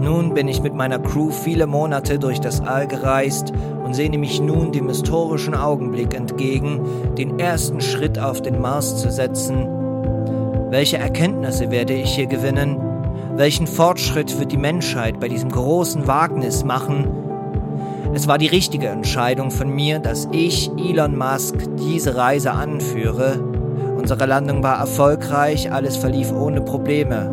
[0.01, 3.53] Nun bin ich mit meiner Crew viele Monate durch das All gereist
[3.85, 6.81] und sehne mich nun dem historischen Augenblick entgegen,
[7.17, 9.69] den ersten Schritt auf den Mars zu setzen.
[10.71, 12.81] Welche Erkenntnisse werde ich hier gewinnen?
[13.37, 17.24] Welchen Fortschritt wird die Menschheit bei diesem großen Wagnis machen?
[18.15, 23.41] Es war die richtige Entscheidung von mir, dass ich, Elon Musk, diese Reise anführe.
[23.97, 27.25] Unsere Landung war erfolgreich, alles verlief ohne Probleme.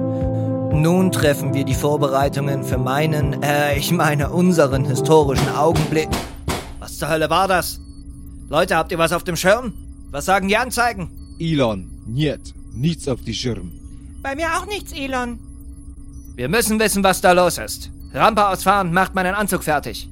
[0.74, 6.08] Nun treffen wir die Vorbereitungen für meinen, äh, ich meine unseren historischen Augenblick.
[6.80, 7.78] Was zur Hölle war das?
[8.48, 9.72] Leute, habt ihr was auf dem Schirm?
[10.10, 11.12] Was sagen die Anzeigen?
[11.38, 13.70] Elon, niet, nichts auf die Schirm.
[14.20, 15.38] Bei mir auch nichts, Elon.
[16.34, 17.92] Wir müssen wissen, was da los ist.
[18.12, 20.08] Rampe ausfahren, macht meinen Anzug fertig.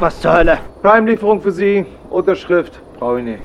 [0.00, 0.58] Was zur Hölle?
[0.80, 1.84] Prime-Lieferung für Sie.
[2.08, 2.80] Unterschrift.
[2.98, 3.42] Brauche ich nicht.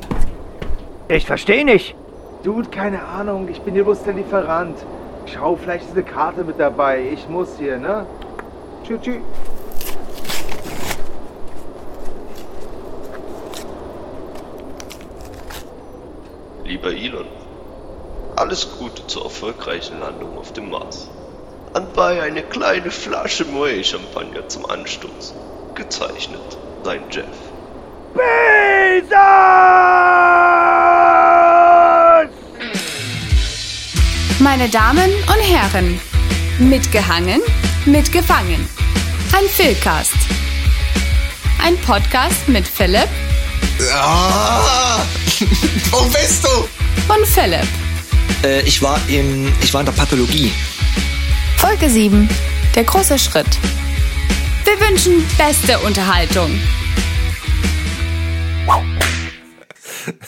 [1.07, 1.95] Ich verstehe nicht.
[2.43, 3.47] Dude, keine Ahnung.
[3.49, 4.77] Ich bin hier bloß der Lieferant.
[5.25, 7.01] Schau, vielleicht ist eine Karte mit dabei.
[7.11, 8.05] Ich muss hier, ne?
[8.85, 9.21] Tschüss, tschüss.
[16.65, 17.25] Lieber Elon,
[18.35, 21.09] alles Gute zur erfolgreichen Landung auf dem Mars.
[21.73, 25.33] Anbei eine kleine Flasche Moët Champagner zum Anstoß.
[25.75, 27.25] Gezeichnet, sein Jeff.
[34.39, 35.99] Meine Damen und Herren,
[36.59, 37.41] mitgehangen,
[37.85, 38.67] mitgefangen.
[39.35, 40.13] Ein Philcast.
[41.63, 43.07] Ein Podcast mit Philipp
[43.91, 44.99] Ah,
[45.91, 47.13] wo bist du?
[47.13, 47.67] und Philipp.
[48.43, 50.51] Äh, ich war im, ich war in der Pathologie.
[51.57, 52.29] Folge 7.
[52.75, 53.47] Der große Schritt.
[54.65, 56.51] Wir wünschen beste Unterhaltung.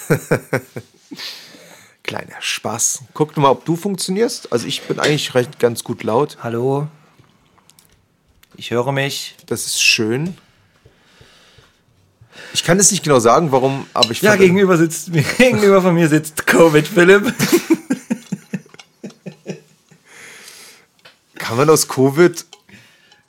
[2.03, 3.03] Kleiner Spaß.
[3.13, 4.51] Guck mal, ob du funktionierst.
[4.51, 6.37] Also ich bin eigentlich recht ganz gut laut.
[6.43, 6.87] Hallo?
[8.57, 9.35] Ich höre mich.
[9.47, 10.37] Das ist schön.
[12.53, 15.93] Ich kann es nicht genau sagen, warum, aber ich Ja, gegenüber sitzt mir, gegenüber von
[15.93, 17.33] mir sitzt Covid Philipp.
[21.47, 22.45] kann man aus Covid.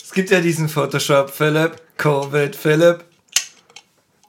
[0.02, 3.04] Es gibt ja diesen Photoshop Philipp, Covid Philipp.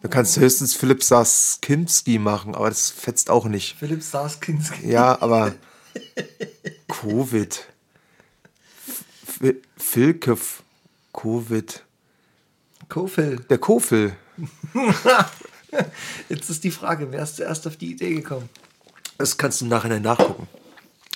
[0.02, 3.76] Du kannst höchstens Philipp Saskinski machen, aber das fetzt auch nicht.
[3.78, 4.90] Philipp Sarskinski.
[4.92, 5.54] Ja, aber
[6.88, 7.66] Covid.
[9.28, 10.62] F- Filkef.
[11.14, 11.84] Covid.
[12.90, 13.38] Kofil.
[13.50, 14.16] Der Kofel.
[16.30, 18.48] Jetzt ist die Frage, wer ist zuerst auf die Idee gekommen?
[19.18, 20.48] Das kannst du im Nachhinein nachgucken.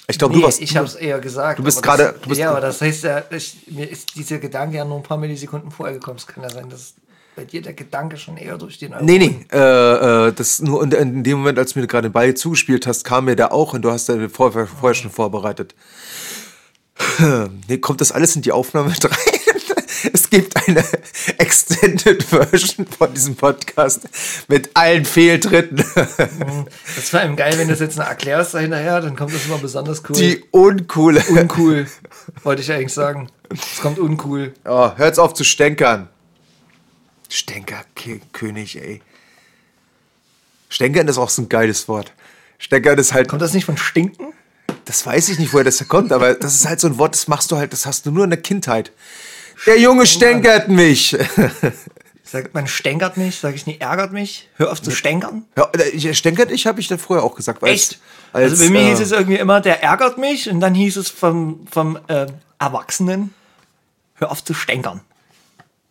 [0.07, 0.61] Ich glaube, Nee, du warst.
[0.61, 1.59] ich habe es eher gesagt.
[1.59, 4.97] du bist gerade- Ja, aber das heißt ja, ich, mir ist dieser Gedanke ja nur
[4.97, 6.17] ein paar Millisekunden vorher gekommen.
[6.17, 6.95] Es kann ja sein, dass
[7.35, 10.91] bei dir der Gedanke schon eher durch den Nee, nee, äh, äh, das nur in,
[10.91, 13.73] in dem Moment, als du mir gerade den Ball zugespielt hast, kam mir der auch
[13.73, 15.73] und du hast den vorher, vorher schon vorbereitet.
[17.67, 19.30] Nee, kommt das alles in die Aufnahme mit rein?
[20.13, 20.83] Es gibt eine
[21.37, 24.01] Extended Version von diesem Podcast
[24.47, 25.83] mit allen Fehltritten.
[26.95, 29.57] Das war eben geil, wenn du das jetzt noch erklärst hinterher, dann kommt das immer
[29.57, 30.15] besonders cool.
[30.15, 31.23] Die uncoole.
[31.29, 31.87] uncool,
[32.43, 33.29] wollte ich eigentlich sagen.
[33.49, 34.53] Es kommt uncool.
[34.65, 36.09] Oh, hört's auf zu stänkern.
[37.29, 39.01] Stänkerkönig, ey.
[40.69, 42.13] Stänkern ist auch so ein geiles Wort.
[42.57, 43.27] Stänkern ist halt.
[43.27, 44.33] Kommt das nicht von Stinken?
[44.85, 47.27] Das weiß ich nicht, woher das kommt, aber das ist halt so ein Wort, das
[47.27, 48.91] machst du halt, das hast du nur in der Kindheit.
[49.65, 51.15] Der Junge stänkert mich.
[52.23, 53.39] Sagt man stänkert mich?
[53.39, 54.47] Sag ich nie ärgert mich?
[54.55, 55.45] Hör auf zu stänkern.
[55.57, 57.61] Ja, ich- stänkert ich, habe ich dann vorher auch gesagt.
[57.61, 57.99] Als, Echt?
[58.31, 60.95] Als, also bei mir äh, hieß es irgendwie immer, der ärgert mich und dann hieß
[60.97, 62.27] es vom, vom äh,
[62.57, 63.33] Erwachsenen,
[64.15, 65.01] hör auf zu stänkern.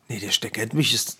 [0.09, 1.19] Nee, der stänkert mich ist.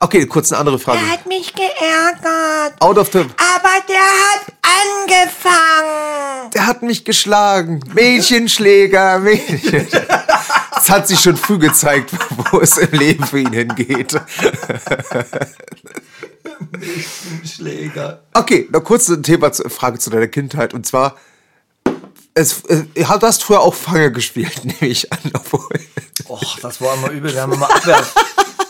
[0.00, 0.98] Okay, kurz eine andere Frage.
[0.98, 2.80] Er hat mich geärgert.
[2.80, 3.18] Out of the.
[3.20, 6.50] Aber der hat angefangen.
[6.54, 7.80] Der hat mich geschlagen.
[7.94, 9.86] Mädchenschläger, Mädchen.
[10.86, 12.12] Das hat sich schon früh gezeigt,
[12.52, 14.14] wo es im Leben für ihn hingeht.
[17.44, 18.22] Schläger.
[18.34, 20.74] Okay, noch kurz eine Thema, zu- Frage zu deiner Kindheit.
[20.74, 21.16] Und zwar,
[22.34, 25.18] es, äh, du hast früher auch Fange gespielt, nehme ich an.
[25.34, 25.68] Obwohl,
[26.28, 27.32] Och, das war immer übel.
[27.34, 28.14] Wir haben immer Abwerf,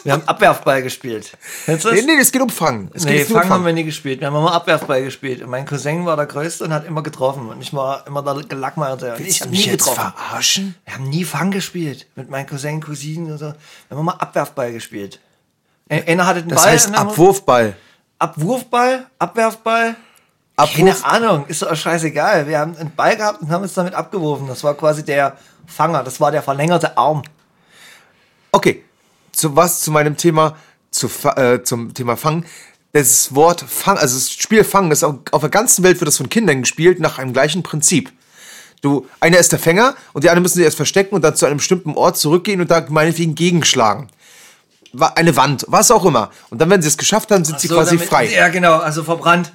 [0.07, 1.37] wir haben Abwerfball gespielt.
[1.67, 1.99] Kennst du das?
[2.01, 2.91] nee, nee, es geht um Fangen.
[2.95, 3.75] Es Nee, geht nur um Fang haben wir Fangen.
[3.75, 4.21] nie gespielt.
[4.21, 5.43] Wir haben immer Abwerfball gespielt.
[5.43, 7.49] Und mein Cousin war der Größte und hat immer getroffen.
[7.49, 9.11] Und ich war immer der Gelackmeierte.
[9.15, 10.13] Und ich Willst du habe mich nie jetzt getroffen.
[10.17, 10.75] verarschen?
[10.85, 12.07] Wir haben nie Fang gespielt.
[12.17, 13.47] Mit meinen Cousin, Cousinen und so.
[13.47, 13.55] Wir
[13.91, 15.21] haben immer Abwerfball gespielt.
[15.89, 16.73] Einer hatte den Das Ball.
[16.73, 17.77] heißt und dann- Abwurfball.
[18.19, 19.97] Abwurfball, Abwerfball.
[20.75, 22.49] Keine Ahnung, ist doch scheißegal.
[22.49, 24.47] Wir haben einen Ball gehabt und haben uns damit abgeworfen.
[24.49, 25.37] Das war quasi der
[25.67, 27.23] Fanger, das war der verlängerte Arm.
[28.53, 28.83] Okay,
[29.37, 30.57] zu was zu meinem Thema,
[30.91, 32.47] zu, äh, zum Thema Fangen.
[32.93, 36.17] Das Wort Fang, also das Spiel Fangen ist auf, auf der ganzen Welt wird das
[36.17, 38.11] von Kindern gespielt nach einem gleichen Prinzip.
[38.81, 41.45] Du, einer ist der Fänger und die anderen müssen sich erst verstecken und dann zu
[41.45, 44.09] einem bestimmten Ort zurückgehen und da meinetwegen gegenschlagen.
[45.15, 46.31] Eine Wand, was auch immer.
[46.49, 48.33] Und dann, wenn sie es geschafft haben, sind sie So, quasi damit- frei.
[48.33, 49.53] Ja, genau, also verbrannt.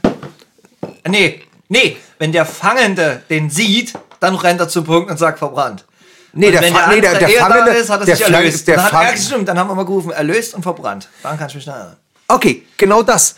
[1.08, 5.86] Nee, nee, wenn der Fangende den sieht, dann rennt er zum Punkt und sagt verbrannt.
[6.34, 8.68] Nee, der, Fa nee, der, der Fangende, ist, hat er sich erlöst.
[8.68, 11.10] der dann, hat, ja, stimmt, dann haben wir mal gerufen, erlöst und verbrannt.
[11.24, 11.98] Daran kann ich mich erinnern.
[12.28, 13.36] Okay, genau das.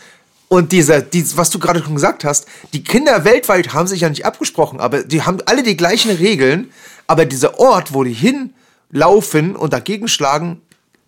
[0.48, 4.08] Und dieser, dies, was du gerade schon gesagt hast, die Kinder weltweit haben sich ja
[4.08, 6.70] nicht abgesprochen, aber die haben alle die gleichen Regeln,
[7.08, 10.62] aber dieser Ort, wo die hinlaufen und dagegen schlagen,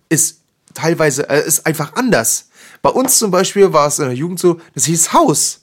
[0.09, 0.41] ist
[0.75, 2.49] teilweise, äh, ist einfach anders.
[2.83, 5.61] Bei uns zum Beispiel war es in der Jugend so, das hieß Haus.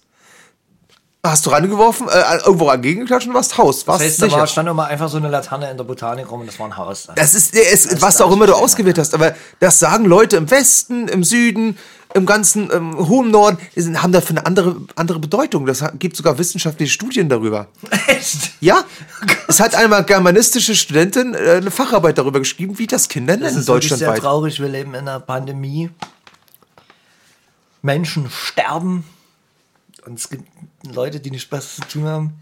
[1.26, 3.88] Hast du rangeworfen, äh, irgendwo dagegen geklatscht und warst Haus.
[3.88, 4.38] Warst Das heißt, da sicher.
[4.40, 6.76] war, stand immer einfach so eine Laterne in der Botanik rum und das war ein
[6.76, 7.08] Haus.
[7.16, 11.08] Das ist, es, was auch immer du ausgewählt hast, aber das sagen Leute im Westen,
[11.08, 11.78] im Süden,
[12.14, 13.58] im ganzen im hohen Norden,
[14.02, 15.66] haben dafür eine andere, andere Bedeutung.
[15.66, 17.68] Das gibt sogar wissenschaftliche Studien darüber.
[18.08, 18.52] Echt?
[18.60, 18.84] Ja,
[19.48, 23.60] es hat einmal germanistische Studentin äh, eine Facharbeit darüber geschrieben, wie das Kinder Das nennen
[23.62, 24.22] ist wirklich sehr deutschlandweit.
[24.22, 24.60] traurig.
[24.60, 25.90] Wir leben in einer Pandemie.
[27.82, 29.06] Menschen sterben.
[30.06, 30.44] Und es gibt
[30.92, 32.34] Leute, die nichts Besseres zu tun haben,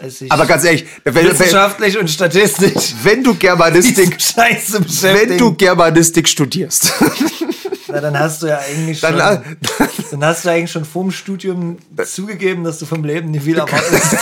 [0.00, 4.84] als sich Aber ganz ehrlich, wenn, wenn, wissenschaftlich und statistisch wenn du Germanistik, Scheiße
[5.14, 6.92] wenn du Germanistik studierst,
[7.88, 11.04] Na, dann hast du ja eigentlich dann, schon, äh, dann hast du eigentlich schon vor
[11.04, 14.16] dem Studium zugegeben, dass du vom Leben nicht viel erwartest.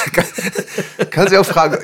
[1.11, 1.79] kannst du auch fragen.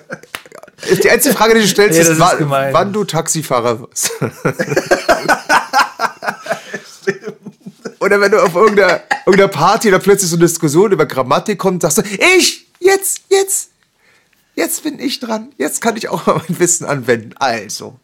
[1.03, 2.73] Die einzige Frage, die du stellst, Nee, ist, ist wa- gemein.
[2.73, 4.11] wann du Taxifahrer wirst.
[8.00, 11.82] Oder wenn du auf irgendeiner, irgendeiner Party da plötzlich so eine Diskussion über Grammatik kommt,
[11.82, 12.02] sagst du,
[12.38, 13.70] ich, jetzt, jetzt,
[14.55, 15.52] jetzt bin ich dran.
[15.58, 17.35] Jetzt kann ich auch mal mein Wissen anwenden.
[17.38, 18.00] Also,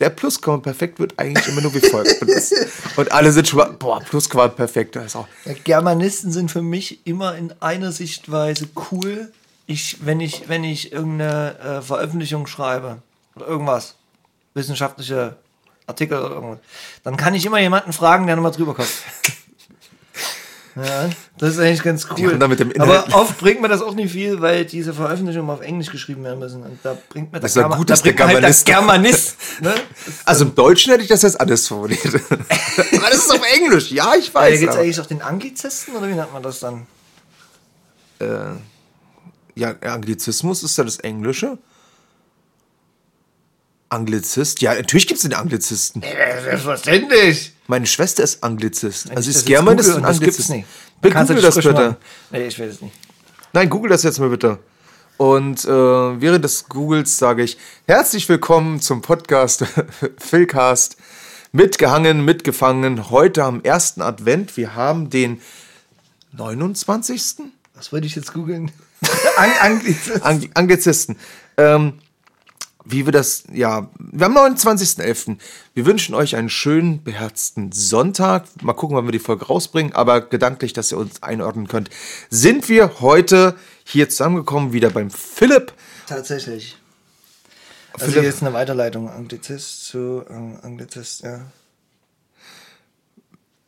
[0.00, 2.54] der Plusquamperfekt wird eigentlich immer nur wie folgt benutzt.
[2.96, 5.26] Und alle sind schon mal, boah, Plusquamperfekt, das ist auch.
[5.46, 9.32] Ja, Germanisten sind für mich immer in einer Sichtweise cool.
[9.66, 13.02] Ich, wenn ich, wenn ich irgendeine äh, Veröffentlichung schreibe
[13.34, 13.94] oder irgendwas,
[14.52, 15.36] wissenschaftliche
[15.88, 16.58] Artikel oder irgendwas,
[17.02, 18.88] dann kann ich immer jemanden fragen, der nochmal drüber kommt.
[20.76, 22.38] Ja, das ist eigentlich ganz cool.
[22.38, 22.46] da
[22.78, 26.38] Aber oft bringt mir das auch nicht viel, weil diese Veröffentlichungen auf Englisch geschrieben werden
[26.38, 26.62] müssen.
[26.62, 28.64] Und da bringt mir Das ist ja gut, da dass der bringt mir halt Germanist-
[28.68, 29.36] der Germanist.
[29.60, 29.74] Ne?
[30.24, 32.04] Also im Deutschen hätte ich das jetzt anders formuliert.
[32.30, 34.60] Aber das ist auf Englisch, ja, ich Da weiß.
[34.60, 36.86] gibt es aber- eigentlich auch den Anglizisten oder wie nennt man das dann?
[39.56, 41.58] Ja, Anglizismus ist ja das Englische.
[43.88, 44.60] Anglizist?
[44.60, 46.02] Ja, natürlich gibt es den Anglizisten.
[46.02, 47.52] Selbstverständlich.
[47.66, 49.10] Meine Schwester ist Anglizist.
[49.10, 49.46] Also ist
[49.96, 50.50] und das gibt's Anglizist.
[50.50, 50.66] nicht.
[51.00, 51.72] Bitte google das bitte.
[51.72, 51.96] machen?
[52.30, 52.94] Nee, ich will es nicht.
[53.52, 54.58] Nein, google das jetzt mal bitte.
[55.16, 59.64] Und äh, während des Googles sage ich herzlich willkommen zum Podcast
[60.18, 60.96] Philcast.
[61.52, 63.10] Mitgehangen, mitgefangen.
[63.10, 64.56] Heute am ersten Advent.
[64.56, 65.40] Wir haben den
[66.32, 67.22] 29.
[67.74, 68.70] Was wollte ich jetzt googeln?
[69.36, 70.22] An Anglizist.
[70.22, 71.16] Ang Anglizisten.
[71.56, 71.94] Ähm,
[72.90, 75.36] wie wir das, ja, wir haben 29.11.
[75.74, 78.44] Wir wünschen euch einen schönen, beherzten Sonntag.
[78.62, 81.90] Mal gucken, wann wir die Folge rausbringen, aber gedanklich, dass ihr uns einordnen könnt,
[82.30, 85.74] sind wir heute hier zusammengekommen, wieder beim Philipp.
[86.06, 86.76] Tatsächlich.
[87.92, 89.10] Also Philipp- hier ist eine Weiterleitung.
[89.10, 91.40] Anglizist zu äh, Anglizist, ja.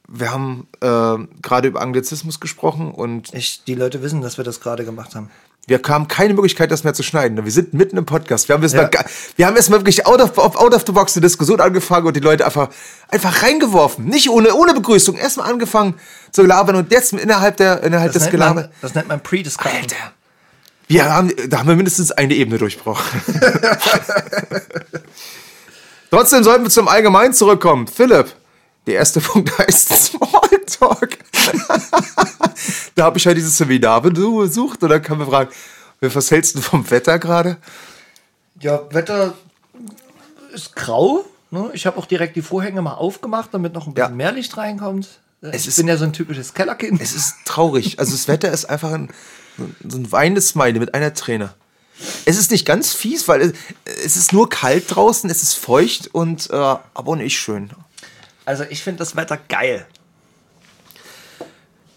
[0.09, 4.61] Wir haben äh, gerade über Anglizismus gesprochen und Ich, die Leute wissen, dass wir das
[4.61, 5.31] gerade gemacht haben.
[5.71, 7.43] Wir haben keine Möglichkeit, das mehr zu schneiden.
[7.43, 8.49] Wir sind mitten im Podcast.
[8.49, 8.91] Wir haben jetzt Ja.
[9.37, 12.17] wir haben jetzt mal wirklich out of, out of the box eine Diskussion angefangen und
[12.17, 12.71] die Leute einfach,
[13.09, 14.05] einfach reingeworfen.
[14.05, 15.17] Nicht ohne, ohne Begrüßung.
[15.17, 15.95] Erstmal angefangen
[16.33, 18.69] zu labern und jetzt innerhalb der, innerhalb des Gelabers.
[18.83, 19.81] das nennt man Pre-Discussion.
[19.81, 19.97] Alter.
[20.89, 23.21] Wir haben, da haben wir mindestens eine Ebene durchbrochen.
[26.11, 27.87] Trotzdem sollten wir zum Allgemeinen zurückkommen.
[27.87, 28.35] Philipp,
[28.91, 31.19] der erste Punkt heißt Smalltalk.
[32.95, 35.51] da habe ich ja dieses Seminar besucht und dann kann man fragen,
[36.01, 37.57] was hältst du vom Wetter gerade?
[38.61, 39.35] Ja, Wetter
[40.53, 41.25] ist grau.
[41.51, 41.71] Ne?
[41.73, 44.15] Ich habe auch direkt die Vorhänge mal aufgemacht, damit noch ein bisschen Ja.
[44.17, 45.09] mehr Licht reinkommt.
[45.41, 47.01] Es ich ist- bin ja so ein typisches Kellerkind.
[47.01, 47.99] Es ist traurig.
[47.99, 49.09] Also das Wetter ist einfach ein,
[49.89, 51.55] so ein weinendes Smiley mit einer Träne.
[52.25, 53.53] Es ist nicht ganz fies, weil es,
[54.05, 57.71] es ist nur kalt draußen, es ist feucht und äh, aber nicht schön.
[58.51, 59.87] Also ich finde das Wetter geil.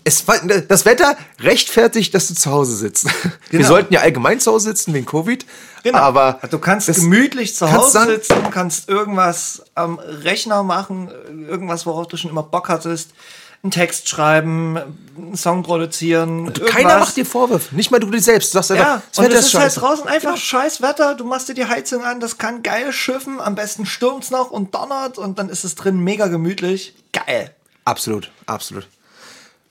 [0.03, 3.05] Es, war- das Wetter rechtfertigt, dass du zu Hause sitzt.
[3.49, 3.67] Wir Genau.
[3.69, 5.47] sollten ja allgemein zu Hause sitzen wegen Covid.
[5.93, 11.09] Aber du kannst gemütlich zu kannst Hause sagen- sitzen, kannst irgendwas am Rechner machen,
[11.49, 13.13] irgendwas, worauf du schon immer Bock hattest.
[13.63, 14.77] Einen Text schreiben,
[15.17, 16.47] einen Song produzieren.
[16.47, 17.73] Und keiner macht dir Vorwürfe.
[17.73, 18.53] Nicht mal du dir selbst.
[18.53, 19.79] Du sagst einfach, Ja, das und Wetter es ist ist halt scheiße.
[19.79, 21.15] draußen einfach scheiß Wetter.
[21.15, 23.39] Du machst dir die Heizung an, das kann geil schiffen.
[23.39, 26.93] Am besten stürmt's noch und donnert und dann ist es drin mega gemütlich.
[27.13, 27.51] Geil.
[27.85, 28.85] Absolut, absolut.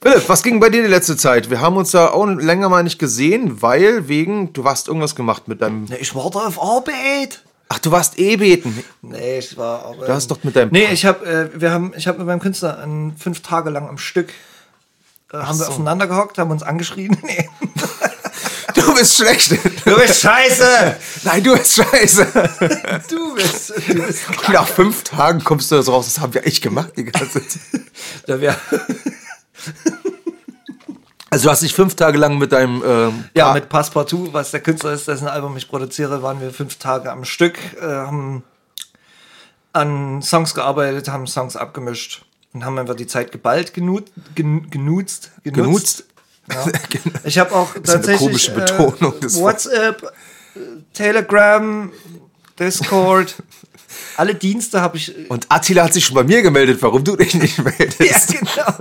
[0.00, 1.50] Philipp, was ging bei dir die letzte Zeit?
[1.50, 5.48] Wir haben uns da auch länger mal nicht gesehen, weil wegen, du hast irgendwas gemacht
[5.48, 5.84] mit deinem.
[5.84, 7.42] Ne, ich warte auf Arbeit.
[7.72, 8.84] Ach, du warst eh beten.
[9.00, 10.04] Nee, ich war aber.
[10.04, 10.68] Du hast doch mit deinem.
[10.72, 13.88] Nee, ich habe, äh, wir haben, ich habe mit meinem Künstler an fünf Tage lang
[13.88, 14.28] am Stück
[15.32, 15.72] äh, haben wir so.
[15.72, 17.16] aufeinander gehockt, haben uns angeschrien.
[17.22, 17.48] Nee.
[18.74, 19.52] Du bist schlecht.
[19.84, 20.96] Du bist scheiße!
[21.24, 22.26] Nein, du bist scheiße.
[23.08, 26.06] Du bist, du bist Nach fünf Tagen kommst du da raus.
[26.06, 27.60] Das haben wir echt gemacht die ganze Zeit.
[28.26, 28.56] da wär,
[31.32, 32.82] Also du hast dich fünf Tage lang mit deinem.
[32.84, 36.76] Ähm, Ja, mit Passepartout, was der Künstler ist, dessen Album ich produziere, waren wir fünf
[36.76, 38.44] Tage am Stück, äh, haben
[39.72, 45.30] an Songs gearbeitet, haben Songs abgemischt und haben einfach die Zeit geballt genut, gen, genutzt.
[45.42, 46.04] genutzt.
[46.50, 46.66] Ja.
[47.24, 49.70] Ich habe auch ist eine tatsächlich komische Betonung äh, des Wortes.
[49.70, 50.02] WhatsApp,
[50.54, 50.58] äh,
[50.92, 51.90] Telegram,
[52.58, 53.36] Discord,
[54.18, 55.16] alle Dienste habe ich.
[55.16, 58.34] äh, Und Attila hat sich schon bei mir gemeldet, warum du dich nicht meldest.
[58.34, 58.74] Ja, genau.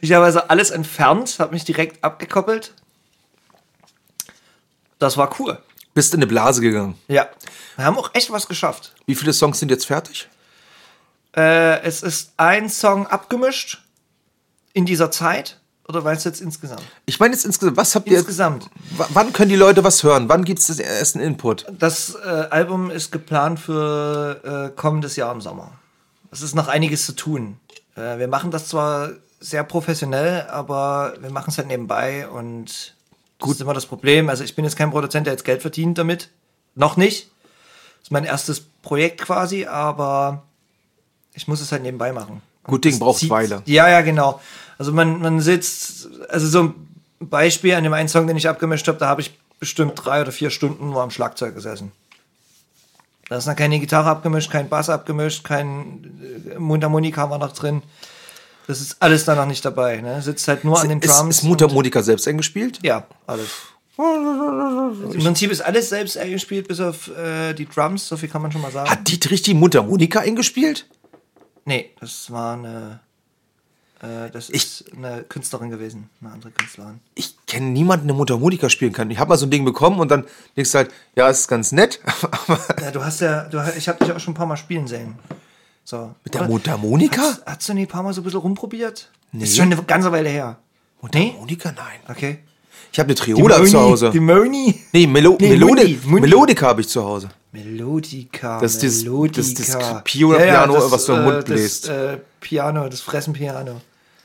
[0.00, 2.74] Ich habe also alles entfernt, habe mich direkt abgekoppelt.
[4.98, 5.58] Das war cool.
[5.94, 6.96] Bist in eine Blase gegangen.
[7.08, 7.28] Ja.
[7.76, 8.94] Wir haben auch echt was geschafft.
[9.06, 10.28] Wie viele Songs sind jetzt fertig?
[11.36, 13.82] Äh, es ist ein Song abgemischt
[14.72, 15.60] in dieser Zeit.
[15.86, 16.82] Oder meinst du jetzt insgesamt?
[17.04, 18.18] Ich meine jetzt insgesamt, was habt ihr.
[18.18, 18.70] Insgesamt.
[19.10, 20.28] Wann können die Leute was hören?
[20.28, 21.66] Wann gibt es den ersten Input?
[21.78, 25.72] Das äh, Album ist geplant für äh, kommendes Jahr im Sommer.
[26.30, 27.60] Es ist noch einiges zu tun.
[27.96, 29.10] Äh, wir machen das zwar
[29.44, 32.94] sehr professionell, aber wir machen es halt nebenbei und
[33.40, 34.28] das ist immer das Problem.
[34.30, 36.30] Also ich bin jetzt kein Produzent, der jetzt Geld verdient damit.
[36.74, 37.28] Noch nicht.
[37.98, 40.42] Das ist mein erstes Projekt quasi, aber
[41.34, 42.40] ich muss es halt nebenbei machen.
[42.62, 43.62] Gut Ding braucht zieht- Weile.
[43.66, 44.40] Ja, ja, genau.
[44.78, 46.74] Also man, man sitzt, also so ein
[47.20, 50.32] Beispiel an dem einen Song, den ich abgemischt habe, da habe ich bestimmt drei oder
[50.32, 51.92] vier Stunden nur am Schlagzeug gesessen.
[53.28, 57.82] Da ist noch keine Gitarre abgemischt, kein Bass abgemischt, kein äh, Mundharmonika war noch drin.
[58.66, 60.00] Das ist alles da noch nicht dabei.
[60.00, 60.22] Ne?
[60.22, 61.38] Sitzt halt nur an den Ist, Drums.
[61.38, 62.80] ist Mundharmonika selbst eingespielt?
[62.82, 63.48] Ja, alles.
[63.96, 68.50] Im Prinzip ist alles selbst eingespielt, bis auf äh, die Drums, so viel kann man
[68.50, 68.90] schon mal sagen.
[68.90, 70.86] Hat Dietrich die Mundharmonika eingespielt?
[71.64, 73.00] Nee, das war eine.
[74.02, 77.00] Äh, das ist eine Künstlerin gewesen, eine andere Künstlerin.
[77.14, 79.10] Ich kenne niemanden, der Mundharmonika spielen kann.
[79.10, 80.24] Ich habe mal so ein Ding bekommen und dann
[80.56, 82.00] denkst du halt, ja, ist ganz nett.
[82.82, 85.14] Ja, du hast ja, du, ich habe dich auch schon ein paar Mal spielen sehen.
[85.84, 86.14] So.
[86.24, 87.20] mit der Mundharmonika?
[87.22, 89.10] Hast, hast du nicht ein paar Mal so ein bisschen rumprobiert?
[89.32, 89.44] Nee.
[89.44, 90.56] Ist schon eine ganze Weile her.
[91.02, 91.72] Mundharmonika?
[91.72, 92.00] Nein.
[92.08, 92.38] Okay.
[92.92, 94.10] Ich habe eine Triola zu Hause.
[94.10, 94.80] Die Moni.
[94.92, 95.98] Nee, Melo Nee, Mundi.
[96.06, 97.28] Melodika habe ich zu Hause.
[97.50, 98.60] Melodica.
[98.60, 99.40] Das ist das- Melodica.
[99.40, 101.88] das das Piano, was du im Mund äh, bläst.
[101.88, 103.80] Das äh, Piano, das Fressenpiano.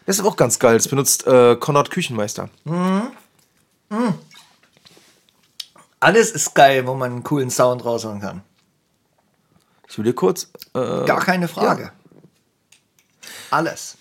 [0.05, 0.75] Das ist auch ganz geil.
[0.77, 2.49] Das benutzt äh, Konrad Küchenmeister.
[5.99, 8.41] Alles ist geil, wo man einen coolen Sound raushauen kann.
[9.89, 10.49] Ich will dir kurz.
[10.75, 11.91] Äh, Gar keine Frage.
[13.51, 13.97] Alles.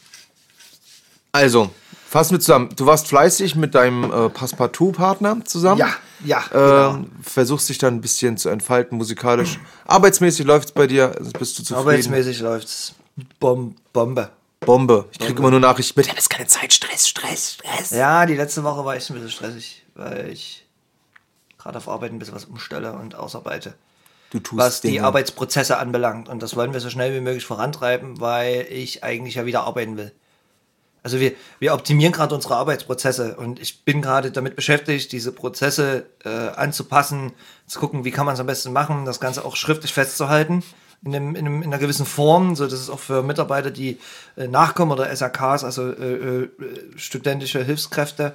[1.32, 1.70] also,
[2.06, 2.68] fassen wir zusammen.
[2.76, 5.78] Du warst fleißig mit deinem äh, Passepartout-Partner zusammen.
[5.78, 7.04] Ja, ja, Äh, genau.
[7.22, 9.58] Versuchst dich dann ein bisschen zu entfalten musikalisch.
[9.86, 11.14] Arbeitsmäßig läuft es bei dir.
[11.18, 11.88] Also bist du zufrieden?
[11.88, 12.94] Arbeitsmäßig läuft's
[13.40, 14.30] Bom Bombe.
[14.60, 15.06] Bombe.
[15.12, 16.06] Ich kriege immer nur Nachrichten mit.
[16.06, 16.72] Ich habe jetzt keine Zeit.
[16.72, 17.90] Stress, Stress, Stress.
[17.90, 20.66] Ja, die letzte Woche war echt ein bisschen stressig, weil ich
[21.58, 23.74] gerade auf Arbeit ein bisschen was umstelle und ausarbeite.
[24.52, 25.04] Was die Dinge.
[25.04, 26.28] Arbeitsprozesse anbelangt.
[26.28, 29.96] Und das wollen wir so schnell wie möglich vorantreiben, weil ich eigentlich ja wieder arbeiten
[29.96, 30.12] will.
[31.02, 36.06] Also wir, wir optimieren gerade unsere Arbeitsprozesse und ich bin gerade damit beschäftigt, diese Prozesse
[36.24, 37.32] äh, anzupassen,
[37.66, 40.62] zu gucken, wie kann man es am besten machen, das Ganze auch schriftlich festzuhalten.
[41.04, 43.98] In, einem, in, einem, in einer gewissen Form, so dass es auch für Mitarbeiter, die
[44.36, 46.50] äh, nachkommen oder SAKs, also äh, äh,
[46.96, 48.34] studentische Hilfskräfte,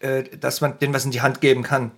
[0.00, 1.92] äh, dass man denen was in die Hand geben kann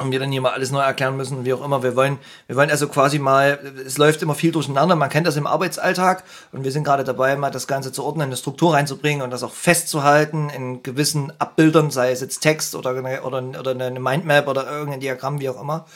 [0.00, 1.82] und wir dann hier mal alles neu erklären müssen, wie auch immer.
[1.82, 5.36] Wir wollen, wir wollen also quasi mal, es läuft immer viel durcheinander, man kennt das
[5.36, 9.22] im Arbeitsalltag und wir sind gerade dabei, mal das Ganze zu ordnen, eine Struktur reinzubringen
[9.22, 12.92] und das auch festzuhalten in gewissen Abbildern, sei es jetzt Text oder,
[13.24, 15.86] oder, oder eine Mindmap oder irgendein Diagramm, wie auch immer.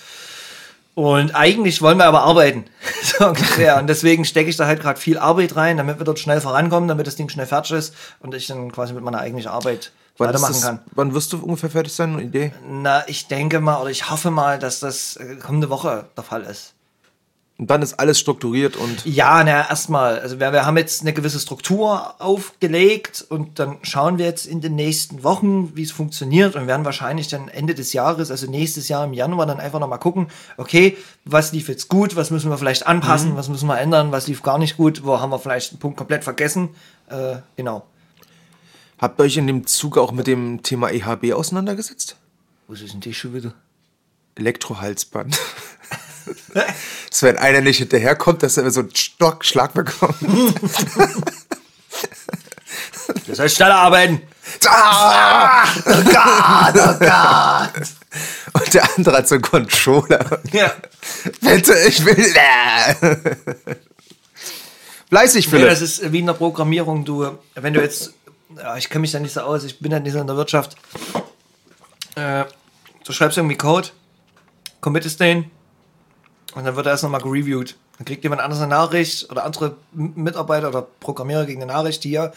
[0.95, 2.67] Und eigentlich wollen wir aber arbeiten,
[3.03, 3.79] so ungefähr.
[3.79, 6.89] Und deswegen stecke ich da halt gerade viel Arbeit rein, damit wir dort schnell vorankommen,
[6.89, 10.29] damit das Ding schnell fertig ist und ich dann quasi mit meiner eigentlichen Arbeit Wann,
[10.29, 10.81] weitermachen kann.
[10.93, 12.13] wann wirst du ungefähr fertig sein?
[12.13, 12.53] Eine Idee?
[12.69, 16.43] Na, ich denke mal oder ich hoffe mal, dass das äh, kommende Woche der Fall
[16.43, 16.75] ist.
[17.57, 20.19] Und dann ist alles strukturiert und Ja, na, erstmal.
[20.19, 24.61] Also wir, wir haben jetzt eine gewisse Struktur aufgelegt und dann schauen wir jetzt in
[24.61, 28.89] den nächsten Wochen, wie es funktioniert und werden wahrscheinlich dann Ende des Jahres, also nächstes
[28.89, 32.59] Jahr im Januar, dann einfach nochmal gucken, okay, was lief jetzt gut, was müssen wir
[32.59, 35.73] vielleicht anpassen, was müssen wir ändern, was lief gar nicht gut, wo haben wir vielleicht
[35.73, 36.71] einen Punkt komplett vergessen.
[37.09, 37.85] Äh, genau.
[38.99, 42.17] Habt ihr euch in dem Zuge auch mit dem Thema EHB auseinandergesetzt?
[42.69, 43.53] Was ist denn die schon wieder?
[44.37, 45.39] Elektrohalsband.
[47.11, 50.17] dass wenn einer nicht hinterherkommt, dass er so einen Stockschlag bekommt.
[53.27, 54.23] Das heißt schneller arbeiten.
[54.67, 55.65] Ah!
[55.87, 57.89] Oh Gott, oh Gott.
[58.53, 60.41] Und der andere hat so einen Controller.
[60.53, 60.73] Ja.
[61.41, 62.35] Bitte, ich will.
[65.09, 65.69] Fleißig, Nee, Philipp.
[65.69, 68.13] das ist wie in der Programmierung, du, wenn du jetzt,
[68.79, 70.77] ich kenne mich da nicht so aus, ich bin ja nicht so in der Wirtschaft.
[72.15, 72.45] Äh,
[73.05, 73.89] du schreibst irgendwie Code,
[74.81, 75.51] committest den
[76.55, 77.77] und dann wird er erst nochmal gereviewt.
[77.99, 82.33] Dann kriegt jemand anderes eine Nachricht oder andere Mitarbeiter oder Programmierer gegen eine Nachricht hier.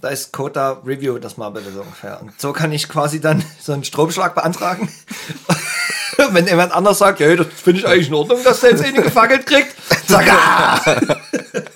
[0.00, 2.20] Da ist Code da, review das mal bitte so ungefähr.
[2.20, 4.90] Und so kann ich quasi dann so einen Stromschlag beantragen.
[6.30, 9.02] Wenn jemand anders sagt, ja, das finde ich eigentlich in Ordnung, dass der jetzt eine
[9.02, 9.74] gefackelt kriegt,
[10.08, 10.80] sag ah!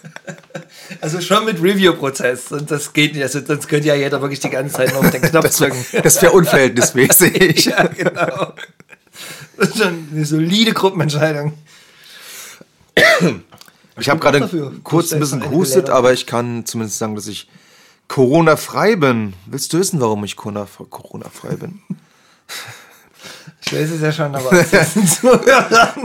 [1.00, 2.52] Also schon mit Review-Prozess.
[2.52, 3.22] Und das geht nicht.
[3.22, 5.84] Also sonst könnte ja jeder wirklich die ganze Zeit nur auf den Knopf drücken.
[6.02, 7.64] Das wäre unverhältnismäßig.
[7.66, 8.52] ja, genau.
[9.56, 11.54] Das ist schon eine solide Gruppenentscheidung.
[13.98, 17.48] Ich habe gerade kurz ein bisschen gehustet, aber ich kann zumindest sagen, dass ich
[18.08, 19.34] Corona-frei bin.
[19.46, 21.80] Willst du wissen, warum ich Corona- Corona-frei bin?
[23.62, 24.50] Ich weiß es ja schon, aber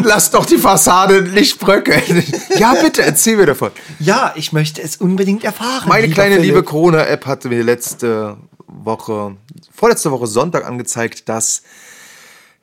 [0.03, 2.23] Lass doch die Fassade nicht bröckeln.
[2.57, 3.71] Ja, bitte, erzähl mir davon.
[3.99, 5.87] ja, ich möchte es unbedingt erfahren.
[5.87, 6.51] Meine lieber kleine Philipp.
[6.51, 9.37] liebe Corona-App hatte mir letzte Woche,
[9.73, 11.63] vorletzte Woche Sonntag angezeigt, dass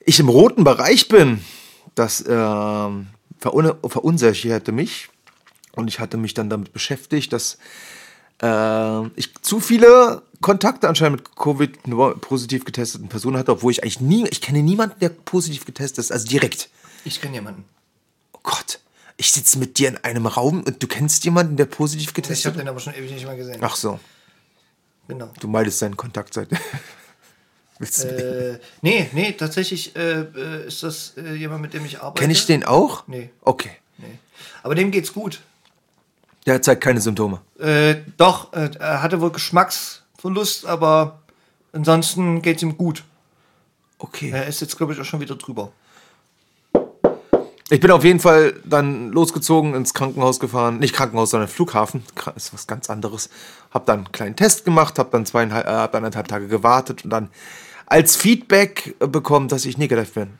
[0.00, 1.42] ich im roten Bereich bin.
[1.94, 5.08] Das verun verunsicherte mich.
[5.74, 7.56] Und ich hatte mich dann damit beschäftigt, dass
[8.42, 13.82] äh, ich zu viele Kontakte anscheinend mit Covid nur positiv getesteten Personen hatte, obwohl ich
[13.82, 16.68] eigentlich nie, ich kenne niemanden, der positiv getestet ist, also direkt.
[17.04, 17.64] Ich kenne jemanden.
[18.32, 18.80] Oh Gott,
[19.16, 22.46] ich sitze mit dir in einem Raum und du kennst jemanden, der positiv Ich getestet
[22.46, 22.60] habe ist?
[22.60, 23.58] den aber schon ewig nicht mehr gesehen.
[23.60, 24.00] Ach so.
[25.08, 25.30] Genau.
[25.40, 26.48] Du meidest seinen Kontakt seit.
[27.78, 28.08] Willst du-
[28.54, 32.20] Äh, nee, nee, tatsächlich äh, äh, ist das äh, jemand, mit dem ich arbeite.
[32.20, 33.06] Kenn ich den auch?
[33.08, 33.30] Nee.
[33.42, 33.70] Okay.
[33.98, 34.18] Nee.
[34.62, 35.40] Aber dem geht's gut.
[36.46, 37.40] Der zeigt keine Symptome.
[37.58, 41.20] Äh, doch, äh, er hatte wohl Geschmacksverlust, aber
[41.72, 43.04] ansonsten geht's ihm gut.
[43.98, 44.30] Okay.
[44.30, 45.70] Er ist jetzt, glaube ich, auch schon wieder drüber.
[47.70, 50.78] Ich bin auf jeden Fall dann losgezogen, ins Krankenhaus gefahren.
[50.78, 52.02] Nicht Krankenhaus, sondern Flughafen.
[52.36, 53.30] Ist was ganz anderes.
[53.72, 57.30] Hab dann einen kleinen Test gemacht, hab dann zweieinhalb, äh, anderthalb Tage gewartet und dann
[57.86, 60.34] als Feedback bekommen, dass ich negativ bin.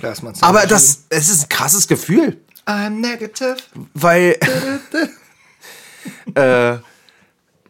[0.00, 3.56] Lass mal's Aber das, es ist ein krasses Gefühl, I'm negative.
[3.94, 4.38] weil
[6.34, 6.78] äh,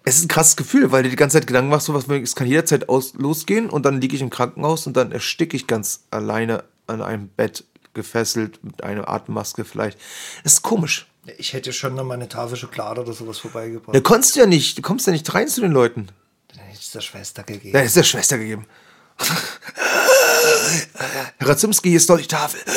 [0.04, 2.36] es ist ein krasses Gefühl, weil du die ganze Zeit Gedanken machst, so was es
[2.36, 6.04] kann jederzeit aus, losgehen und dann liege ich im Krankenhaus und dann ersticke ich ganz
[6.10, 9.98] alleine an einem Bett gefesselt mit einer Atemmaske vielleicht.
[10.42, 11.06] Das ist komisch.
[11.38, 13.96] Ich hätte schon noch mal eine Tafel Schokolade oder sowas vorbeigebracht.
[13.96, 16.08] Da konntest du ja nicht, du kommst ja nicht rein zu den Leuten.
[16.48, 17.72] Dann hätte ich es der Schwester gegeben.
[17.72, 18.66] Da ist der Schwester gegeben.
[21.38, 22.60] Herr Ratzimski, hier ist doch die Tafel.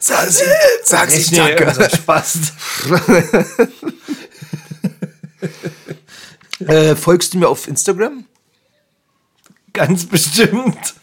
[0.00, 0.44] Sagen Sie,
[0.82, 1.66] sagen Sie Nee, danke.
[1.68, 2.38] unser Spaß.
[6.66, 8.26] Äh, folgst du mir auf Instagram?
[9.72, 10.94] Ganz bestimmt.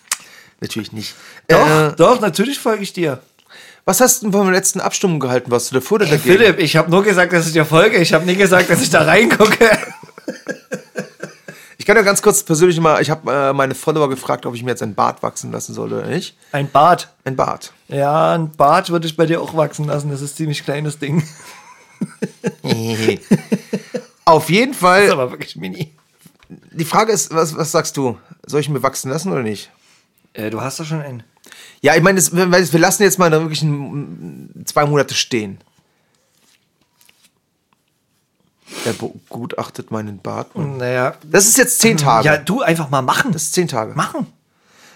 [0.62, 1.16] Natürlich nicht.
[1.48, 3.22] Doch, Äh, doch, natürlich folge ich dir.
[3.86, 5.50] was hast du denn von der letzten Abstimmung gehalten?
[5.50, 6.22] Warst du dafür oder dagegen?
[6.38, 7.98] Philipp, ich habe nur gesagt, dass ich dir folge.
[7.98, 9.70] Ich habe nie gesagt, dass ich da reingucke.
[11.88, 14.62] Ich kann ja ganz kurz persönlich mal, ich habe äh, meine Follower gefragt, ob ich
[14.62, 16.36] mir jetzt ein Bart wachsen lassen soll oder nicht.
[16.52, 17.13] Ein Bart.
[17.23, 17.71] Ein Bart.
[17.88, 20.10] Ja, ein Bart würde ich bei dir auch wachsen lassen.
[20.12, 21.23] Das ist ein ziemlich kleines Ding.
[24.26, 25.93] Auf jeden Das ist Fall, aber wirklich mini.
[26.50, 28.17] die Frage ist, was, was sagst du?
[28.45, 29.71] Soll ich mir wachsen lassen oder nicht?
[30.34, 31.23] Äh, du hast doch schon einen.
[31.80, 33.65] Ja, ich meine, das- wir lassen jetzt mal wirklich
[34.65, 35.60] zwei Monate stehen.
[38.86, 40.56] Er begutachtet meinen Bart.
[40.58, 41.14] Naja.
[41.24, 42.26] Das ist jetzt zehn Tage.
[42.28, 43.32] Ja, du einfach mal machen.
[43.32, 43.94] das ist zehn Tage.
[43.96, 44.28] machen.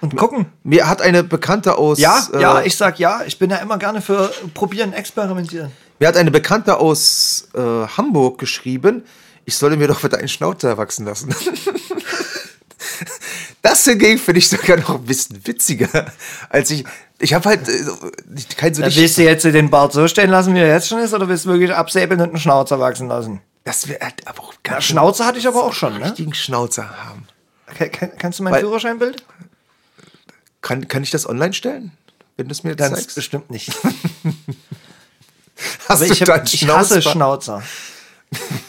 [0.01, 0.47] Und gucken.
[0.63, 1.99] Mir hat eine Bekannte aus.
[1.99, 3.21] Ja, äh, ja, ich sag ja.
[3.25, 5.71] Ich bin ja immer gerne für probieren, experimentieren.
[5.99, 9.03] Mir hat eine Bekannte aus äh, Hamburg geschrieben,
[9.45, 11.33] ich solle mir doch wieder einen Schnauzer wachsen lassen.
[13.61, 16.07] das hingegen finde ich sogar noch ein bisschen witziger,
[16.49, 16.83] als ich.
[17.19, 17.97] Ich habe halt äh, so-
[18.57, 21.13] kein so willst du jetzt den Bart so stehen lassen, wie er jetzt schon ist,
[21.13, 23.41] oder willst du wirklich absäbeln und einen Schnauzer wachsen lassen?
[23.63, 26.05] Das wäre halt aber auch Ja, ganz Schnauzer hatte ich aber auch schon, ne?
[26.05, 27.27] richtigen Schnauzer haben.
[27.67, 29.23] Kann, kann, kannst du mein Weil- Führerscheinbild?
[30.61, 31.91] Kann, kann ich das online stellen?
[32.37, 33.15] Wenn du es mir Ganz zeigst?
[33.15, 33.71] bestimmt nicht.
[35.87, 37.01] Hast Aber ich, da hab, ich hasse?
[37.01, 37.61] Schnauzer.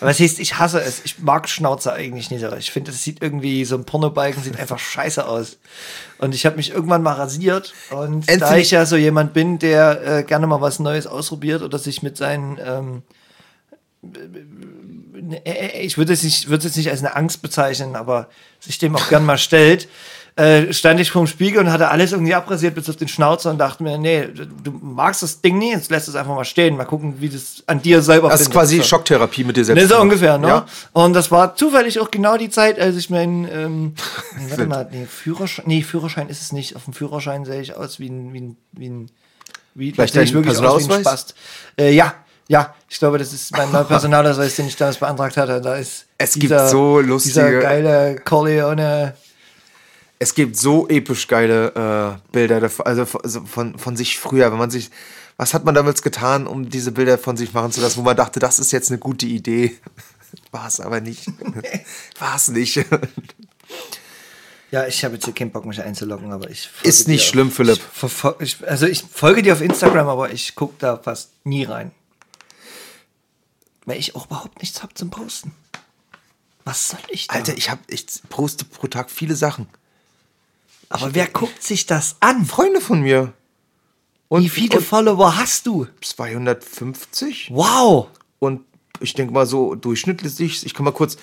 [0.00, 1.00] Was heißt, ich hasse es.
[1.04, 2.42] Ich mag Schnauzer eigentlich nicht.
[2.58, 5.58] Ich finde, es sieht irgendwie, so ein Pornobalken sieht einfach scheiße aus.
[6.18, 7.72] Und ich habe mich irgendwann mal rasiert.
[7.90, 11.62] Und da Anthony- ich ja so jemand bin, der äh, gerne mal was Neues ausprobiert
[11.62, 13.02] oder sich mit seinen, ähm,
[14.02, 14.08] äh,
[15.44, 18.28] ich würde es nicht, würde es nicht als eine Angst bezeichnen, aber
[18.60, 19.88] sich dem auch gern mal stellt,
[20.34, 23.58] äh, stand ich vorm Spiegel und hatte alles irgendwie abrasiert bis auf den Schnauzer und
[23.58, 26.86] dachte mir, nee, du, magst das Ding nie, jetzt lässt es einfach mal stehen, mal
[26.86, 28.84] gucken, wie das an dir selber Das ist quasi So.
[28.84, 29.82] Schocktherapie mit dir selbst.
[29.82, 30.48] Ne, so ungefähr, ne?
[30.48, 30.66] Ja.
[30.92, 33.94] Und das war zufällig auch genau die Zeit, als ich meinen, ähm,
[34.38, 36.76] nee, warte mal, nee, Führerschein, nee, Führerschein ist es nicht.
[36.76, 39.10] Auf dem Führerschein sehe ich aus wie ein, wie ein, wie ein,
[39.74, 41.00] wie, Vielleicht ich wirklich aus wie ein?
[41.00, 41.34] Spast.
[41.78, 42.14] Äh, ja,
[42.52, 45.60] ja, ich glaube, das ist mein neuer Personalausweis, den ich damals beantragt hatte.
[45.62, 49.14] Da ist Es gibt so lustige- dieser geile Corleone.
[50.18, 54.70] Es gibt so episch geile äh, Bilder, davon- also von, von, sich früher, wenn man
[54.70, 54.90] sich,
[55.38, 58.16] was hat man damals getan, um diese Bilder von sich machen zu lassen, wo man
[58.16, 59.78] dachte, das ist jetzt eine gute Idee.
[60.52, 61.26] War es aber nicht.
[62.18, 62.84] War es nicht.
[64.70, 66.68] Ja, ich habe jetzt hier keinen Bock, mich einzuloggen, aber ich.
[66.82, 67.80] Ist nicht schlimm, auf- Philipp.
[68.40, 71.90] Ich, also ich folge dir auf Instagram, aber ich gucke da fast nie rein.
[73.84, 75.52] Weil ich auch überhaupt nichts habe zum Posten.
[76.64, 77.34] Was soll ich da?
[77.34, 79.66] Alter, ich hab, ich poste pro Tag viele Sachen.
[80.88, 82.44] aber wer guckt sich das an?
[82.46, 83.32] Freunde von mir.
[84.28, 85.86] Und, Wie viele und Follower hast du?
[86.00, 87.50] 250?
[87.52, 88.08] Wow!
[88.38, 88.62] Und
[89.00, 91.16] ich denke mal so durchschnittlich, ich kann mal kurz.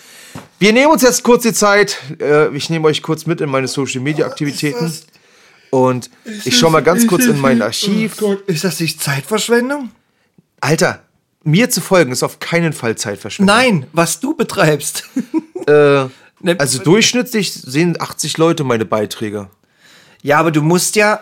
[0.59, 1.97] Wir nehmen uns jetzt kurz die Zeit.
[2.19, 4.93] Äh, ich nehme euch kurz mit in meine Social Media Aktivitäten.
[5.71, 6.09] Und
[6.45, 8.21] ich schaue mal ganz kurz in mein Archiv.
[8.47, 9.91] Ist das nicht Zeitverschwendung?
[10.59, 11.01] Alter,
[11.49, 13.55] mir zu folgen ist auf keinen Fall Zeitverschwendung.
[13.55, 15.05] Nein, was du betreibst.
[15.67, 16.05] Äh,
[16.41, 19.49] Ne, also durchschnittlich sehen 80 Leute meine Beiträge.
[20.21, 21.21] Ja, aber du musst ja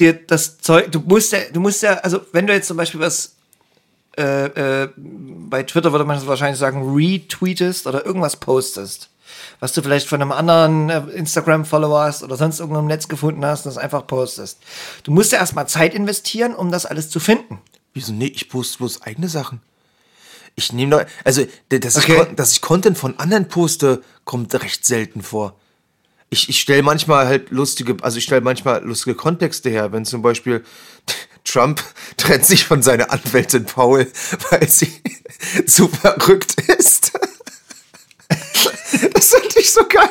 [0.00, 3.00] dir das Zeug, du musst ja, du musst ja, also wenn du jetzt zum Beispiel
[3.00, 3.36] was
[4.16, 9.10] äh, äh, bei Twitter würde man wahrscheinlich sagen, retweetest oder irgendwas postest,
[9.60, 13.44] was du vielleicht von einem anderen äh, Instagram-Follower hast oder sonst irgendwo im Netz gefunden
[13.44, 14.58] hast und das einfach postest.
[15.04, 17.60] Du musst ja erstmal Zeit investieren, um das alles zu finden.
[17.94, 18.12] Wieso?
[18.12, 19.60] Nee, ich poste bloß eigene Sachen.
[20.56, 22.26] Ich nehme doch, also, dass, Okay.
[22.30, 25.58] ich, dass ich Content von anderen poste, kommt recht selten vor.
[26.30, 30.22] Ich, ich stelle manchmal halt lustige, also ich stelle manchmal lustige Kontexte her, wenn zum
[30.22, 30.64] Beispiel
[31.44, 31.82] Trump
[32.16, 34.10] trennt sich von seiner Anwältin Paul,
[34.50, 34.92] weil sie
[35.66, 37.12] zu verrückt ist.
[39.12, 40.08] Das fand ich so geil.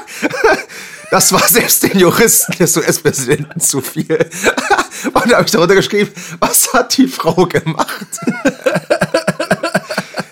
[1.13, 4.17] Das war selbst den Juristen des US-Präsidenten zu viel.
[5.13, 8.08] Und da habe ich darunter geschrieben, was hat die Frau gemacht?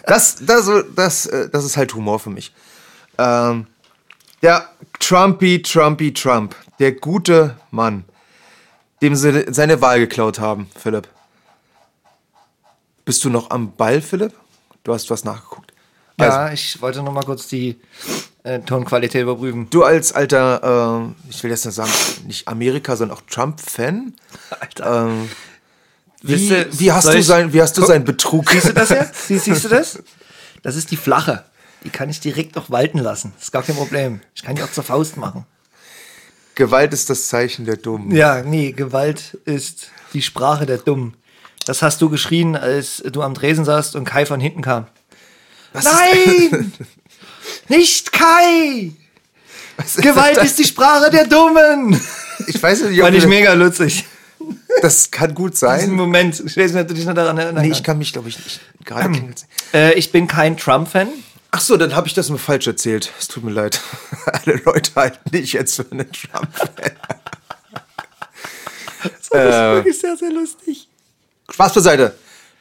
[0.07, 2.51] Das, das, das, äh, das ist halt Humor für mich.
[3.19, 3.67] Ähm,
[4.41, 8.03] der Trumpy, Trumpy, Trump, der gute Mann,
[9.03, 11.07] dem sie seine Wahl geklaut haben, Philipp.
[13.05, 14.33] Bist du noch am Ball, Philipp?
[14.83, 15.73] Du hast was nachgeguckt.
[16.17, 17.79] Also, Ja, ich wollte noch mal kurz die
[18.43, 19.69] äh, Tonqualität überprüfen.
[19.69, 21.91] Du als alter, äh, ich will jetzt nicht sagen,
[22.25, 24.13] nicht Amerika, sondern auch Trump-Fan.
[24.59, 25.05] Alter.
[25.07, 25.29] Ähm,
[26.23, 28.49] wie, ihr, wie hast du sein, wie hast du Guck, seinen Betrug?
[28.51, 29.05] Siehst du das ja?
[29.13, 30.01] Sie, siehst du das?
[30.61, 31.43] Das ist die flache.
[31.83, 33.33] Die kann ich direkt noch walten lassen.
[33.39, 34.21] ist gar kein Problem.
[34.35, 35.45] Ich kann die auch zur Faust machen.
[36.53, 38.15] Gewalt ist das Zeichen der Dummen.
[38.15, 41.15] Ja, nee, Gewalt ist die Sprache der Dummen.
[41.65, 44.87] Das hast du geschrien, als du am Dresen saßt und Kai von hinten kam.
[45.73, 46.73] Was Nein!
[47.67, 48.91] Nicht Kai!
[49.83, 50.45] Ist Gewalt das?
[50.45, 51.99] ist die Sprache der Dummen!
[52.47, 54.05] Ich weiß nicht, ob Fand ich mega lustig.
[54.81, 55.91] das kann gut Diesen sein.
[55.91, 56.39] Moment.
[56.39, 58.37] Ich weiß nicht, ob du dich noch daran erinnern Nee, ich kann mich, glaube ich,
[58.37, 59.35] nicht gerade klingeln.
[59.73, 61.07] Äh, ich bin kein Trump-Fan.
[61.51, 63.11] Ach so, dann habe ich das mir falsch erzählt.
[63.19, 63.81] Es tut mir leid.
[64.25, 66.69] Alle Leute halten dich jetzt für einen Trump-Fan.
[69.03, 69.73] Das ist Äh.
[69.75, 70.87] wirklich sehr, sehr lustig.
[71.51, 72.15] Spaß beiseite.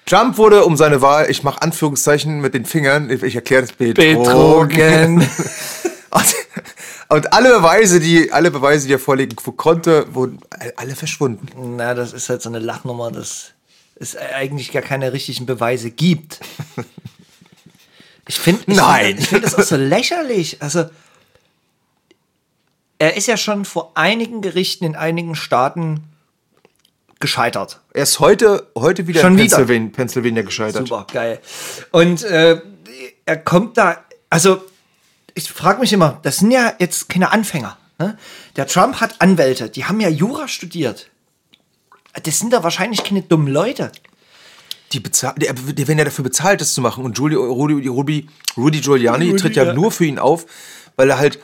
[0.07, 5.27] Trump wurde um seine Wahl, ich mache Anführungszeichen mit den Fingern, ich erkläre das Betrogen.
[6.11, 6.35] Und,
[7.09, 10.41] und alle Beweise, die alle Beweise, die er vorlegen konnte, wurden
[10.75, 11.77] alle verschwunden.
[11.77, 13.53] Na, das ist halt so eine Lachnummer, dass
[13.95, 16.41] es eigentlich gar keine richtigen Beweise gibt.
[18.27, 19.19] Ich finde Nein.
[19.19, 20.61] Ich finde das auch so lächerlich.
[20.61, 20.87] Also,
[22.99, 26.10] er ist ja schon vor einigen Gerichten in einigen Staaten
[27.21, 27.81] gescheitert.
[27.93, 29.57] Er ist heute, heute wieder Schon in wieder?
[29.57, 30.89] Pennsylvania, Pennsylvania gescheitert.
[30.89, 31.39] Super, geil.
[31.93, 32.61] Und äh,
[33.27, 33.99] er kommt da,
[34.31, 34.63] also
[35.35, 37.77] ich frage mich immer, das sind ja jetzt keine Anfänger.
[37.99, 38.19] Ne?
[38.57, 41.11] Der Trump hat Anwälte, die haben ja Jura studiert.
[42.23, 43.93] Das sind da wahrscheinlich keine dummen Leute.
[44.93, 47.05] Die, bezahl die, die werden ja dafür bezahlt, das zu machen.
[47.05, 49.73] Und Giulio, Rudy, Rudy, Rudy Giuliani Rudy, tritt ja, ja.
[49.73, 50.47] nur für ihn auf,
[50.97, 51.39] weil er halt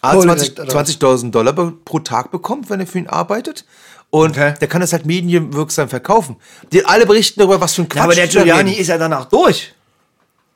[0.00, 0.80] A, Kohle 20 kriegt, oder?
[0.80, 3.64] 20.000 Dollar pro Tag bekommt, wenn er für ihn arbeitet.
[4.10, 4.54] Und Okay.
[4.60, 6.36] der kann das halt medienwirksam verkaufen.
[6.72, 8.96] Die alle berichten darüber, was für ein Quatsch Ja, aber der da Giuliani ist ja
[8.98, 9.74] danach durch.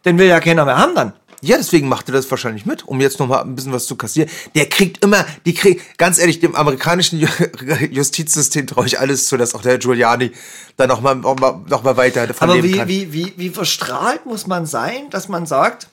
[0.05, 1.13] Den will ja keiner mehr haben dann.
[1.45, 3.97] Ja, deswegen macht er das wahrscheinlich mit, um jetzt noch mal ein bisschen was zu
[3.97, 4.31] kassieren.
[4.55, 9.37] Der kriegt immer, die kriegt, ganz ehrlich, dem amerikanischen Ju- Justizsystem traue ich alles zu,
[9.37, 10.31] dass auch der Giuliani
[10.77, 12.87] dann noch mal, noch mal, noch mal weiter davon Aber wie, kann.
[12.89, 15.89] wie, wie, wie verstrahlt muss man sein, dass man sagt,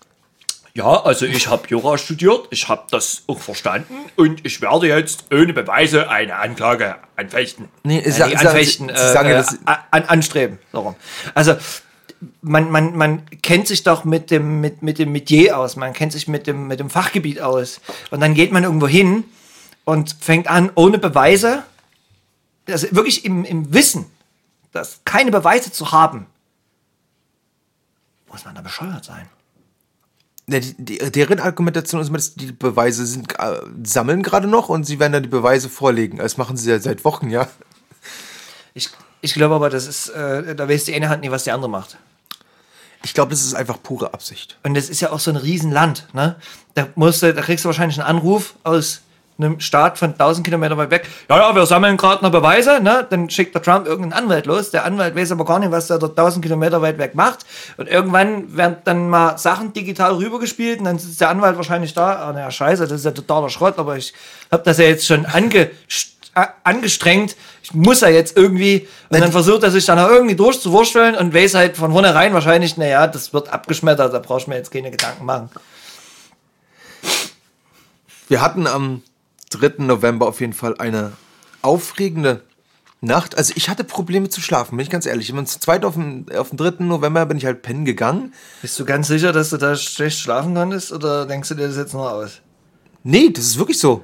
[0.80, 5.26] Ja, also ich habe Jura studiert, ich habe das auch verstanden und ich werde jetzt
[5.30, 7.68] ohne Beweise eine Anklage anfechten.
[7.84, 10.58] nee, äh, sagen anfechten, Sie, sagen äh, äh, das, an, anstreben.
[10.72, 10.96] So rum.
[11.36, 11.58] Also
[12.42, 16.14] man, man, man kennt sich doch mit dem, mit, mit dem Metier aus, man kennt
[16.14, 17.82] sich mit dem, mit dem Fachgebiet aus.
[18.10, 19.26] Und dann geht man irgendwo hin
[19.84, 21.64] und fängt an, ohne Beweise,
[22.70, 24.06] also wirklich im, im Wissen,
[24.72, 26.28] dass keine Beweise zu haben,
[28.30, 29.28] muss man da bescheuert sein.
[30.50, 35.00] Die, die, deren Argumentation ist dass die Beweise sind, äh, sammeln gerade noch und sie
[35.00, 36.18] werden dann die Beweise vorlegen.
[36.18, 37.48] Das machen sie ja seit Wochen, ja.
[38.74, 38.90] Ich,
[39.22, 41.70] ich glaube aber, das ist, äh, da weiß die eine Hand nie, was die andere
[41.70, 41.98] macht.
[43.04, 44.58] Ich glaube, das ist einfach pure Absicht.
[44.64, 46.36] Und das ist ja auch so ein Riesenland, ne?
[46.74, 49.02] Da musst du, da kriegst du wahrscheinlich einen Anruf aus
[49.40, 51.08] einem Staat von 1000 Kilometer weit weg.
[51.30, 53.08] Ja, ja, wir sammeln gerade noch Beweise, ne?
[53.10, 54.72] Dann schickt der Trump irgendeinen Anwalt los.
[54.72, 57.46] Der Anwalt weiß aber gar nicht, was der dort 1000 Kilometer weit weg macht.
[57.78, 62.28] Und irgendwann werden dann mal Sachen digital rübergespielt und dann sitzt der Anwalt wahrscheinlich da.
[62.28, 64.14] Ah, naja, scheiße, das ist ja totaler Schrott, aber ich
[64.52, 65.72] habe das ja jetzt schon ange,
[66.36, 67.36] äh, angestrengt.
[67.64, 68.88] Ich muss ja jetzt irgendwie.
[69.10, 72.78] Und dann versucht er sich dann auch irgendwie durchzuwursteln und weiß halt von vornherein wahrscheinlich,
[72.78, 75.50] naja, das wird abgeschmettert, da brauchst du mir jetzt keine Gedanken machen.
[78.28, 79.02] Wir hatten am
[79.50, 79.84] 3.
[79.84, 81.14] November auf jeden Fall eine
[81.62, 82.44] aufregende
[83.02, 83.38] Nacht.
[83.38, 85.30] Also ich hatte Probleme zu schlafen, bin ich ganz ehrlich.
[85.30, 86.84] Ich bin zu zweit auf dem, auf dem 3.
[86.84, 88.34] November bin ich halt pennen gegangen.
[88.62, 91.78] Bist du ganz sicher, dass du da schlecht schlafen konntest oder denkst du dir das
[91.78, 92.42] jetzt nur aus?
[93.04, 94.04] Nee, das ist wirklich so.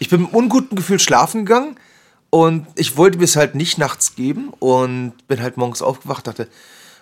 [0.00, 1.76] Ich bin mit einem unguten Gefühl schlafen gegangen
[2.30, 6.48] und ich wollte mir es halt nicht nachts geben und bin halt morgens aufgewacht, dachte,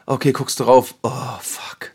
[0.05, 1.93] okay, guckst du drauf, oh fuck.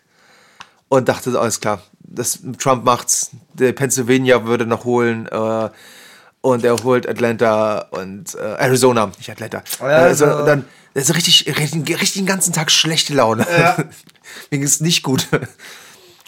[0.89, 1.81] Und dachte, alles klar,
[2.13, 5.69] das, Trump macht's, der Pennsylvania würde noch holen äh,
[6.41, 9.63] und er holt Atlanta und äh, Arizona, nicht Atlanta.
[9.80, 13.47] ja, also, also- dann also richtig, richtig, richtig den ganzen Tag schlechte Laune.
[14.52, 15.28] Mir ging es nicht gut.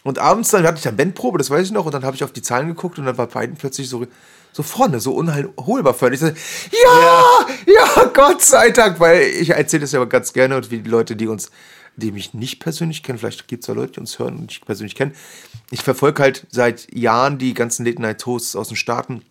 [0.03, 2.23] Und abends dann hatte ich dann Bandprobe, das weiß ich noch, und dann habe ich
[2.23, 4.05] auf die Zahlen geguckt und dann war Biden plötzlich so,
[4.53, 6.19] so vorne, so unholbar völlig.
[6.21, 10.79] So, ja, ja, Gott sei Dank, weil ich erzähle das ja ganz gerne und wie
[10.79, 11.51] die Leute, die uns,
[11.95, 14.65] die mich nicht persönlich kennen, vielleicht gibt es ja Leute, die uns hören und nicht
[14.65, 15.13] persönlich kennen.
[15.71, 19.21] Ich verfolge halt seit Jahren die ganzen Late Night Hosts aus den Staaten.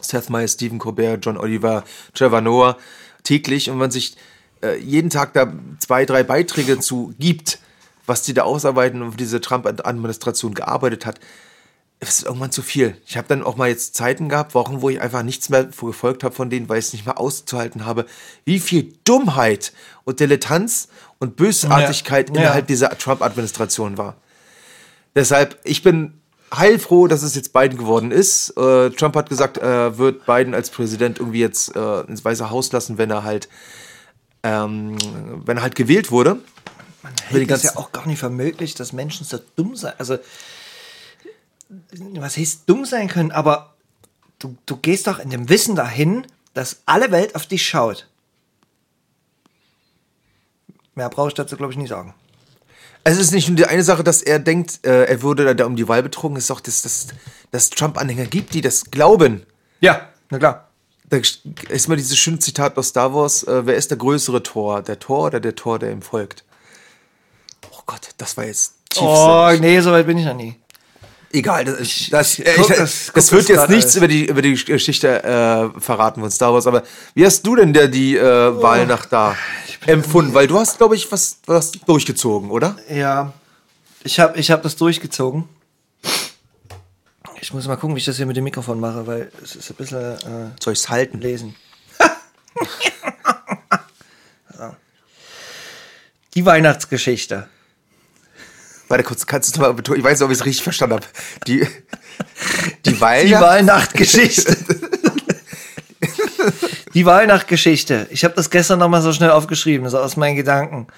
[0.00, 2.76] Seth Meyers, Stephen Colbert, John Oliver, Trevor Noah
[3.22, 4.16] täglich und man sich
[4.62, 7.58] äh, jeden Tag da zwei, drei Beiträge zu gibt,
[8.06, 11.20] was die da ausarbeiten und für diese Trump-Administration gearbeitet hat,
[12.00, 12.96] ist irgendwann zu viel.
[13.06, 16.24] Ich habe dann auch mal jetzt Zeiten gehabt, Wochen, wo ich einfach nichts mehr gefolgt
[16.24, 18.06] habe von denen, weil ich es nicht mehr auszuhalten habe,
[18.44, 20.88] wie viel Dummheit und Dilettanz
[21.22, 22.34] und Bösartigkeit Ja.
[22.34, 22.66] innerhalb Ja.
[22.66, 24.16] dieser Trump-Administration war.
[25.14, 26.20] Deshalb, ich bin
[26.52, 28.50] heilfroh, dass es jetzt Biden geworden ist.
[28.56, 32.72] Äh, Trump hat gesagt, er wird Biden als Präsident irgendwie jetzt äh, ins Weiße Haus
[32.72, 33.48] lassen, wenn er halt,
[34.42, 34.98] ähm,
[35.46, 36.40] wenn er halt gewählt wurde.
[37.30, 39.92] Die hält das ja auch gar nicht für möglich, dass Menschen so dumm sein.
[39.98, 40.18] Also,
[42.14, 43.74] was heißt dumm sein können, aber
[44.40, 48.08] du, du gehst doch in dem Wissen dahin, dass alle Welt auf dich schaut.
[50.94, 52.14] Mehr brauche ich dazu, glaube ich, nicht sagen.
[53.04, 55.74] Es ist nicht nur die eine Sache, dass er denkt, äh, er würde da um
[55.74, 56.36] die Wahl betrogen.
[56.36, 57.08] Es ist auch, dass dass-
[57.50, 59.44] dass Trump-Anhänger gibt, die das glauben.
[59.80, 60.68] Ja, na klar.
[61.08, 61.18] Da
[61.68, 64.82] ist mal dieses schöne Zitat aus Star Wars: äh, Wer ist der größere Tor?
[64.82, 66.44] Der Tor oder der Tor, der ihm folgt?
[67.70, 69.02] Oh Gott, das war jetzt tief.
[69.02, 70.54] Oh, nee, so weit bin ich noch nie.
[71.34, 73.96] Egal, das, das, ich guck ich, das- das, guck wird das jetzt nichts alles.
[73.96, 76.66] über die, über die Geschichte äh, verraten von Star Wars.
[76.66, 76.82] Aber
[77.14, 79.34] wie hast du denn der, die äh, Wahlnacht da
[79.86, 80.34] empfunden?
[80.34, 82.76] Weil du hast, glaube ich, was, was durchgezogen, oder?
[82.90, 83.32] Ja,
[84.04, 85.48] ich habe ich hab das durchgezogen.
[87.40, 89.70] Ich muss mal gucken, wie ich das hier mit dem Mikrofon mache, weil es ist
[89.70, 91.18] ein bisschen äh, Soll ich's halten?
[91.20, 91.56] lesen.
[94.56, 94.76] So.
[96.34, 97.48] Die Weihnachtsgeschichte.
[98.92, 100.00] Warte kurz, kannst du mal betonen?
[100.00, 101.06] Ich weiß nicht, ob ich es richtig verstanden habe.
[101.46, 101.66] Die,
[102.84, 103.40] die Die Wahlnacht.
[103.40, 104.54] Wahlnachtgeschichte.
[106.92, 108.06] Die Wahlnachtgeschichte.
[108.10, 110.88] Ich habe das gestern noch mal so schnell aufgeschrieben, so aus meinen Gedanken.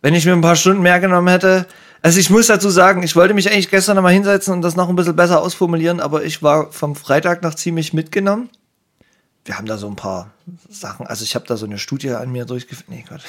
[0.00, 1.66] Wenn ich mir ein paar Stunden mehr genommen hätte.
[2.00, 4.74] Also ich muss dazu sagen, ich wollte mich eigentlich gestern noch mal hinsetzen und das
[4.74, 8.48] noch ein bisschen besser ausformulieren, aber ich war vom Freitag noch ziemlich mitgenommen.
[9.44, 10.30] Wir haben da so ein paar
[10.70, 12.88] Sachen, also ich habe da so eine Studie an mir durchgeführt.
[12.88, 13.20] Nee, Gott.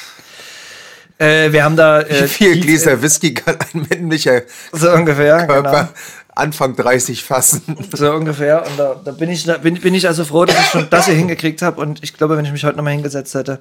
[1.17, 2.01] Äh, wir haben da.
[2.01, 5.87] Äh, Wie viel Gläser Whisky kann ein männlicher So ungefähr, Körper genau.
[6.35, 7.77] Anfang 30 fassen?
[7.91, 8.65] So ungefähr.
[8.65, 11.05] Und da, da bin, ich, da bin, bin ich also froh, dass ich schon das
[11.05, 11.81] hier hingekriegt habe.
[11.81, 13.59] Und ich glaube, wenn ich mich heute nochmal hingesetzt hätte,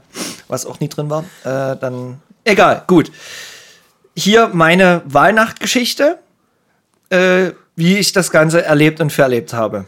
[0.48, 2.20] was auch nie drin war, äh, dann.
[2.44, 3.10] Egal, gut.
[4.14, 6.18] Hier meine Weihnachtgeschichte,
[7.10, 9.86] äh, wie ich das Ganze erlebt und verlebt habe.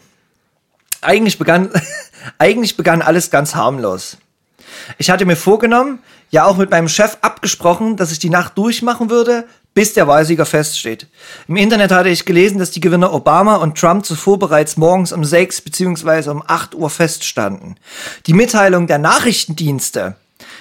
[1.00, 1.70] Eigentlich begann,
[2.38, 4.16] eigentlich begann alles ganz harmlos.
[4.96, 6.00] Ich hatte mir vorgenommen,
[6.30, 10.44] ja auch mit meinem Chef abgesprochen, dass ich die Nacht durchmachen würde, bis der Wahlsieger
[10.44, 11.06] feststeht.
[11.46, 15.24] Im Internet hatte ich gelesen, dass die Gewinner Obama und Trump zuvor bereits morgens um
[15.24, 16.30] 6 bzw.
[16.30, 17.78] um 8 Uhr feststanden.
[18.26, 20.16] Die Mitteilung der Nachrichtendienste,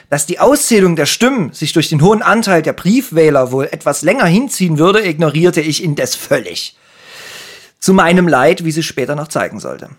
[0.10, 4.26] dass die Auszählung der Stimmen sich durch den hohen Anteil der Briefwähler wohl etwas länger
[4.26, 6.78] hinziehen würde, ignorierte ich indes völlig.
[7.80, 9.90] Zu meinem Leid, wie sie später noch zeigen sollte.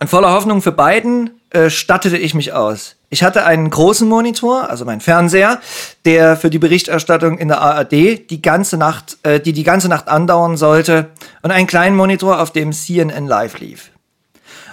[0.00, 2.96] In voller Hoffnung für beiden äh, stattete ich mich aus.
[3.10, 5.60] Ich hatte einen großen Monitor, also mein Fernseher,
[6.06, 10.08] der für die Berichterstattung in der ARD die ganze Nacht, äh, die die ganze Nacht
[10.08, 11.10] andauern sollte,
[11.42, 13.90] und einen kleinen Monitor, auf dem CNN Live lief.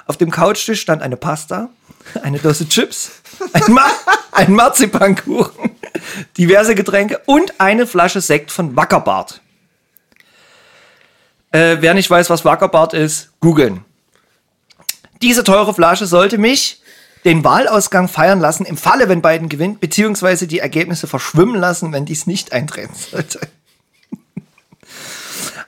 [0.05, 1.69] Auf dem Couchtisch stand eine Pasta,
[2.23, 3.11] eine Dose Chips,
[3.51, 3.85] ein, Ma
[4.31, 5.71] ein Marzipankuchen,
[6.37, 9.41] diverse Getränke und eine Flasche Sekt von Wackerbart.
[11.51, 13.83] Äh, wer nicht weiß, was Wackerbart ist, googeln.
[15.21, 16.81] Diese teure Flasche sollte mich
[17.25, 22.05] den Wahlausgang feiern lassen, im Falle, wenn Biden gewinnt, beziehungsweise die Ergebnisse verschwimmen lassen, wenn
[22.05, 23.39] dies nicht eintreten sollte.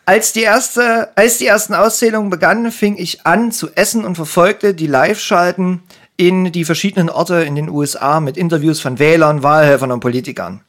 [0.05, 4.73] Als die, erste, als die ersten Auszählungen begannen, fing ich an zu essen und verfolgte
[4.73, 5.83] die Live-Schalten
[6.17, 10.61] in die verschiedenen Orte in den USA mit Interviews von Wählern, Wahlhelfern und Politikern.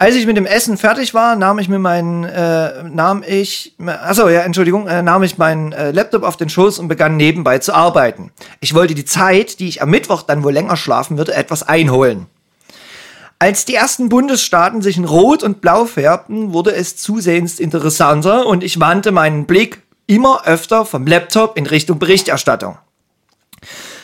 [0.00, 4.30] Als ich mit dem Essen fertig war, nahm ich mir meinen, äh, nahm ich, achso,
[4.30, 7.74] ja, Entschuldigung, äh, nahm ich meinen äh, Laptop auf den Schoß und begann nebenbei zu
[7.74, 8.32] arbeiten.
[8.60, 12.28] Ich wollte die Zeit, die ich am Mittwoch dann wohl länger schlafen würde, etwas einholen.
[13.38, 18.64] Als die ersten Bundesstaaten sich in Rot und Blau färbten, wurde es zusehends interessanter und
[18.64, 22.78] ich wandte meinen Blick immer öfter vom Laptop in Richtung Berichterstattung.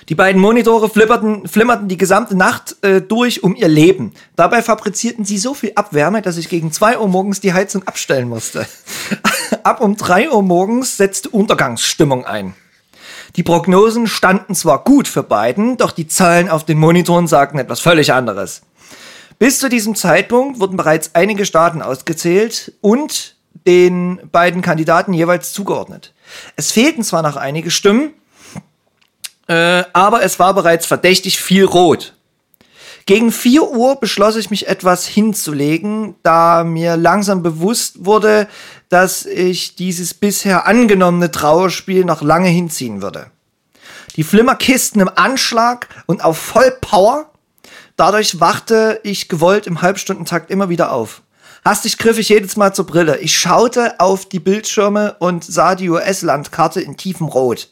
[0.08, 4.12] Die beiden Monitore flipperten, flimmerten die gesamte Nacht äh, durch um ihr Leben.
[4.36, 8.28] Dabei fabrizierten sie so viel Abwärme, dass ich gegen 2 Uhr morgens die Heizung abstellen
[8.28, 8.66] musste.
[9.64, 12.54] Ab um 3 Uhr morgens setzte Untergangsstimmung ein.
[13.34, 17.80] Die Prognosen standen zwar gut für Biden, doch die Zahlen auf den Monitoren sagten etwas
[17.80, 18.62] völlig anderes.
[19.40, 23.34] Bis zu diesem Zeitpunkt wurden bereits einige Staaten ausgezählt und
[23.66, 26.14] den beiden Kandidaten jeweils zugeordnet.
[26.54, 28.12] Es fehlten zwar noch einige Stimmen,
[29.48, 32.14] äh, aber es war bereits verdächtig viel rot.
[33.06, 38.48] Gegen 4 Uhr beschloss ich mich etwas hinzulegen, da mir langsam bewusst wurde,
[38.88, 43.30] dass ich dieses bisher angenommene Trauerspiel noch lange hinziehen würde.
[44.16, 47.30] Die Flimmerkisten im Anschlag und auf Vollpower.
[47.96, 51.22] Dadurch wachte ich gewollt im Halbstundentakt immer wieder auf.
[51.64, 53.18] Hastig griff ich jedes Mal zur Brille.
[53.18, 57.68] Ich schaute auf die Bildschirme und sah die US-Landkarte in tiefem Rot.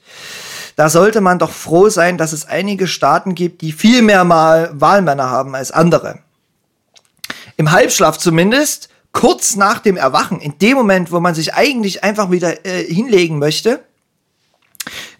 [0.76, 4.70] Da sollte man doch froh sein, dass es einige Staaten gibt, die viel mehr mal
[4.74, 6.18] Wahlmänner haben als andere.
[7.56, 12.30] Im Halbschlaf zumindest, kurz nach dem Erwachen, in dem Moment, wo man sich eigentlich einfach
[12.30, 13.84] wieder äh, hinlegen möchte,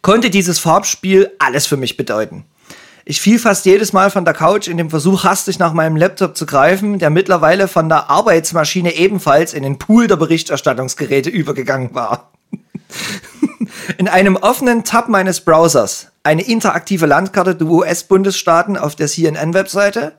[0.02, 2.44] konnte dieses Farbspiel alles für mich bedeuten.
[3.06, 6.36] Ich fiel fast jedes Mal von der Couch in dem Versuch, hastig nach meinem Laptop
[6.36, 12.32] zu greifen, der mittlerweile von der Arbeitsmaschine ebenfalls in den Pool der Berichterstattungsgeräte übergegangen war.
[13.98, 20.12] In einem offenen Tab meines Browsers eine interaktive Landkarte der US-Bundesstaaten auf der CNN-Webseite,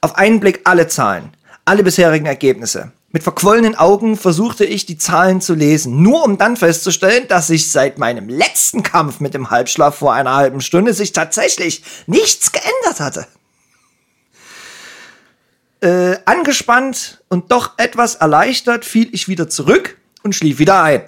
[0.00, 1.30] auf einen Blick alle Zahlen,
[1.64, 2.92] alle bisherigen Ergebnisse.
[3.10, 7.70] Mit verquollenen Augen versuchte ich, die Zahlen zu lesen, nur um dann festzustellen, dass sich
[7.70, 13.00] seit meinem letzten Kampf mit dem Halbschlaf vor einer halben Stunde sich tatsächlich nichts geändert
[13.00, 13.26] hatte.
[15.80, 21.02] Äh, angespannt und doch etwas erleichtert fiel ich wieder zurück und schlief wieder ein.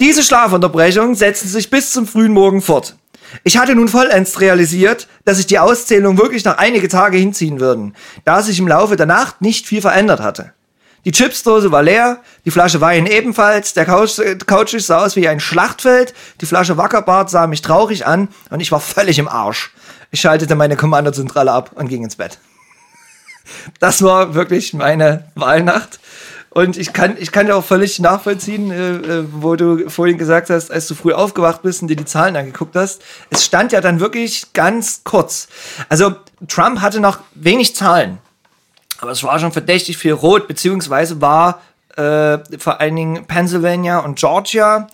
[0.00, 2.96] Diese Schlafunterbrechungen setzten sich bis zum frühen Morgen fort.
[3.42, 7.94] Ich hatte nun vollends realisiert, dass sich die Auszählung wirklich noch einige Tage hinziehen würden,
[8.24, 10.52] da sich im Laufe der Nacht nicht viel verändert hatte.
[11.04, 15.28] Die Chipsdose war leer, die Flasche Wein ebenfalls, der Couch, äh, Couchtisch sah aus wie
[15.28, 19.72] ein Schlachtfeld, die Flasche Wackerbart sah mich traurig an und ich war völlig im Arsch.
[20.10, 22.38] Ich schaltete meine Kommandozentrale ab und ging ins Bett.
[23.78, 26.00] Das war wirklich meine Wahlnacht.
[26.54, 30.50] Und ich kann, ich kann ja auch völlig nachvollziehen, äh, äh, wo du vorhin gesagt
[30.50, 33.02] hast, als du früh aufgewacht bist und dir die Zahlen angeguckt hast.
[33.30, 35.48] Es stand ja dann wirklich ganz kurz.
[35.88, 36.14] Also
[36.46, 38.18] Trump hatte noch wenig Zahlen.
[39.00, 41.60] Aber es war schon verdächtig viel rot, beziehungsweise war
[41.96, 44.86] äh, vor allen Dingen Pennsylvania und Georgia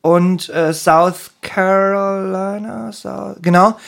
[0.00, 3.78] und äh, South Carolina, South, genau,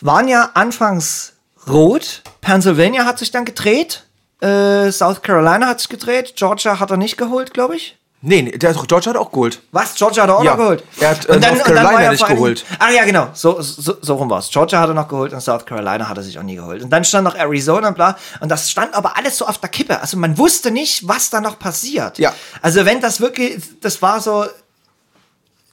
[0.00, 1.34] waren ja anfangs
[1.68, 2.22] rot.
[2.40, 4.04] Pennsylvania hat sich dann gedreht
[4.42, 6.34] Äh, South Carolina hat sich gedreht.
[6.36, 7.96] Georgia hat er nicht geholt, glaube ich.
[8.24, 9.60] Nee, nee, der George hat auch geholt.
[9.72, 9.96] Was?
[9.96, 10.52] Georgia hat er auch Ja.
[10.52, 10.84] noch geholt.
[11.00, 12.64] Er hat, äh, North Carolina war er nicht geholt.
[12.78, 13.28] Ah ja, genau.
[13.32, 14.48] So, so, so rum war's.
[14.48, 16.84] Georgia hat er noch geholt und South Carolina hat er sich auch nie geholt.
[16.84, 18.16] Und dann stand noch Arizona und bla.
[18.40, 20.00] Und das stand aber alles so auf der Kippe.
[20.00, 22.18] Also man wusste nicht, was da noch passiert.
[22.18, 22.32] Ja.
[22.62, 24.46] Also wenn das wirklich, das war so,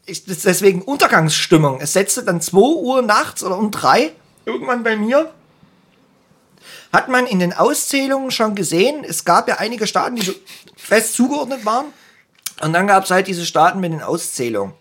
[0.07, 1.79] ich, deswegen Untergangsstimmung.
[1.81, 4.11] Es setzte dann 2 Uhr nachts oder um 3
[4.45, 5.29] irgendwann bei mir.
[6.91, 10.33] Hat man in den Auszählungen schon gesehen, es gab ja einige Staaten, die so
[10.75, 11.85] fest zugeordnet waren.
[12.61, 14.73] Und dann gab es halt diese Staaten mit den Auszählungen,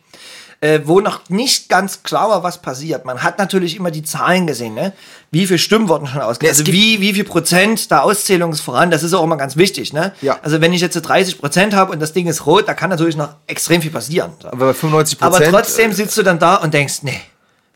[0.61, 3.05] äh, wo noch nicht ganz klar war, was passiert.
[3.05, 4.95] Man hat natürlich immer die Zahlen gesehen, ne?
[5.31, 6.59] Wie viele Stimmen wurden schon ausgezählt?
[6.59, 8.91] Also wie, wie viel Prozent der Auszählung ist voran?
[8.91, 10.13] Das ist auch immer ganz wichtig, ne?
[10.23, 10.39] Ja.
[10.43, 12.91] Also wenn ich jetzt so 30 Prozent habe und das Ding ist rot, da kann
[12.91, 14.33] natürlich noch extrem viel passieren.
[14.43, 14.49] So.
[14.49, 15.55] Aber bei 95 Aber Prozent.
[15.55, 17.21] trotzdem sitzt du dann da und denkst, nee,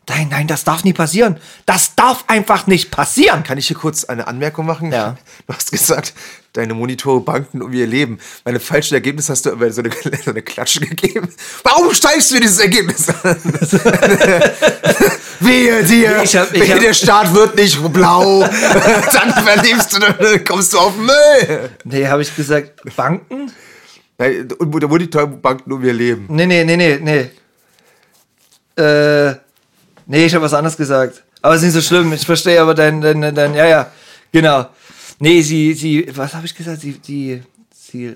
[0.09, 1.37] nein, nein, das darf nie passieren.
[1.65, 3.43] Das darf einfach nicht passieren.
[3.43, 4.91] Kann ich hier kurz eine Anmerkung machen?
[4.91, 5.17] Ja.
[5.47, 6.13] Du hast gesagt,
[6.53, 8.19] deine Monitore banken um ihr Leben.
[8.45, 9.91] Meine falschen Ergebnisse hast du aber so eine,
[10.23, 11.27] so eine Klatsche gegeben.
[11.63, 13.35] Warum steigst du dieses Ergebnis an?
[15.39, 16.21] Wehe dir!
[16.23, 18.41] Ich hab- ich Wehe, hab- der Start wird nicht blau.
[19.11, 21.69] dann verlebst du, dann kommst du auf Müll.
[21.83, 23.51] Nee, habe ich gesagt, Banken?
[24.17, 26.25] Nein, und der Monitor banken um ihr Leben.
[26.29, 26.99] Nee, nee, nee, nee,
[28.77, 28.81] nee.
[28.81, 29.35] Äh,
[30.05, 31.23] nee, ich habe was anderes gesagt.
[31.41, 32.13] Aber ist nicht so schlimm.
[32.13, 33.91] Ich verstehe aber dein, dein, dein, dein ja, ja,
[34.31, 34.67] genau.
[35.19, 36.81] Nee, sie, sie, was habe ich gesagt?
[36.81, 37.41] Sie, die,
[37.73, 38.15] sie,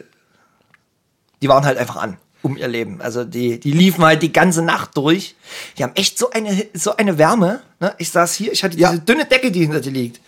[1.41, 3.01] die waren halt einfach an um ihr Leben.
[3.01, 5.35] Also die, die liefen halt die ganze Nacht durch.
[5.77, 7.61] Die haben echt so eine, so eine Wärme.
[7.79, 7.93] Ne?
[7.97, 8.91] Ich saß hier, ich hatte Ja.
[8.91, 10.21] diese dünne Decke, die hinter dir liegt.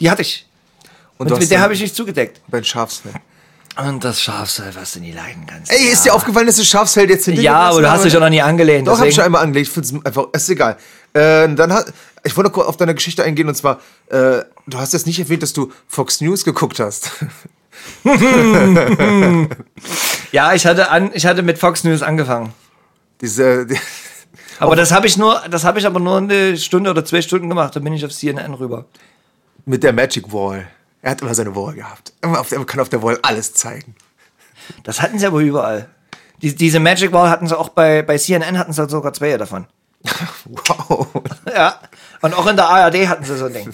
[0.00, 0.46] Die hatte ich.
[1.18, 2.40] Und, Und mit der habe ich nicht zugedeckt.
[2.48, 3.12] Dein Schafsfell.
[3.78, 5.72] Und das Schafsfell, was du nie leiden kannst.
[5.72, 8.20] Ey, ist dir aufgefallen, dass das Schafsfell jetzt hinter Ja, aber du hast dich ja
[8.20, 8.86] noch nie angelehnt.
[8.88, 9.68] Doch, hab ich deswegen- schon einmal angelegt.
[9.68, 10.76] Ich find's einfach, ist egal.
[11.12, 11.92] Äh, dann hat,
[12.24, 15.42] ich wollte kurz auf deine Geschichte eingehen und zwar, äh, du hast jetzt nicht erwähnt,
[15.42, 17.10] dass du Fox News geguckt hast.
[20.32, 22.52] Ja, ich hatte an, ich hatte mit Fox News angefangen.
[23.20, 23.78] Diese, die,
[24.58, 27.48] Aber das habe ich nur, das habe ich aber nur eine Stunde oder zwei Stunden
[27.48, 27.74] gemacht.
[27.74, 28.84] Dann bin ich auf CNN rüber.
[29.64, 30.68] mit der Magic Wall.
[31.02, 32.12] Er hat immer seine Wall gehabt.
[32.22, 33.94] Auf, er kann auf der Wall alles zeigen.
[34.84, 35.88] Das hatten sie aber überall.
[36.42, 39.66] Die, diese Magic Wall hatten sie auch bei, bei CNN hatten sie sogar zwei davon.
[40.44, 41.08] Wow.
[41.46, 41.80] Ja.
[42.22, 43.72] Und auch in der ARD hatten sie so ein Ding.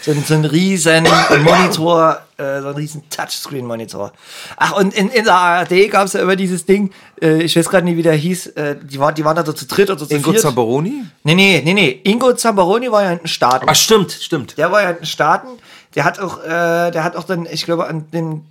[0.00, 1.06] So, ein- so ein riesen
[1.42, 4.12] Monitor, äh, so ein riesen Touchscreen-Monitor.
[4.56, 7.68] Ach, und in, in der ARD gab es ja immer dieses Ding, äh, ich weiß
[7.68, 10.06] gerade nicht, wie der hieß, äh, die, war, die waren da so zu dritt oder
[10.06, 10.42] zu Ingo viert.
[10.42, 11.04] Zamperoni?
[11.24, 12.00] Nee, nee, nee, nee.
[12.04, 13.66] Ingo Zamperoni war ja in den Staaten.
[13.68, 14.56] Ach, stimmt, stimmt.
[14.56, 15.48] Der war ja in den Staaten.
[15.96, 18.42] Der hat auch, äh, der hat auch dann, ich glaube, an dem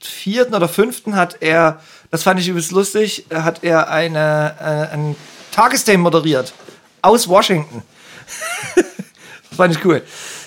[0.00, 1.80] vierten oder fünften hat er,
[2.10, 4.54] das fand ich übrigens lustig, äh, hat er eine,
[4.90, 5.14] äh, ein
[5.52, 6.52] Tagesthemen moderiert.
[7.00, 7.82] Aus Washington.
[8.74, 10.02] das fand ich cool.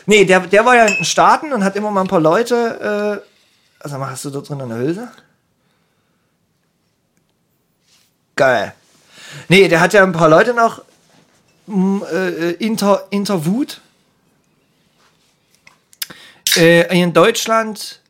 [0.05, 3.21] Nee, der, der war ja in den Staaten und hat immer mal ein paar Leute,
[3.21, 5.09] äh, also hast du da drin eine Hülse?
[8.35, 8.73] Geil.
[9.47, 10.81] Nee, der hat ja ein paar Leute noch
[11.67, 13.81] m, äh, inter, interviewt.
[16.55, 18.01] Äh, in Deutschland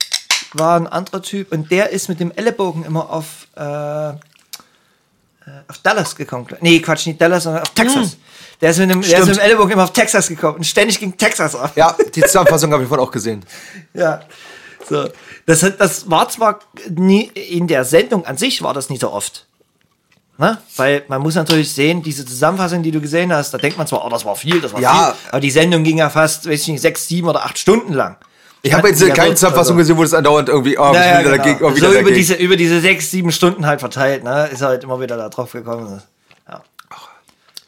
[0.54, 4.16] war ein anderer Typ und der ist mit dem Ellenbogen immer auf, äh, äh,
[5.68, 6.48] auf Dallas gekommen.
[6.62, 8.18] Nee, Quatsch, nicht Dallas, sondern auf Texas.
[8.62, 11.00] Der, ist mit dem, der ist mit dem Ellenbogen immer auf Texas gekommen und ständig
[11.00, 11.76] ging Texas auf.
[11.78, 13.44] Ja, die Zusammenfassung habe ich vorhin auch gesehen.
[13.94, 14.22] Ja.
[14.90, 15.08] So.
[15.46, 19.12] Das, hat- das war zwar nie, in der Sendung an sich war das nicht so
[19.12, 19.46] oft.
[20.38, 20.58] Ne?
[20.78, 24.06] Weil man muss natürlich sehen, diese Zusammenfassung, die du gesehen hast, da denkt man zwar,
[24.06, 25.14] oh, das war viel, das war Ja.
[25.20, 25.30] viel.
[25.32, 28.16] Aber die Sendung ging ja fast, weiß ich nicht, sechs, sieben oder acht Stunden lang.
[28.62, 31.20] Ich habe jetzt keine Zusammenfassung also- gesehen, wo das andauernd irgendwie, oh, Ja, ich ja,
[31.20, 31.44] wieder genau.
[31.44, 32.16] dagegen, oh, wieder so über dagegen.
[32.16, 34.48] diese, über diese sechs, sieben Stunden halt verteilt, ne?
[34.52, 36.02] Ist halt immer wieder da drauf gekommen.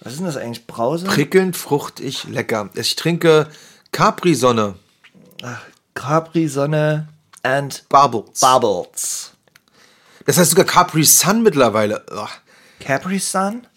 [0.02, 0.66] Was ist denn das eigentlich?
[0.66, 1.06] Brause?
[1.06, 2.70] Prickelnd, fruchtig, lecker.
[2.74, 3.48] Ich trinke
[3.92, 4.76] Capri-Sonne.
[5.94, 7.08] Capri, Sonne
[7.44, 8.40] and Bubbles.
[8.40, 9.32] Bubbles.
[10.26, 12.04] Das heißt sogar Capri-Sun mittlerweile.
[12.12, 12.30] Ugh.
[12.80, 13.68] Capri Sun?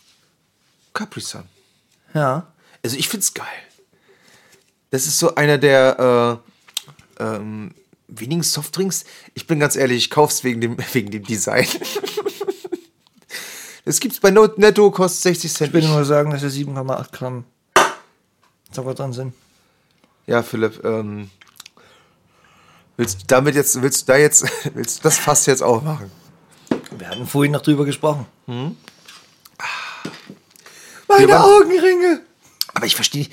[0.95, 1.45] Capri-Sun.
[2.15, 2.47] Ja.
[2.83, 3.47] Also ich find's geil.
[4.91, 6.41] Das ist so einer der
[7.19, 7.75] äh, ähm,
[8.09, 9.05] wenigen Softdrinks.
[9.35, 11.67] Ich bin ganz ehrlich, ich kauf's wegen dem, wegen dem Design.
[13.85, 15.69] Das gibt's bei Not- Netto, kostet 60 Cent.
[15.69, 17.45] Ich will nur sagen, dass hier 7,8 Gramm
[18.73, 19.35] Zucker drin sind.
[20.27, 21.31] Ja, Philipp, ähm,
[22.97, 26.11] willst du damit jetzt, willst du da jetzt, willst du das fast jetzt auch machen?
[26.97, 28.27] Wir hatten vorhin noch drüber gesprochen.
[28.47, 28.73] Wir
[31.09, 32.21] Meine waren- Augenringe!
[32.73, 33.27] Aber ich verstehe,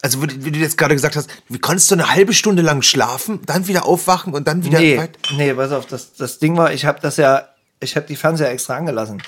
[0.00, 2.82] also wie, wie du jetzt gerade gesagt hast, wie konntest du eine halbe Stunde lang
[2.82, 5.18] schlafen, dann wieder aufwachen und dann wieder Nee, weit?
[5.32, 7.48] nee, pass auf, das, das Ding war, ich habe das ja,
[7.80, 9.22] ich habe die Fernseher extra angelassen.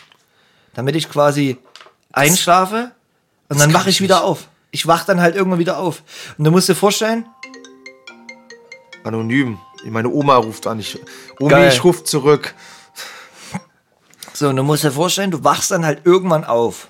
[0.75, 1.59] Damit ich quasi
[2.13, 2.93] einschlafe
[3.49, 4.25] und dann wache ich wieder nicht.
[4.25, 4.49] auf.
[4.71, 6.03] Ich wach dann halt irgendwann wieder auf.
[6.39, 7.27] Und du musst dir vorstellen,
[9.05, 9.59] Anonym.
[9.85, 10.79] Meine Oma ruft an.
[10.79, 10.99] Ich,
[11.39, 11.73] Omi, Geil.
[11.73, 12.55] ich ruf zurück.
[14.35, 16.89] So, und du musst dir vorstellen, du wachst dann halt irgendwann auf.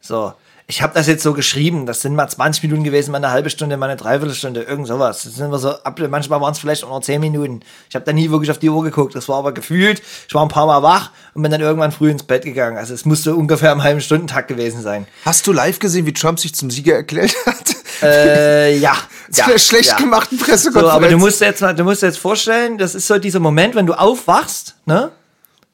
[0.00, 0.34] So,
[0.72, 3.50] ich habe das jetzt so geschrieben, das sind mal 20 Minuten gewesen, mal eine halbe
[3.50, 5.24] Stunde, mal eine Dreiviertelstunde, irgend sowas.
[5.24, 5.74] Das sind immer so,
[6.08, 7.60] manchmal waren es vielleicht auch nur 10 Minuten.
[7.90, 10.40] Ich habe da nie wirklich auf die Uhr geguckt, das war aber gefühlt, ich war
[10.40, 12.78] ein paar Mal wach und bin dann irgendwann früh ins Bett gegangen.
[12.78, 15.06] Also es musste ungefähr im halben Stundentakt gewesen sein.
[15.26, 17.76] Hast du live gesehen, wie Trump sich zum Sieger erklärt hat?
[18.02, 18.96] Äh, ja.
[19.30, 19.96] Zu ja, der schlecht ja.
[19.98, 20.94] gemachten So, Pressekonferenz.
[20.94, 23.74] aber du musst dir jetzt mal, du musst jetzt vorstellen, das ist so dieser Moment,
[23.74, 25.10] wenn du aufwachst, ne?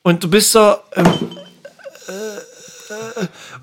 [0.02, 1.06] Und du bist so, ähm,
[2.08, 2.40] äh, äh,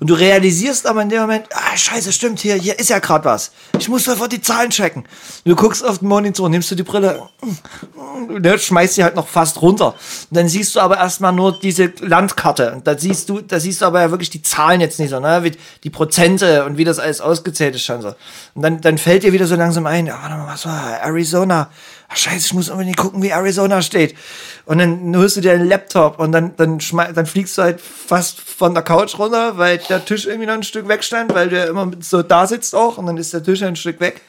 [0.00, 3.24] und du realisierst aber in dem Moment, ah, scheiße, stimmt, hier, hier ist ja gerade
[3.24, 3.52] was.
[3.78, 5.02] Ich muss sofort die Zahlen checken.
[5.02, 9.16] Und du guckst auf den Monitor, nimmst du die Brille, und ne, schmeißt sie halt
[9.16, 9.94] noch fast runter.
[10.30, 12.72] Und dann siehst du aber erstmal nur diese Landkarte.
[12.72, 15.20] Und da siehst du, da siehst du aber ja wirklich die Zahlen jetzt nicht so,
[15.20, 15.44] ne?
[15.44, 15.52] Wie
[15.84, 18.14] die Prozente und wie das alles ausgezählt ist schon so.
[18.54, 21.70] Und dann, dann fällt dir wieder so langsam ein, ja, warte mal, was war Arizona?
[22.08, 24.16] Ach, scheiße, ich muss unbedingt gucken, wie Arizona steht.
[24.64, 28.40] Und dann holst du dir einen Laptop und dann, dann, dann fliegst du halt fast
[28.40, 31.64] von der Couch runter, weil der Tisch irgendwie noch ein Stück wegstand, weil du ja
[31.64, 34.20] immer so da sitzt auch und dann ist der Tisch ein Stück weg.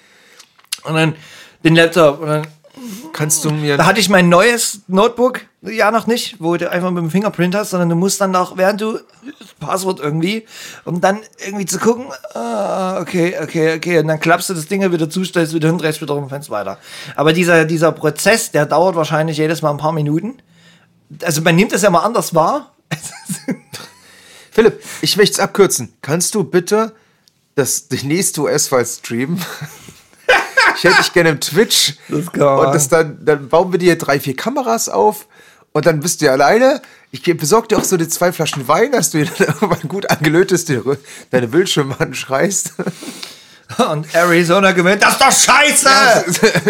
[0.83, 1.15] Und dann
[1.63, 2.47] den Laptop und dann
[3.13, 3.77] Kannst du mir.
[3.77, 7.55] da hatte ich mein neues Notebook, ja noch nicht, wo du einfach mit dem Fingerprint
[7.55, 8.99] hast, sondern du musst dann auch, während du
[9.39, 10.45] das Passwort irgendwie,
[10.85, 14.89] um dann irgendwie zu gucken, ah, okay, okay, okay, und dann klappst du das Ding
[14.91, 16.77] wieder zu, stellst wieder hin, drehst wieder um, fängst weiter.
[17.15, 20.35] Aber dieser, dieser Prozess, der dauert wahrscheinlich jedes Mal ein paar Minuten.
[21.23, 22.75] Also man nimmt das ja mal anders wahr.
[24.51, 25.93] Philipp, ich möchte es abkürzen.
[26.01, 26.93] Kannst du bitte
[27.55, 29.43] das, die nächste US-Wahl streamen?
[30.77, 31.95] Ich hätte dich gerne im Twitch.
[32.09, 35.27] Das kann und das dann, dann bauen wir dir drei, vier Kameras auf.
[35.73, 36.81] Und dann bist du ja alleine.
[37.11, 39.87] Ich geh- besorg dir auch so die zwei Flaschen Wein, dass du dir dann irgendwann
[39.89, 40.71] gut angelötest
[41.31, 42.73] deine Bildschirme anschreist.
[43.91, 45.89] Und Arizona gewinnt, das ist doch scheiße!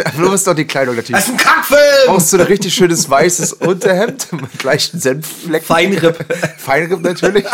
[0.17, 1.25] du musst doch die Kleidung Das natürlich.
[1.27, 1.79] ist ein Kackfilm!
[2.07, 5.65] Brauchst du ein richtig schönes weißes Unterhemd mit leichten Senfflecken.
[5.67, 6.25] Feinripp.
[6.57, 7.45] Feinripp natürlich.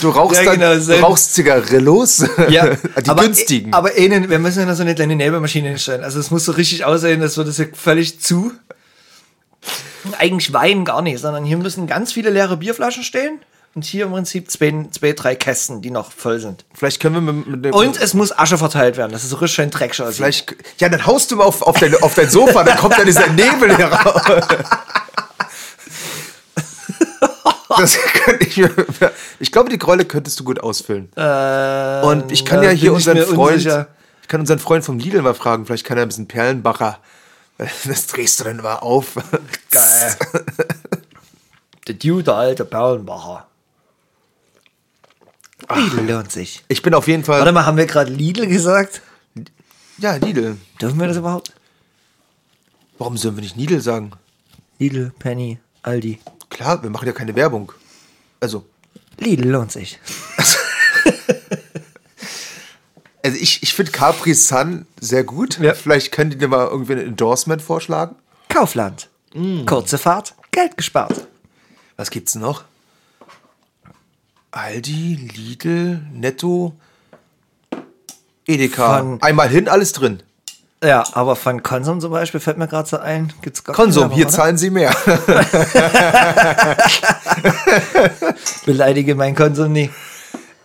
[0.00, 2.24] Du rauchst, Ja, dann, genau, du rauchst Zigarillos.
[2.48, 2.74] Ja,
[3.04, 3.72] die aber, günstigen.
[3.72, 6.04] Aber innen, wir müssen ja noch so eine kleine Nebelmaschine hinstellen.
[6.04, 8.52] Also es muss so richtig aussehen, das wird das hier völlig zu.
[10.18, 13.40] Eigentlich Wein gar nicht, sondern hier müssen ganz viele leere Bierflaschen stehen.
[13.74, 16.64] Und hier im Prinzip zwei, zwei drei Kästen, die noch voll sind.
[16.72, 17.74] Vielleicht können wir mit, mit dem.
[17.74, 20.16] Und es muss Asche verteilt werden, dass es so richtig schön dreckig aussieht.
[20.16, 23.06] Vielleicht, ja, dann haust du mal auf, auf, dein, auf dein Sofa, dann kommt dann
[23.06, 24.22] dieser Nebel heraus.
[27.78, 28.70] Das könnte ich mir.
[29.40, 31.08] Ich glaube, die Rolle könntest du gut ausfüllen.
[32.02, 33.54] Und ich kann ja hier unseren Freund.
[33.54, 33.88] unsicher.
[34.22, 36.98] Ich kann unseren Freund vom Lidl mal fragen, vielleicht kann er ein bisschen Perlenbacher.
[37.84, 39.14] Das drehst du dann mal auf.
[39.70, 40.16] Geil.
[41.88, 43.46] der Dude, der alte Perlenbacher.
[45.74, 46.64] Lidl lohnt sich.
[46.68, 47.40] Ich bin auf jeden Fall.
[47.40, 49.02] Warte mal, haben wir gerade Lidl gesagt?
[49.98, 50.56] Ja, Lidl.
[50.80, 51.52] Dürfen wir das überhaupt?
[52.98, 54.12] Warum sollen wir nicht Lidl sagen?
[54.78, 56.20] Lidl, Penny, Aldi.
[56.58, 57.70] Klar, wir machen ja keine Werbung.
[58.40, 58.66] Also,
[59.18, 60.00] Lidl lohnt sich.
[63.22, 65.60] also ich, ich finde Capri Sun sehr gut.
[65.60, 65.74] Ja.
[65.74, 68.16] Vielleicht können die dir mal irgendwie ein Endorsement vorschlagen.
[68.48, 69.08] Kaufland.
[69.66, 71.28] Kurze Fahrt, Geld gespart.
[71.96, 72.64] Was gibt's noch?
[74.50, 76.74] Aldi, Lidl, Netto,
[78.46, 78.98] Edeka.
[78.98, 80.24] Von- Einmal hin, alles drin.
[80.82, 83.32] Ja, aber von Konsum zum Beispiel fällt mir gerade so ein.
[83.42, 84.94] Gibt's gar Konsum, keine hier Werbung, zahlen sie mehr.
[85.06, 85.44] oder?
[88.66, 89.90] Beleidige meinen Konsum nie.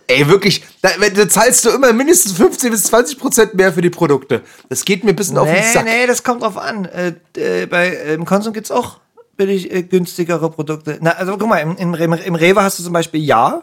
[0.06, 3.88] Ey, wirklich, da, da zahlst du immer mindestens 15 bis 20 Prozent mehr für die
[3.90, 4.42] Produkte.
[4.68, 5.84] Das geht mir ein bisschen auf den Nee, Sack.
[5.84, 6.84] nee, das kommt drauf an.
[6.84, 8.98] Äh, äh, bei äh, im Konsum gibt's auch
[9.36, 10.98] billig äh, günstigere Produkte.
[11.00, 13.62] Na, also guck mal, im, im, im Rewe hast du zum Beispiel ja.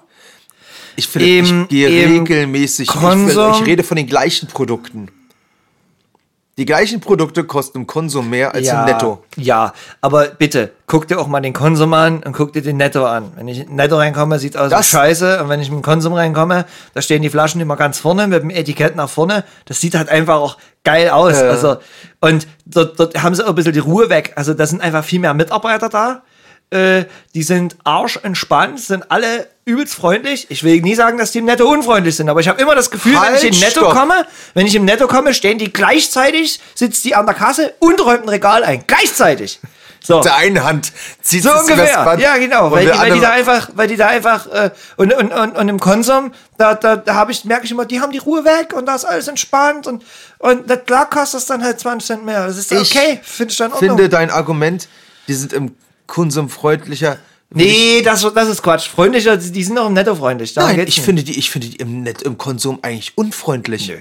[0.96, 2.90] Ich finde, Im- ich gehe regelmäßig.
[2.90, 5.08] Ich, Konsum- ich rede von den gleichen Produkten.
[6.62, 9.24] Die gleichen Produkte kosten im Konsum mehr als ja, im Netto.
[9.36, 13.04] Ja, aber bitte, guck dir auch mal den Konsum an und guck dir den Netto
[13.04, 13.32] an.
[13.36, 15.42] Wenn ich in Netto reinkomme, sieht's aus wie scheiße.
[15.42, 18.52] Und wenn ich im Konsum reinkomme, da stehen die Flaschen immer ganz vorne mit dem
[18.52, 19.44] Etikett nach vorne.
[19.66, 21.34] Das sieht halt einfach auch geil aus.
[21.34, 21.78] Also,
[22.20, 24.34] und dort, dort haben sie auch ein bisschen die Ruhe weg.
[24.36, 26.22] Also da sind einfach viel mehr Mitarbeiter da.
[26.72, 27.06] Äh,
[27.36, 30.48] die sind arschentspannt, sind alle übelst freundlich.
[30.50, 32.90] Ich will nie sagen, dass die im Netto unfreundlich sind, aber ich habe immer das
[32.90, 33.94] Gefühl, wenn ich Halt, im Netto stopp.
[33.94, 38.00] komme, wenn ich im Netto komme, stehen die gleichzeitig, sitzt die an der Kasse und
[38.04, 38.86] räumt ein Regal ein.
[38.88, 39.60] Gleichzeitig.
[40.04, 40.16] So.
[40.16, 40.92] Mit der einen Hand
[41.22, 42.18] zieht So sie das ungefähr.
[42.20, 42.72] Ja, genau.
[42.72, 45.70] Weil die, weil die da einfach, weil die da einfach, äh, und, und, und, und
[45.70, 48.74] im Konsum, da, da, da habe ich, merke ich immer, die haben die Ruhe weg
[48.74, 50.04] und da ist alles entspannt und,
[50.40, 52.48] und na, klar kostet das dann halt 20 Cent mehr.
[52.48, 53.20] Das ist Ich okay.
[53.22, 53.90] Finde ich dann Ordnung.
[53.98, 54.88] finde dein Argument,
[55.28, 55.76] die sind im
[56.12, 57.20] Konsum freundlicher.
[57.52, 58.90] nee, das, das ist Quatsch.
[58.90, 60.54] Freundlicher, die sind auch im Netto freundlich.
[60.54, 61.06] Darum Nein, ich nicht.
[61.06, 63.94] finde die, ich finde die im, Net, im Konsum eigentlich unfreundlich.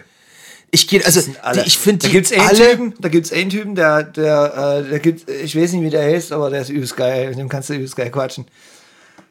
[0.72, 2.70] Ich gehe, also, die, ich finde da die gibt's einen alle.
[2.70, 6.02] Typen, da gibt's einen Typen, der, der, äh, der gibt, ich weiß nicht, wie der
[6.02, 7.28] heißt, aber der ist übelst geil.
[7.28, 8.46] Mit dem kannst du übelst geil quatschen.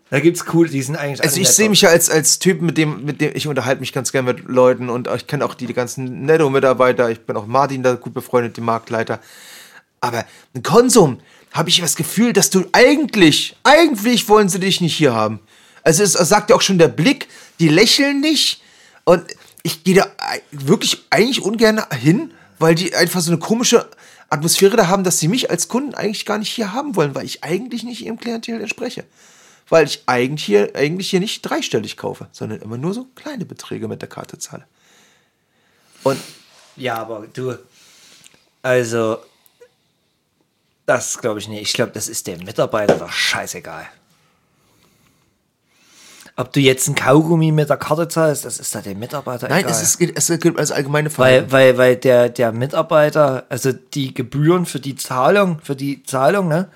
[0.10, 1.22] Da gibt's cool, die sind eigentlich.
[1.22, 3.92] Also ich sehe mich ja als, als Typ, mit dem, mit dem ich unterhalte mich
[3.92, 7.10] ganz gerne mit Leuten und ich kenne auch die, die ganzen Netto-Mitarbeiter.
[7.10, 9.20] Ich bin auch Martin da gut befreundet, dem Marktleiter.
[10.00, 10.26] Aber
[10.56, 11.20] ein Konsum
[11.52, 15.40] habe ich das Gefühl, dass du eigentlich, eigentlich wollen sie dich nicht hier haben.
[15.84, 17.28] Also es sagt ja auch schon der Blick,
[17.60, 18.62] die lächeln nicht
[19.04, 19.24] und
[19.64, 20.08] ich gehe da
[20.52, 23.90] wirklich eigentlich ungern hin, weil die einfach so eine komische
[24.30, 27.26] Atmosphäre da haben, dass sie mich als Kunden eigentlich gar nicht hier haben wollen, weil
[27.26, 29.06] ich eigentlich nicht ihrem Klientel entspreche.
[29.70, 33.88] Weil ich eigentlich hier, eigentlich hier nicht dreistellig kaufe, sondern immer nur so kleine Beträge
[33.88, 34.66] mit der Karte zahle.
[36.04, 36.20] Und
[36.80, 37.58] Ja, aber du.
[38.62, 39.20] Also.
[40.90, 41.62] Das glaube ich nicht.
[41.62, 43.86] Ich glaube, das ist dem Mitarbeiter doch scheißegal.
[46.36, 49.66] Ob du jetzt ein Kaugummi mit der Karte zahlst, das ist da dem Mitarbeiter nein,
[49.66, 49.72] egal.
[49.72, 51.52] es, ist, es gilt als allgemeine weil, Frage.
[51.52, 56.70] weil, weil der, der Mitarbeiter, also die Gebühren für die Zahlung, für die Zahlung, ne?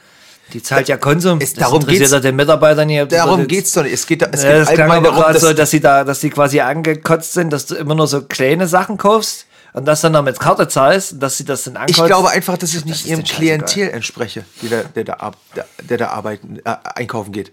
[0.51, 1.39] Die zahlt ja Konsum.
[1.41, 3.01] Es- darum interessiert geht's- doch den Mitarbeiter nicht.
[3.01, 3.93] ob du Darum das geht's doch nicht.
[3.93, 6.59] Es geht, es ja, geht allgemein darum, dass, so, dass sie da, dass die quasi
[6.59, 10.39] angekotzt sind, dass du immer nur so kleine Sachen kaufst und das dann noch mit
[10.39, 11.99] Karte zahlst dass sie das dann ankotzt.
[11.99, 13.24] ich glaube einfach, dass ich Das nicht ist ihrem.
[13.24, 17.51] Klientel entspreche, die da, der, da, der, der da arbeiten, äh, einkaufen geht.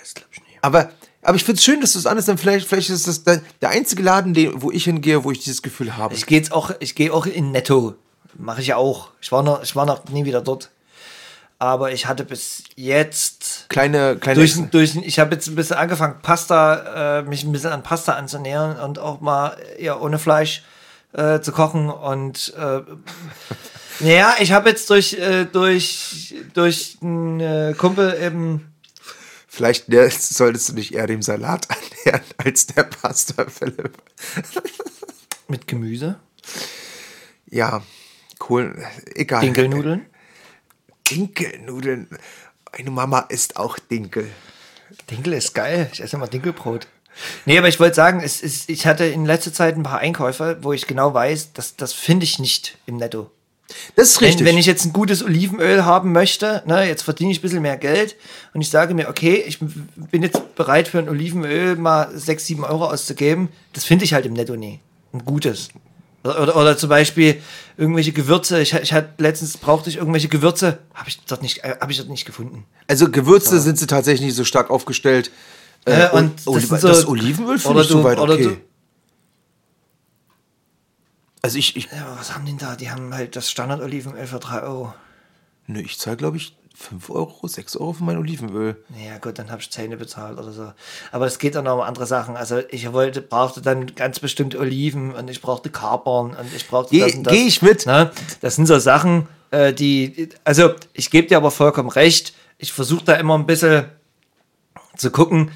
[0.00, 0.58] Das glaub ich nicht.
[0.62, 0.90] Aber,
[1.22, 3.42] aber ich finde es schön, dass du es anders, dann vielleicht, vielleicht ist das der,
[3.60, 6.14] der einzige Laden, den, wo ich hingehe, wo ich dieses Gefühl habe.
[6.14, 7.94] Ich gehe auch, ich gehe auch in Netto.
[8.34, 9.10] Mache ich ja auch.
[9.20, 10.70] Ich war noch, ich war noch nie wieder dort.
[11.60, 16.20] Aber ich hatte bis jetzt kleine, kleine, durch, durch ich habe jetzt ein bisschen angefangen,
[16.22, 20.62] Pasta, äh, mich ein bisschen an Pasta anzunähern und auch mal eher ohne Fleisch
[21.12, 21.90] äh, zu kochen.
[21.90, 22.82] Und äh,
[24.00, 28.72] naja, ich habe jetzt durch, äh, durch, durch einen äh, Kumpel eben
[29.58, 31.66] vielleicht ne, solltest du dich eher dem Salat
[32.04, 33.98] annähern als der Pasta, Philipp.
[35.48, 36.20] mit Gemüse,
[37.50, 37.82] Ja,
[38.48, 38.76] cool.
[39.14, 39.40] Egal.
[39.40, 40.06] Dinkelnudeln.
[41.10, 42.08] Dinkelnudeln.
[42.72, 44.30] Meine Mama isst auch Dinkel.
[45.10, 45.88] Dinkel ist geil.
[45.92, 46.86] Ich esse immer Dinkelbrot.
[47.46, 50.58] Nee, aber ich wollte sagen, es ist, ich hatte in letzter Zeit ein paar Einkäufe,
[50.62, 53.30] wo ich genau weiß, dass das finde ich nicht im Netto.
[53.96, 54.40] Das ist richtig.
[54.40, 57.62] Wenn, wenn ich jetzt ein gutes Olivenöl haben möchte, ne, jetzt verdiene ich ein bisschen
[57.62, 58.16] mehr Geld
[58.54, 62.64] und ich sage mir, okay, ich bin jetzt bereit für ein Olivenöl mal 6, 7
[62.64, 64.80] Euro auszugeben, das finde ich halt im Netto nie.
[65.12, 65.68] Ein gutes.
[66.24, 67.40] Oder, oder, oder zum Beispiel
[67.76, 68.60] irgendwelche Gewürze.
[68.60, 71.98] Ich, ich hatte letztens brauchte ich irgendwelche Gewürze, habe ich dort nicht, äh, habe ich
[71.98, 72.64] dort nicht gefunden.
[72.88, 75.30] also Gewürze sind sie tatsächlich nicht so stark aufgestellt.
[75.88, 78.58] Äh, Äh, und Oli- das sind das so- Olivenöl finde ich soweit okay.
[81.42, 82.76] Also ich, ich, Ja, was haben die denn da?
[82.76, 84.94] Die haben halt das Standard-Olivenöl für 3 Euro.
[85.66, 88.82] nö, ich zahle glaube ich 5 Euro, 6 Euro für mein Olivenöl.
[89.04, 90.72] Ja gut, dann habe ich Zähne bezahlt oder so.
[91.10, 92.36] Aber es geht auch noch um andere Sachen.
[92.36, 96.90] Also ich wollte, brauchte dann ganz bestimmte Oliven und ich brauchte Kapern und ich brauchte
[96.90, 97.32] Geh- das und das.
[97.32, 97.86] geh ich mit.
[97.86, 98.10] Ne?
[98.40, 102.32] Das sind so Sachen, äh, die, also ich gebe dir aber vollkommen recht.
[102.58, 103.86] Ich versuche da immer ein bisschen
[104.96, 105.50] zu gucken,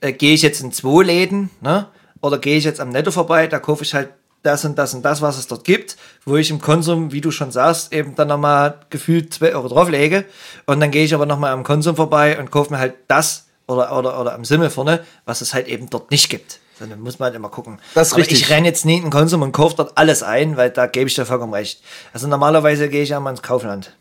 [0.00, 1.86] äh, gehe ich jetzt in zwei Läden, ne?
[2.20, 4.10] Oder gehe ich jetzt am Netto vorbei, da kaufe ich halt
[4.42, 7.30] das und das und das, was es dort gibt, wo ich im Konsum, wie du
[7.30, 10.24] schon sagst, eben dann nochmal gefühlt 2 Euro drauflege.
[10.66, 13.96] Und dann gehe ich aber nochmal am Konsum vorbei und kaufe mir halt das oder,
[13.96, 16.60] oder, oder am Simmel vorne, was es halt eben dort nicht gibt.
[16.78, 17.80] Dann muss man halt immer gucken.
[17.94, 18.40] Das ist Aber richtig.
[18.42, 21.08] Ich renne jetzt nie in den Konsum und kaufe dort alles ein, weil da gebe
[21.08, 21.82] ich dir vollkommen recht.
[22.12, 23.92] Also normalerweise gehe ich ja mal ins Kaufland.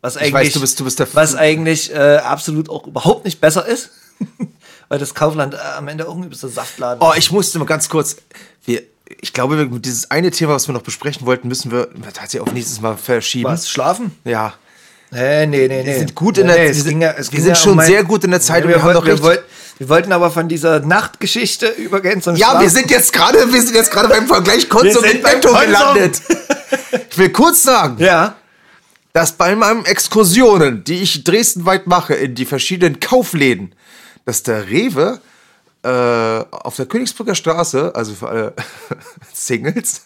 [0.00, 3.40] Was eigentlich, weiß, du bist- du bist der- was eigentlich äh, absolut auch überhaupt nicht
[3.40, 3.90] besser ist.
[4.88, 7.88] Weil das Kaufland äh, am Ende auch ein übelster Saftladen Oh, ich musste mal ganz
[7.88, 8.16] kurz.
[8.64, 8.82] Wir,
[9.20, 12.52] ich glaube, wir, dieses eine Thema, was wir noch besprechen wollten, müssen wir tatsächlich auf
[12.52, 13.44] nächstes Mal verschieben.
[13.50, 13.68] Was?
[13.68, 14.12] Schlafen?
[14.24, 14.54] Ja.
[15.10, 15.86] Nee, nee, nee, nee.
[15.86, 18.04] Wir sind gut in der- wir es sind- ja- wir sind ja schon mein- sehr
[18.04, 19.44] gut in der Zeit und wir, wir wollten, wir, wollten,
[19.78, 22.62] wir wollten aber von dieser Nachtgeschichte übergehen zum Ja, Schlafen.
[22.62, 26.20] wir sind jetzt gerade, wir sind jetzt gerade beim Vergleich Konsum Wir mit Netto gelandet.
[27.10, 28.36] Ich will kurz sagen, Ja.
[29.14, 33.72] dass bei meinen Exkursionen, die ich dresdenweit mache, in die verschiedenen Kaufläden,
[34.28, 35.22] dass der Rewe
[35.82, 38.52] äh, auf der Königsbrücker Straße, also für alle
[39.32, 40.02] Singles,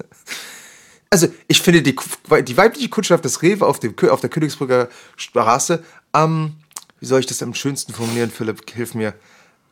[1.10, 1.96] also ich finde die,
[2.44, 6.54] die weibliche Kundschaft des Rewe auf, dem, auf der Königsbrücker Straße am,
[7.00, 9.12] wie soll ich das am schönsten formulieren, Philipp, hilf mir,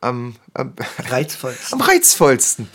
[0.01, 0.73] am, am,
[1.09, 1.55] Reizvoll.
[1.71, 2.67] am reizvollsten.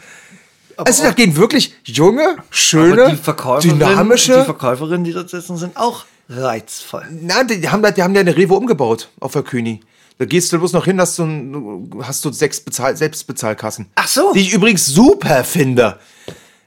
[0.79, 3.20] Also da gehen wirklich junge, Aber schöne,
[3.62, 4.39] die dynamische.
[4.39, 7.07] die Verkäuferinnen, die dort sitzen, sind auch reizvoll.
[7.11, 9.83] Na, die, haben die haben da eine Rewe umgebaut auf der Köni.
[10.19, 13.87] Da gehst du bloß noch hin, hast du, hast du sechs Bezahl Selbstbezahlkassen.
[13.97, 14.33] Ach so.
[14.33, 15.99] Die ich übrigens super finde.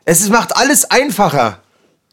[0.05, 1.59] Es ist- macht alles einfacher.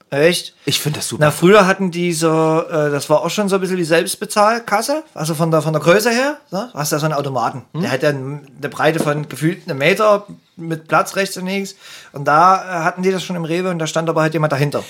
[0.08, 0.54] Echt?
[0.64, 1.24] Ich finde das super.
[1.24, 2.28] Na, früher hatten die so,
[2.70, 5.82] äh, das war auch schon so ein bisschen die Selbstbezahlkasse, also von der, von der
[5.82, 6.38] Größe her.
[6.52, 6.70] Ne?
[6.72, 7.64] Du hast ja so einen Automaten.
[7.74, 10.26] Der hat dann eine Breite von gefühlt einem Meter
[10.56, 11.74] mit Platz rechts und links.
[12.12, 14.52] Und da äh, hatten die das schon im Rewe und da stand aber halt jemand
[14.52, 14.84] dahinter.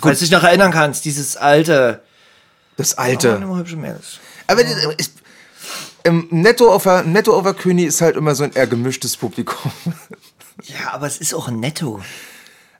[0.00, 2.00] Falls du dich noch erinnern kannst, dieses alte.
[2.76, 3.30] Das alte.
[3.42, 4.18] immer hübsche Mädels.
[4.46, 5.10] Aber das
[6.04, 9.16] ähm, Netto auf der, Netto auf der König ist halt immer so ein eher gemischtes
[9.16, 9.72] Publikum.
[10.64, 12.00] Ja, aber es ist auch ein Netto.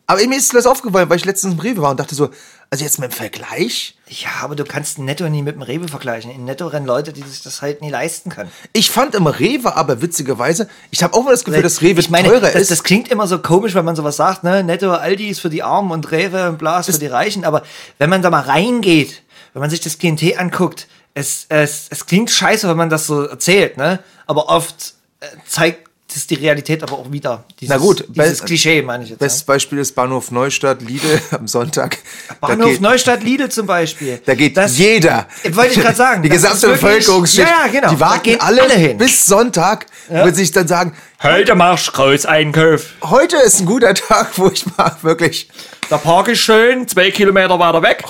[0.08, 2.30] Aber mir ist das aufgefallen, weil ich letztens im Rewe war und dachte so,
[2.70, 5.86] also jetzt mit dem Vergleich, Ja, aber du kannst ein Netto nie mit dem Rewe
[5.86, 6.30] vergleichen.
[6.30, 8.50] In Netto rennen Leute, die sich das halt nie leisten können.
[8.72, 12.10] Ich fand im Rewe aber witzigerweise, ich habe auch mal das Gefühl, dass Rewe ich
[12.10, 12.70] meine, teurer das, ist.
[12.70, 14.64] das klingt immer so komisch, wenn man sowas sagt, ne?
[14.64, 17.44] Netto, Aldi ist für die Armen und Rewe und Blas für die Reichen.
[17.44, 17.62] Aber
[17.98, 22.30] wenn man da mal reingeht, wenn man sich das Klientel anguckt, es, es, es klingt
[22.30, 23.98] scheiße, wenn man das so erzählt, ne?
[24.26, 27.44] Aber oft äh, zeigt das die Realität aber auch wieder.
[27.60, 29.18] Dieses, Na gut, dieses be- Klischee meine ich jetzt.
[29.18, 31.98] Bestes Beispiel ist Bahnhof Neustadt, Lidl am Sonntag.
[32.30, 32.34] ja.
[32.40, 34.18] Bahnhof geht, Neustadt Lidl zum Beispiel.
[34.24, 35.26] Da geht Das- jeder.
[35.50, 36.22] Wollte ich gerade sagen.
[36.22, 37.46] Die gesamte Bevölkerungsschicht.
[37.46, 37.90] Ja, ja, genau.
[37.90, 38.96] Die Da warten gehen alle, alle hin.
[38.96, 42.86] bis Sonntag, wird sich dann sagen, Heute machst du Kreuzeinkauf.
[43.02, 45.50] heute ist ein guter Tag, wo ich mal wirklich,
[45.90, 48.02] Der Park ist schön, zwei Kilometer weiter weg.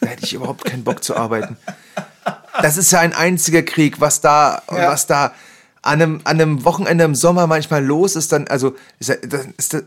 [0.00, 1.56] da hätte ich überhaupt keinen Bock zu arbeiten.
[2.62, 5.32] Das ist ja ein einziger Krieg, was da, was da
[5.82, 9.46] an einem, an einem Wochenende im Sommer manchmal los ist, dann, also, ist, ja- das,
[9.56, 9.82] ist das,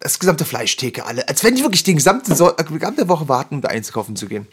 [0.00, 1.26] das gesamte Fleischtheke alle.
[1.28, 4.26] Als wenn die wirklich die gesamte, so die gesamte Woche warten, um da einkaufen zu
[4.26, 4.46] gehen.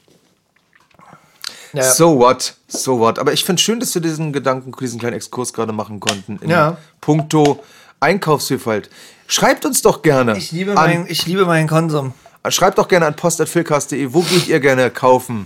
[1.74, 1.84] Ja.
[1.84, 2.56] So what?
[2.68, 3.20] So what?
[3.20, 6.40] Aber ich finde schön, dass wir diesen Gedanken, diesen kleinen Exkurs gerade machen konnten.
[6.42, 6.78] In Ja.
[7.02, 7.64] Puncto
[8.00, 8.90] Einkaufsvielfalt.
[9.28, 10.38] Schreibt uns doch gerne.
[10.38, 12.14] Ich liebe, an, mein, ich liebe meinen Konsum.
[12.48, 14.14] Schreibt doch gerne an post.filcast.de.
[14.14, 15.46] Wo geht ihr gerne kaufen?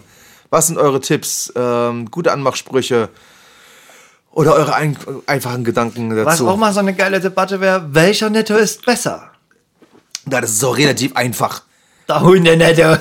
[0.54, 1.51] Was sind eure Tipps?
[1.56, 3.10] Ähm, gute Anmachsprüche?
[4.34, 4.95] Oder eure ein,
[5.26, 6.26] einfachen Gedanken dazu?
[6.28, 9.32] Was auch mal so eine geile Debatte wäre, welcher Netto ist besser?
[10.26, 11.64] Na, das ist auch relativ einfach.
[12.08, 12.97] Der Hunde-Netto.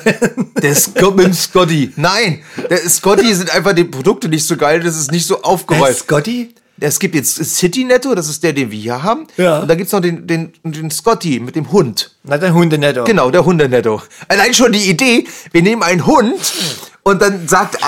[0.63, 1.93] Der Scott mit dem Scotty.
[1.97, 5.99] Nein, der Scotty sind einfach die Produkte nicht so geil, das ist nicht so aufgerollt.
[5.99, 6.55] Scotty?
[6.83, 9.27] Es gibt jetzt City Netto, das ist der, den wir hier haben.
[9.37, 9.61] Ja.
[9.61, 12.11] Und dann gibt es noch den, den, den Scotty mit dem Hund.
[12.25, 13.05] Na, der Hunde-Netto.
[13.05, 14.03] Genau, der Hundenetto.
[14.29, 16.53] Allein schon die Idee, wir nehmen einen Hund
[17.05, 17.79] und dann sagt,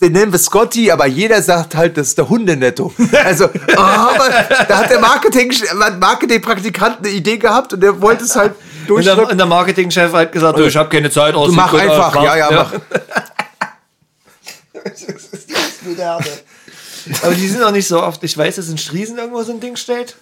[0.00, 2.92] den nennen wir Scotty, aber jeder sagt halt, das ist der Hundenetto.
[3.24, 5.52] Also, oh, da hat der Marketing,
[6.00, 8.54] Marketingpraktikant eine Idee gehabt und der wollte es halt
[8.88, 11.34] Und der, und der Marketingchef hat gesagt, ich habe keine Zeit.
[11.34, 12.72] Du mach einfach, ja, ja, mach.
[17.22, 18.22] Aber die sind auch nicht so oft.
[18.24, 20.16] Ich weiß, dass in Striesen irgendwo so ein Ding steht.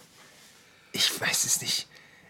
[0.92, 1.86] Ich weiß es nicht.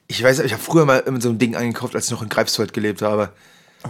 [0.07, 2.73] Ich weiß, ich habe früher mal so einem Ding eingekauft, als ich noch in Greifswald
[2.73, 3.31] gelebt habe.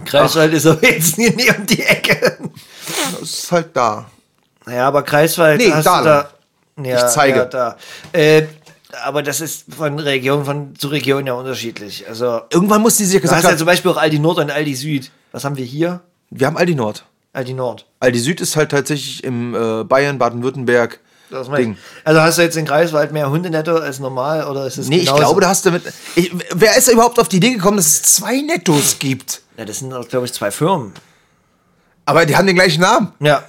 [0.05, 2.37] Greifswald ist aber jetzt nie, nie um die Ecke.
[3.19, 4.09] Das ist halt da.
[4.65, 6.87] Naja, aber Greifswald Nee, hast da du da.
[6.87, 7.39] Ja, Ich zeige.
[7.39, 7.77] Ja, da.
[8.13, 8.43] Äh,
[9.03, 12.07] aber das ist von Region von, zu Region ja unterschiedlich.
[12.07, 14.39] Also, Irgendwann mussten die sich du gesagt hast ja haben, zum Beispiel auch Aldi Nord
[14.39, 15.11] und Aldi Süd.
[15.31, 16.01] Was haben wir hier?
[16.29, 17.03] wir haben Aldi Nord.
[17.33, 17.85] Aldi Nord.
[17.99, 20.99] Aldi Süd ist halt tatsächlich im äh, Bayern, Baden-Württemberg.
[21.29, 21.73] Das Ding.
[21.73, 21.77] ich.
[22.05, 25.01] Also hast du jetzt in Greifswald mehr Hundenetto als normal oder ist es Nee, ich
[25.05, 25.19] genauso?
[25.21, 25.83] glaube, da hast du mit.
[26.15, 29.41] Ich, wer ist überhaupt auf die Idee gekommen, dass es zwei Nettos gibt?
[29.57, 30.91] Ja, das sind, glaube ich, zwei Firmen.
[32.05, 33.13] Aber die haben den gleichen Namen.
[33.21, 33.43] Ja.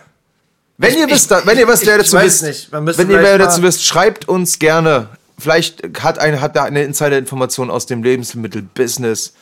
[0.79, 3.63] Wenn ihr ich- wisst, wenn ihr was ich- ich dazu wisst, wenn ihr mehr dazu
[3.63, 5.09] wisst, schreibt uns gerne.
[5.39, 9.33] Vielleicht hat eine, hat da eine Insider-Information aus dem Lebensmittel-Business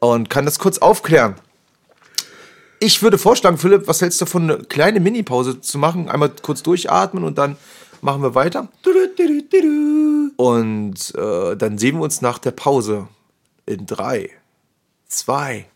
[0.00, 1.36] und kann das kurz aufklären.
[2.82, 6.08] Ich würde vorschlagen, Philipp, was hältst du davon, eine kleine Mini-Pause zu machen?
[6.08, 7.56] Einmal kurz durchatmen und dann
[8.00, 8.68] machen wir weiter.
[10.36, 13.08] Und äh, dann sehen wir uns nach der Pause
[13.66, 14.30] in drei,
[15.06, 15.69] zwei.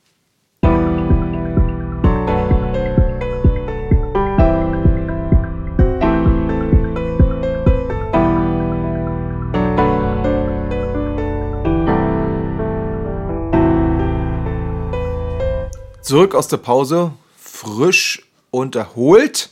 [16.04, 19.48] Zurück aus der Pause, frisch und erholt,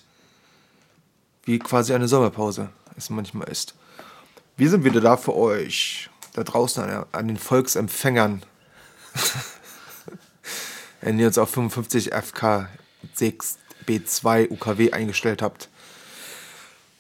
[1.45, 3.75] wie quasi eine Sommerpause es manchmal ist.
[4.59, 8.43] Wir sind wieder da für euch, da draußen an, an den Volksempfängern.
[11.01, 12.69] Wenn ihr uns auf 55 FK
[13.15, 15.71] 6 B2 UKW eingestellt habt.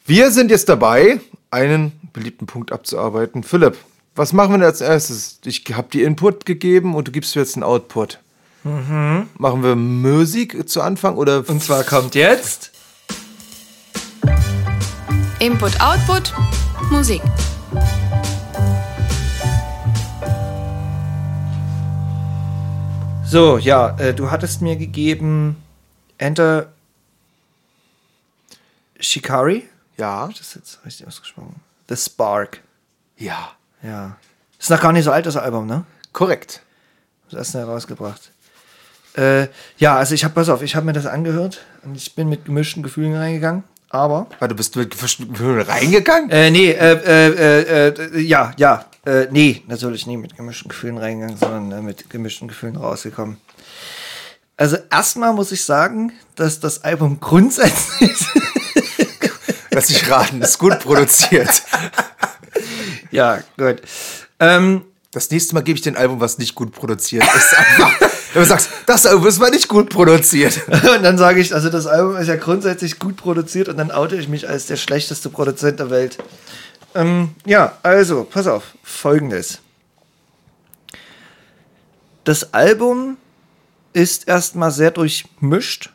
[0.06, 3.42] Wir sind jetzt dabei, einen beliebten Punkt abzuarbeiten.
[3.42, 3.76] Philipp,
[4.14, 5.40] was machen wir denn als erstes?
[5.44, 8.21] Ich habe dir Input gegeben und du gibst mir jetzt einen Output.
[8.64, 12.70] Machen wir Musik zu Anfang oder Und zwar kommt jetzt.
[15.40, 16.32] Input, Output,
[16.90, 17.20] Musik.
[23.24, 25.56] So, ja, äh, du hattest mir gegeben
[26.18, 26.70] Enter
[29.00, 29.68] Shikari.
[29.96, 31.56] ja, Das ist jetzt richtig ausgesprochen.
[31.88, 32.60] The Spark.
[33.16, 33.52] ja,
[33.82, 34.16] Ja.
[34.58, 35.84] Ist noch gar nicht so alt, das Album, ne?
[36.12, 36.62] korrekt.
[37.30, 38.30] Das erste herausgebracht.
[39.16, 39.48] Äh,
[39.78, 42.44] ja, also ich habe, pass auf, ich habe mir das angehört und ich bin mit
[42.44, 43.64] gemischten Gefühlen reingegangen.
[43.90, 44.26] aber.
[44.38, 46.30] Weil du bist mit gemischten Gefühlen reingegangen?
[46.30, 48.86] Äh, nee, äh, äh, äh, äh, ja, ja.
[49.04, 53.36] Äh, nee, natürlich nie mit gemischten Gefühlen reingegangen, sondern äh, mit gemischten Gefühlen rausgekommen.
[54.56, 58.12] Also erstmal muss ich sagen, dass das Album grundsätzlich.
[59.72, 61.62] Lass dich raten, ist gut produziert.
[63.10, 63.82] ja, gut.
[64.38, 67.52] Ähm, Das nächste Mal gebe ich dir ein Album, was nicht gut produziert ist.
[68.32, 70.66] Wenn du sagst, das Album ist mal nicht gut produziert.
[70.68, 74.16] Und dann sage ich, also das Album ist ja grundsätzlich gut produziert und dann oute
[74.16, 76.16] ich mich als der schlechteste Produzent der Welt.
[76.94, 79.58] Ähm, ja, also, pass auf, folgendes.
[82.24, 83.18] Das Album
[83.92, 85.90] ist erstmal sehr durchmischt.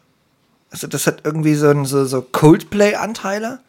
[0.70, 3.60] Also das hat irgendwie so, so, so Coldplay-Anteile,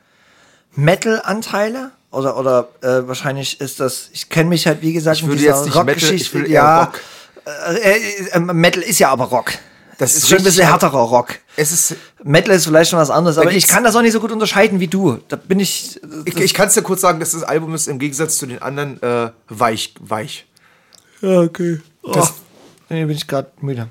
[0.75, 1.93] Metal-Anteile.
[2.11, 5.67] Oder, oder äh, wahrscheinlich ist das, ich kenne mich halt, wie gesagt, Ich würde jetzt
[5.67, 7.01] nicht Metal, ich eher ja, Rock.
[7.83, 9.53] Äh, äh, Metal ist ja aber Rock.
[9.99, 11.35] Das ist ist schon ein bisschen härterer Rock.
[11.57, 14.21] Es ist, Metal ist vielleicht schon was anderes, aber ich kann das auch nicht so
[14.21, 15.19] gut unterscheiden wie du.
[15.29, 16.01] Da bin ich.
[16.25, 18.63] ich, ich kann es dir kurz sagen, dass das Album ist im Gegensatz zu den
[18.63, 20.47] anderen äh, weich, weich.
[21.21, 21.81] ja, okay.
[22.05, 22.33] Das- oh,
[22.91, 23.89] nee, bin ich gerade müde.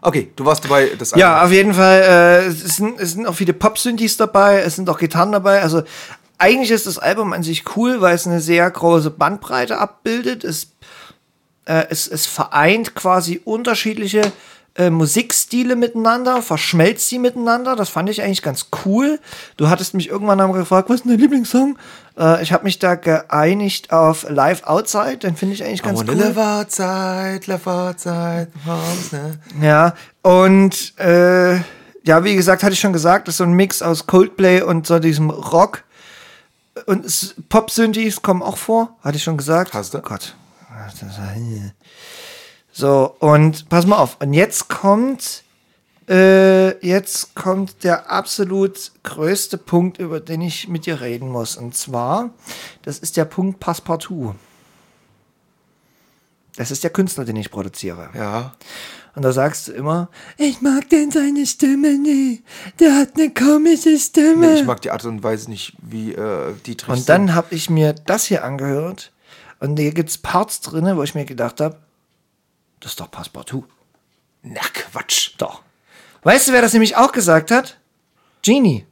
[0.00, 1.20] Okay, du warst dabei, das Album.
[1.20, 2.02] Ja, auf jeden Fall.
[2.02, 5.62] Äh, es, sind, es sind auch viele Pop-Synthes dabei, es sind auch Gitarren dabei.
[5.62, 5.82] Also
[6.38, 10.44] eigentlich ist das Album an sich cool, weil es eine sehr große Bandbreite abbildet.
[10.44, 10.68] Es,
[11.64, 14.32] äh, es, es vereint quasi unterschiedliche
[14.78, 17.74] äh, Musikstile miteinander, verschmelzt sie miteinander.
[17.74, 19.18] Das fand ich eigentlich ganz cool.
[19.56, 21.76] Du hattest mich irgendwann einmal gefragt, was ist denn dein Lieblingssong?
[22.16, 26.12] Äh, ich habe mich da geeinigt auf Live Outside, den finde ich eigentlich ganz wanna
[26.12, 26.18] cool.
[26.18, 29.40] live outside, live outside, homes, ne?
[29.60, 31.56] Ja, und äh,
[32.04, 34.86] ja, wie gesagt, hatte ich schon gesagt, das ist so ein Mix aus Coldplay und
[34.86, 35.82] so diesem Rock.
[36.86, 39.74] Und Pop-Synthes kommen auch vor, hatte ich schon gesagt.
[39.74, 39.98] Hast du?
[39.98, 40.36] Oh Gott.
[42.78, 44.18] So, und pass mal auf.
[44.20, 45.42] Und jetzt kommt,
[46.08, 51.56] äh, jetzt kommt der absolut größte Punkt, über den ich mit dir reden muss.
[51.56, 52.30] Und zwar,
[52.82, 54.36] das ist der Punkt Passepartout.
[56.54, 58.10] Das ist der Künstler, den ich produziere.
[58.14, 58.54] Ja.
[59.16, 62.44] Und da sagst du immer, ich mag denn seine Stimme nie.
[62.78, 64.52] Der hat eine komische Stimme.
[64.52, 67.70] Nee, ich mag die Art und Weise nicht, wie äh, Dietrich und dann habe ich
[67.70, 69.10] mir das hier angehört.
[69.58, 71.78] Und hier gibt es Parts drin, wo ich mir gedacht habe,
[72.80, 73.64] das ist doch Passepartout.
[74.42, 75.32] Na Quatsch.
[75.38, 75.62] Doch.
[76.22, 77.78] Weißt du, wer das nämlich auch gesagt hat?
[78.42, 78.86] Genie.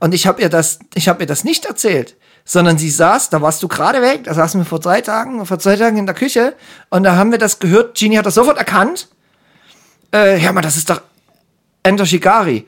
[0.00, 3.40] Und ich habe ihr das, ich habe ihr das nicht erzählt, sondern sie saß, da
[3.40, 6.14] warst du gerade weg, da saßen wir vor drei Tagen, vor zwei Tagen in der
[6.14, 6.54] Küche
[6.90, 7.96] und da haben wir das gehört.
[7.98, 9.08] Genie hat das sofort erkannt.
[10.10, 11.00] Äh, hör mal, das ist doch
[11.82, 12.66] Enter Shikari.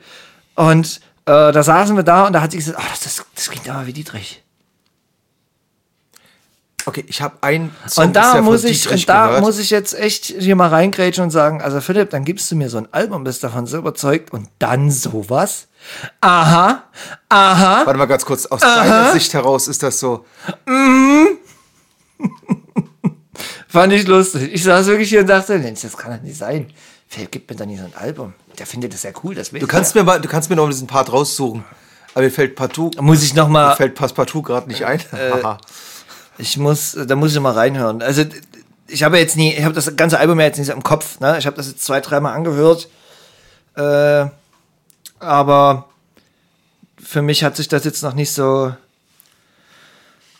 [0.55, 3.49] Und äh, da saßen wir da und da hat sie gesagt, oh, das, das, das
[3.49, 4.44] klingt aber wie Dietrich.
[6.87, 9.41] Okay, ich habe einen Song Und da muss ich, Dietrich und da gehört.
[9.41, 12.69] muss ich jetzt echt hier mal reingrätschen und sagen, also Philipp, dann gibst du mir
[12.69, 15.67] so ein Album, bist davon so überzeugt und dann sowas.
[16.21, 16.83] Aha,
[17.29, 17.85] aha.
[17.85, 20.25] Warte mal ganz kurz, aus deiner Sicht heraus ist das so.
[23.67, 24.53] Fand ich lustig.
[24.53, 26.71] Ich saß wirklich hier und dachte, Mensch, das kann doch nicht sein.
[27.07, 28.33] Philipp gibt mir doch nicht so ein Album.
[28.57, 30.67] Der findet das ja cool, das will Du kannst mir mal, du kannst mir noch
[30.69, 31.63] diesen Part raussuchen.
[32.13, 34.99] Aber mir fällt partout, Muss ich noch mir mal, fällt Passepartout gerade nicht ein.
[35.11, 35.31] Äh.
[36.37, 38.01] ich muss, da muss ich mal reinhören.
[38.01, 38.23] Also,
[38.87, 41.19] ich habe jetzt nie, ich habe das ganze Album ja jetzt nicht so im Kopf,
[41.19, 41.37] ne?
[41.39, 42.87] Ich habe das jetzt zwei, dreimal angehört.
[43.75, 44.27] Äh,
[45.19, 45.89] aber
[47.01, 48.73] für mich hat sich das jetzt noch nicht so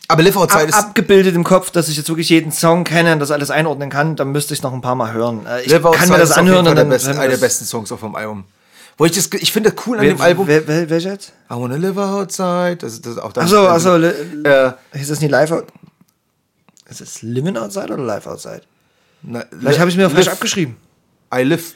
[0.08, 3.12] Aber Live Outside ab, ist, abgebildet im Kopf, dass ich jetzt wirklich jeden Song kenne
[3.12, 4.14] und das alles einordnen kann.
[4.16, 5.44] Dann müsste ich noch ein paar Mal hören.
[5.46, 7.08] Äh, ich Live kann mir das ist auf jeden anhören Fall und der dann besten,
[7.10, 8.44] wenn einer der das- besten Songs auf dem Album.
[8.98, 10.46] Wo ich das, ich finde cool an Wer, dem Album.
[10.46, 11.32] wer, wer, welcher jetzt?
[11.50, 12.76] I wanna live outside.
[12.76, 13.96] Das, das auch Achso, achso.
[13.98, 15.50] Äh, Ist das nicht live?
[15.52, 15.66] out-
[16.88, 18.62] Ist es Living Outside oder Live Outside?
[19.22, 20.76] na, Vielleicht habe ich mir live- falsch abgeschrieben.
[21.34, 21.74] I live.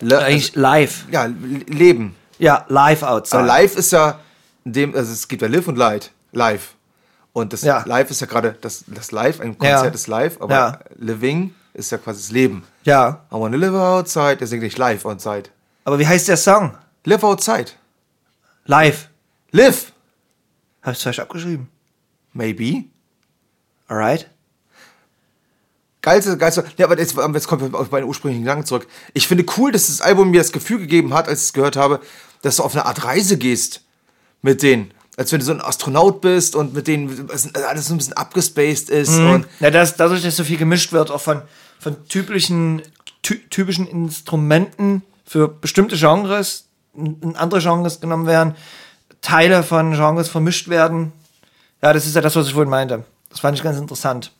[0.00, 1.04] Le, Eigentlich live.
[1.10, 1.24] ja,
[1.66, 2.14] Leben.
[2.38, 3.38] Ja, Live Outside.
[3.38, 4.20] Aber live ist ja,
[4.64, 6.12] in dem, also es gibt ja Live und Light.
[6.32, 6.74] Live.
[7.32, 7.82] Und das Ja.
[7.84, 9.90] Live ist ja gerade das, das Live, ein Konzert Ja.
[9.90, 10.78] ist live, aber Ja.
[10.96, 12.62] Living ist ja quasi das Leben.
[12.84, 13.24] Ja.
[13.30, 15.50] I wanna live outside, der singt nicht live outside.
[15.88, 16.76] Aber wie heißt der Song?
[17.04, 17.70] Live outside.
[18.66, 19.08] Live.
[19.52, 19.94] Live.
[20.82, 21.70] Habe ich falsch abgeschrieben.
[22.34, 22.84] Maybe.
[23.86, 24.28] Alright.
[26.02, 26.66] Geilste, geilste.
[26.76, 28.86] Ja, aber jetzt, jetzt kommt auf meinen ursprünglichen Gedanken zurück.
[29.14, 31.76] Ich finde cool, dass das Album mir das Gefühl gegeben hat, als ich es gehört
[31.76, 32.00] habe,
[32.42, 33.80] dass du auf eine Art Reise gehst
[34.42, 34.92] mit denen.
[35.16, 38.90] Als wenn du so ein Astronaut bist und mit denen alles so ein bisschen abgespaced
[38.90, 39.18] ist.
[39.18, 41.40] Und Ja, das, dadurch, dass so viel gemischt wird, auch von,
[41.80, 42.82] von typischen,
[43.22, 46.64] ty typischen Instrumenten für bestimmte Genres,
[47.34, 48.56] andere Genres genommen werden,
[49.20, 51.12] Teile von Genres vermischt werden.
[51.82, 53.04] Ja, das ist ja das, was ich vorhin meinte.
[53.28, 54.32] Das fand ich ganz interessant.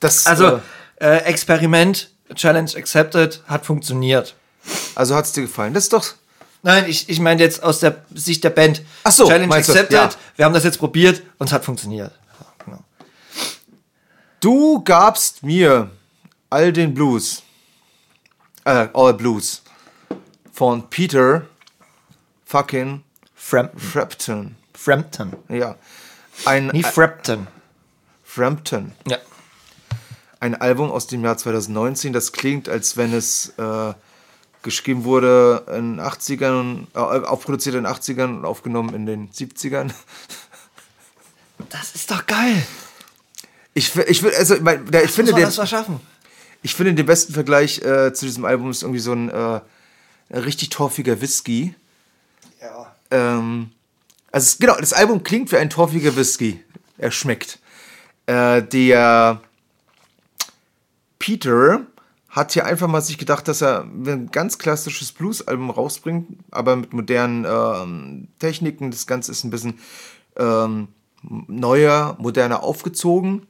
[0.00, 0.60] das, Also,
[1.00, 4.34] äh, äh, Experiment, Challenge accepted, hat funktioniert.
[4.94, 5.74] also hat es dir gefallen.
[5.74, 6.04] Das ist doch,
[6.62, 8.82] Nein, ich, ich meine jetzt aus der Sicht der Band.
[9.04, 9.92] Ach so, Challenge accepted.
[9.92, 10.10] ja.
[10.36, 12.12] Wir haben das jetzt probiert und es hat funktioniert.
[12.40, 12.78] Ja, genau.
[14.40, 15.90] Du gabst mir
[16.50, 17.42] all den Blues,
[18.64, 19.62] äh, All Blues
[20.58, 21.46] von Peter
[22.44, 23.04] fucking
[23.36, 23.78] Frampton.
[23.80, 24.56] Frampton.
[24.74, 25.32] Frampton.
[25.48, 25.76] Ja.
[26.46, 27.46] Ein, Nie Frampton.
[28.24, 28.90] Frampton.
[29.06, 29.18] Ja.
[30.40, 33.94] Ein Album aus dem Jahr 2019, das klingt, als wenn es äh,
[34.64, 39.92] geschrieben wurde in den 80ern, äh, aufproduziert in den 80ern und aufgenommen in den 70ern.
[41.70, 42.64] Das ist doch geil.
[43.74, 46.00] Ich, ich, will- also, mein, der, ich, finde, der, das verschaffen.
[46.62, 49.60] ich finde den besten Vergleich äh, zu diesem Album ist irgendwie so ein äh,
[50.30, 51.74] richtig torfiger Whisky.
[52.60, 52.94] Ja.
[53.10, 53.70] Ähm,
[54.30, 56.62] also genau, das Album klingt wie ein torfiger Whisky.
[56.98, 57.58] Er schmeckt.
[58.26, 59.40] Äh, der
[61.18, 61.86] Peter
[62.28, 66.92] hat hier einfach mal sich gedacht, dass er ein ganz klassisches Blues-Album rausbringt, aber mit
[66.92, 68.90] modernen ähm, Techniken.
[68.90, 69.78] Das Ganze ist ein bisschen
[70.36, 70.88] ähm,
[71.22, 73.46] neuer, moderner aufgezogen,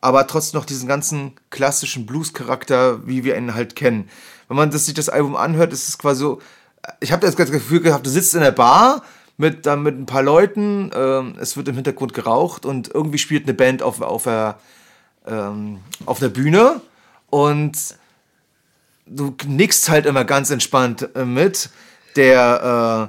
[0.00, 4.08] aber trotzdem noch diesen ganzen klassischen Blues-Charakter, wie wir ihn halt kennen.
[4.50, 6.40] Wenn man das, sich das Album anhört, ist es quasi so,
[6.98, 9.04] ich habe das Gefühl gehabt, du sitzt in der Bar
[9.36, 13.44] mit, dann mit ein paar Leuten, ähm, es wird im Hintergrund geraucht und irgendwie spielt
[13.44, 14.58] eine Band auf, auf, der,
[15.24, 16.80] ähm, auf der Bühne
[17.30, 17.78] und
[19.06, 21.70] du nickst halt immer ganz entspannt äh, mit.
[22.16, 23.08] Der,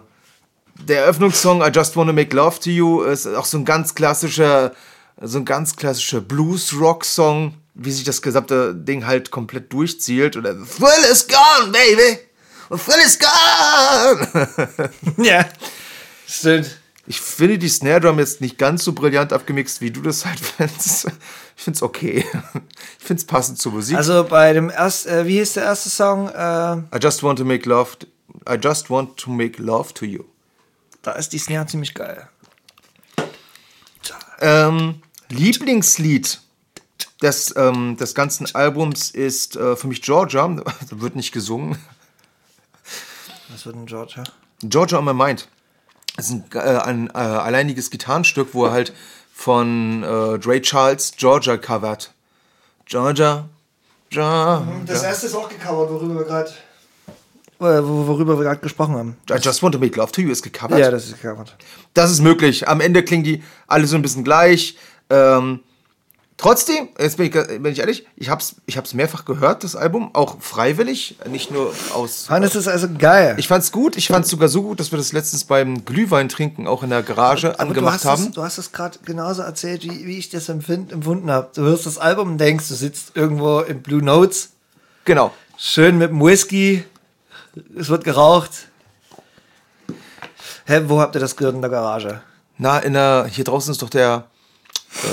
[0.78, 3.96] äh, der Eröffnungssong I Just Wanna Make Love to You ist auch so ein ganz
[3.96, 4.74] klassischer,
[5.20, 10.36] so ein ganz klassischer Blues-Rock-Song, wie sich das gesamte Ding halt komplett durchzielt.
[10.38, 12.20] Oder The Thrill is gone, baby!
[12.70, 14.90] The Thrill is gone!
[15.26, 15.46] Ja.
[16.28, 16.78] Stimmt.
[17.08, 20.40] Ich finde die Snare Drum jetzt nicht ganz so brillant abgemixt, wie du das halt
[20.58, 21.08] findest.
[21.58, 22.26] Ich finde es okay.
[23.00, 23.98] Ich finde es passend zur Musik.
[23.98, 26.30] Also bei dem ersten, äh, wie hieß der erste Song?
[26.30, 27.98] Äh, I just want to make love.
[28.50, 30.24] I just want to make love to you.
[31.02, 32.30] da ist die Snare ziemlich geil.
[34.40, 36.40] Ähm, Lieblingslied
[37.22, 40.48] des, ähm, des ganzen Albums ist äh, für mich Georgia.
[40.90, 41.78] Da wird nicht gesungen.
[43.50, 44.24] Was wird denn Georgia?
[44.64, 45.48] Georgia on my mind.
[46.16, 48.94] Das ist ein, äh, ein äh, alleiniges Gitarrenstück, wo er halt
[49.34, 52.14] von äh, Dre Charles Georgia covert.
[52.86, 53.48] Georgia,
[54.10, 54.68] Georgia.
[54.88, 56.52] erste ist auch gecovert, worüber wir gerade.
[57.58, 59.18] Worüber wir gerade gesprochen haben.
[59.30, 60.80] I just want to make love to you ist gecovert.
[60.80, 61.56] Ja, das ist gecovert.
[61.94, 62.68] Das ist möglich.
[62.68, 64.78] Am Ende klingen die alle so ein bisschen gleich.
[65.10, 65.60] Ähm,
[66.42, 70.14] trotzdem, jetzt bin ich, bin ich ehrlich, ich hab's, ich hab's mehrfach gehört, das Album,
[70.14, 72.30] auch freiwillig, nicht nur aus.
[72.30, 73.36] Hannes ist also geil.
[73.38, 76.68] Ich fand's gut, ich fand's sogar so gut, dass wir das letztens beim Glühwein trinken
[76.68, 78.24] auch in der Garage Aber angemacht du haben.
[78.28, 81.50] Es, du hast es gerade genauso erzählt, wie, wie ich das empfind, empfunden habe.
[81.54, 84.50] Du hörst das Album und denkst, du sitzt irgendwo in Blue Notes,
[85.06, 85.34] Genau.
[85.58, 86.84] schön mit dem Whisky,
[87.78, 88.68] es wird geraucht.
[90.66, 92.22] Hä, wo habt ihr das gehört in der Garage?
[92.58, 94.26] Na, in der, hier draußen ist doch der,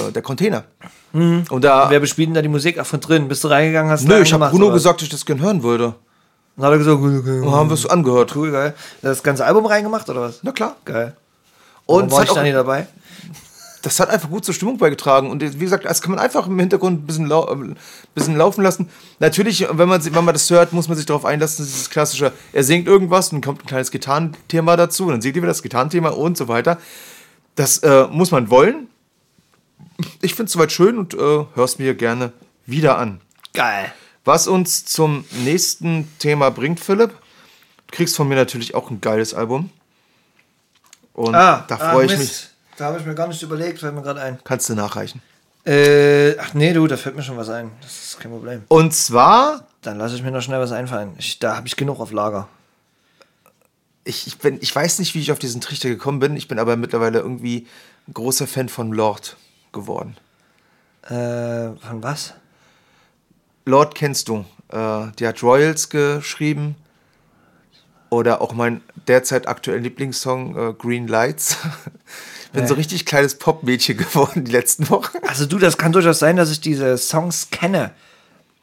[0.09, 0.65] äh, der Container.
[1.13, 1.91] Und da.
[1.91, 2.79] Wer bespielt denn da die Musik?
[2.79, 3.29] Ach, von drin.
[3.29, 5.63] Bist du reingegangen, hast Nö, ich habe Bruno oder gesagt, dass ich das gerne hören
[5.63, 5.95] würde.
[6.57, 8.35] Dann hat er gesagt, okay, okay, Und haben wir es angehört.
[8.37, 8.75] cool, geil.
[9.01, 10.41] Das ganze Album reingemacht, oder was?
[10.43, 10.77] Na klar.
[10.85, 11.17] Geil.
[11.87, 12.87] Und Und es war ich da nicht dabei?
[13.83, 15.31] das hat einfach gut zur Stimmung beigetragen.
[15.31, 17.75] Und wie gesagt, das kann man einfach im Hintergrund ein bisschen, lau äh,
[18.15, 18.89] bisschen laufen lassen.
[19.19, 21.91] Natürlich, wenn man, wenn man das hört, muss man sich darauf einlassen, das ist das
[21.91, 25.43] klassische, er singt irgendwas und dann kommt ein kleines Gitarrenthema dazu und dann singt ihr
[25.43, 26.79] wieder das Gitarrenthema und so weiter.
[27.55, 28.89] Das äh, muss man wollen.
[30.21, 32.33] Ich finde es soweit schön und äh, hör's mir gerne
[32.67, 33.21] wieder an.
[33.55, 33.93] Geil.
[34.25, 37.11] Was uns zum nächsten Thema bringt, Philipp.
[37.11, 39.71] Du kriegst von mir natürlich auch ein geiles Album.
[41.15, 42.49] Und da freue ich mich.
[42.49, 44.39] Ah, Da habe ich mir gar nicht überlegt, fällt mir gerade ein.
[44.45, 45.21] Kannst du nachreichen.
[45.65, 47.73] Äh, ach nee, du, da fällt mir schon was ein.
[47.81, 48.63] Das ist kein Problem.
[48.69, 51.15] Und zwar, Dann lasse ich mir noch schnell was einfallen.
[51.19, 52.49] Ich, da habe ich genug auf Lager.
[54.05, 56.37] ich, ich, bin, ich weiß nicht, wie ich auf diesen Trichter gekommen bin.
[56.37, 57.67] Ich bin aber mittlerweile irgendwie
[58.07, 59.37] ein großer Fan von Lord
[59.73, 60.17] geworden.
[61.05, 62.35] Äh, von was?
[63.65, 64.45] Lord kennst du.
[64.69, 66.77] Äh, die hat Royals geschrieben.
[68.11, 71.59] Oder auch mein derzeit aktuellen Lieblingssong äh, Green Lights.
[72.47, 75.19] Ich bin so richtig kleines Popmädchen geworden die letzten Wochen.
[75.27, 77.93] Also du, das kann durchaus sein, dass ich diese Songs kenne.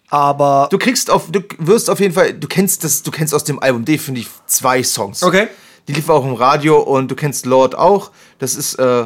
[0.09, 0.67] Aber.
[0.71, 3.59] Du kriegst auf, du wirst auf jeden Fall, du kennst das, du kennst aus dem
[3.59, 5.21] Album definitiv zwei Songs.
[5.21, 5.47] Okay.
[5.87, 8.11] Die liefen auch im Radio und du kennst Lord auch.
[8.39, 9.05] Das ist, äh,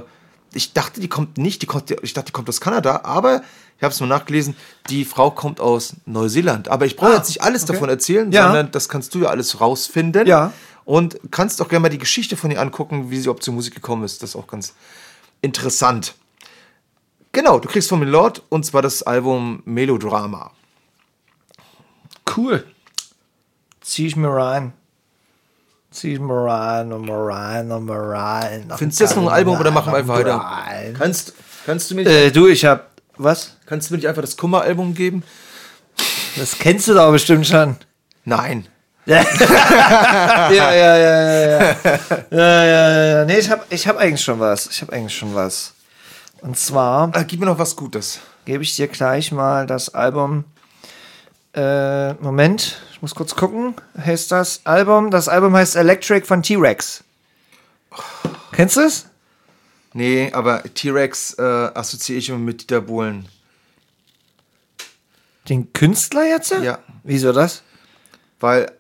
[0.54, 3.42] ich dachte, die kommt nicht, die kommt, ich dachte, die kommt aus Kanada, aber
[3.78, 4.56] ich habe es mal nachgelesen,
[4.90, 6.68] die Frau kommt aus Neuseeland.
[6.68, 7.74] Aber ich brauche Ah, jetzt nicht alles okay.
[7.74, 8.46] davon erzählen, Ja.
[8.46, 10.28] sondern das kannst du ja alles rausfinden.
[10.28, 10.52] Ja.
[10.86, 13.76] Und kannst auch gerne mal die Geschichte von ihr angucken, wie sie überhaupt zur Musik
[13.76, 14.24] gekommen ist.
[14.24, 14.74] Das ist auch ganz
[15.42, 16.16] interessant.
[17.32, 19.62] Genau, du kriegst von mir Lord und zwar das Album
[23.82, 24.74] Zieh ich mal rein
[25.92, 28.72] und mal rein und mal rein.
[28.78, 30.94] Findest du jetzt noch ein Album oder machen wir einfach weiter?
[30.98, 31.34] Kannst,
[31.66, 32.90] kannst, du mir Äh, du, ich hab.
[33.18, 33.58] Was?
[33.66, 35.24] kannst du mir nicht einfach das Kummer-Album geben?
[36.38, 37.76] Das kennst du doch bestimmt schon.
[38.26, 38.68] Nein.
[39.06, 39.24] Ja,
[40.52, 41.76] ja, ja, ja, ja.
[42.30, 43.26] Ja, ja, ja, ja.
[43.26, 44.68] Nee, ich hab, ich hab eigentlich schon was.
[44.68, 45.74] Ich hab eigentlich schon was.
[46.42, 48.20] Und zwar Ah, gib mir noch was Gutes.
[48.46, 50.44] gebe ich dir gleich mal das Album.
[51.54, 53.74] Äh, Moment, ich muss kurz gucken.
[53.98, 55.10] Heißt das Album?
[55.10, 57.04] Das Album heißt Electric von T-Rex.
[58.52, 59.08] Kennst du es?
[59.94, 63.28] Nee, aber T-Rex äh, assoziiere ich immer mit Dieter Bohlen.
[65.48, 66.52] Den Künstler jetzt?
[66.52, 66.80] Ja.
[67.04, 67.64] Wieso das?
[68.40, 68.72] Weil,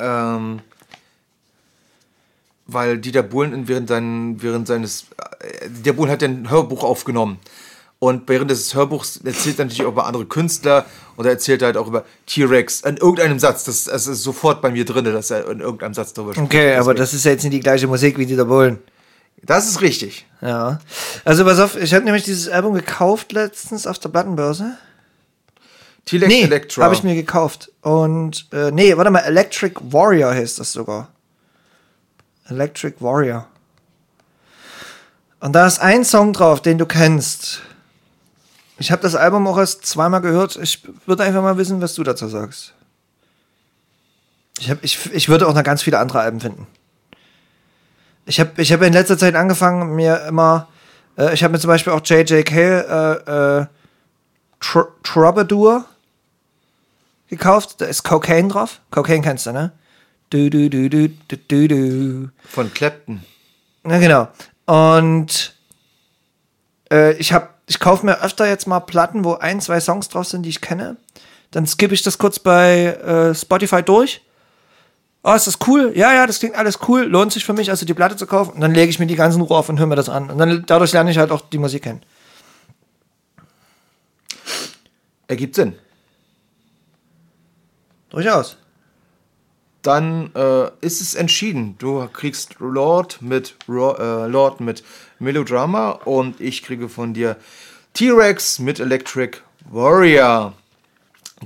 [0.00, 0.60] ähm,
[2.66, 5.06] weil Dieter Bohlen während, seinen, während seines,
[5.38, 7.38] äh, Dieter Bohlen hat ja ein Hörbuch aufgenommen.
[8.00, 10.86] Und während des Hörbuchs erzählt er natürlich auch über andere Künstler
[11.16, 13.64] und er erzählt halt auch über T-Rex in irgendeinem Satz.
[13.64, 16.46] Das, das ist sofort bei mir drin, dass er in irgendeinem Satz darüber spricht.
[16.46, 18.78] Okay, aber das ist ja jetzt nicht die gleiche Musik wie Dieter Bohlen.
[19.42, 20.26] Das ist richtig.
[20.40, 20.78] Ja.
[21.24, 24.76] Also pass auf, ich habe nämlich dieses Album gekauft letztens auf der Plattenbörse.
[26.04, 26.84] T-Rex Nee, Electra.
[26.84, 27.72] habe ich mir gekauft.
[27.82, 31.08] Und, äh, nee, warte mal, Electric Warrior heißt das sogar.
[32.48, 33.46] Electric Warrior.
[35.40, 37.62] Und da ist ein Song drauf, den du kennst.
[38.78, 40.56] Ich habe das Album auch erst zweimal gehört.
[40.56, 42.74] Ich würde einfach mal wissen, was du dazu sagst.
[44.60, 46.66] Ich, hab, ich, ich würde auch noch ganz viele andere Alben finden.
[48.26, 50.68] Ich habe ich hab in letzter Zeit angefangen, mir immer.
[51.16, 52.44] Äh, ich habe mir zum Beispiel auch J.J.
[52.44, 53.66] Cale äh, äh,
[54.60, 55.84] Tr Troubadour
[57.28, 57.80] gekauft.
[57.80, 58.80] Da ist Cocaine drauf.
[58.90, 59.72] Cocaine kennst du, ne?
[60.30, 62.28] Du, du, du, du, du, du, du.
[62.48, 63.24] Von Clapton.
[63.86, 64.28] Ja, genau.
[64.66, 65.56] Und
[66.92, 70.26] äh, ich habe, ich kaufe mir öfter jetzt mal Platten, wo ein, zwei Songs drauf
[70.26, 70.96] sind, die ich kenne.
[71.50, 74.22] Dann skippe ich das kurz bei äh, Spotify durch.
[75.22, 75.92] Oh, ist das cool?
[75.94, 77.02] Ja, ja, das klingt alles cool.
[77.02, 78.52] Lohnt sich für mich, also die Platte zu kaufen.
[78.52, 80.30] Und dann lege ich mir die ganzen Ruhe auf und höre mir das an.
[80.30, 82.02] Und dann dadurch lerne ich halt auch die Musik kennen.
[85.26, 85.74] Ergibt Sinn.
[88.08, 88.56] Durchaus.
[89.82, 91.76] Dann äh, ist es entschieden.
[91.78, 94.82] Du kriegst Lord mit, Ro äh, Lord mit
[95.18, 97.36] Melodrama und ich kriege von dir
[97.94, 99.38] T-Rex mit Electric
[99.70, 100.54] Warrior.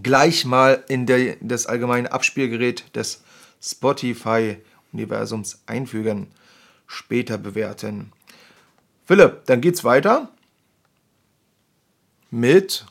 [0.03, 3.23] Gleich mal in der, das allgemeine Abspielgerät des
[3.63, 6.29] Spotify-Universums einfügen.
[6.87, 8.13] Später bewerten.
[9.07, 10.29] Philipp, dann geht's weiter
[12.31, 12.85] mit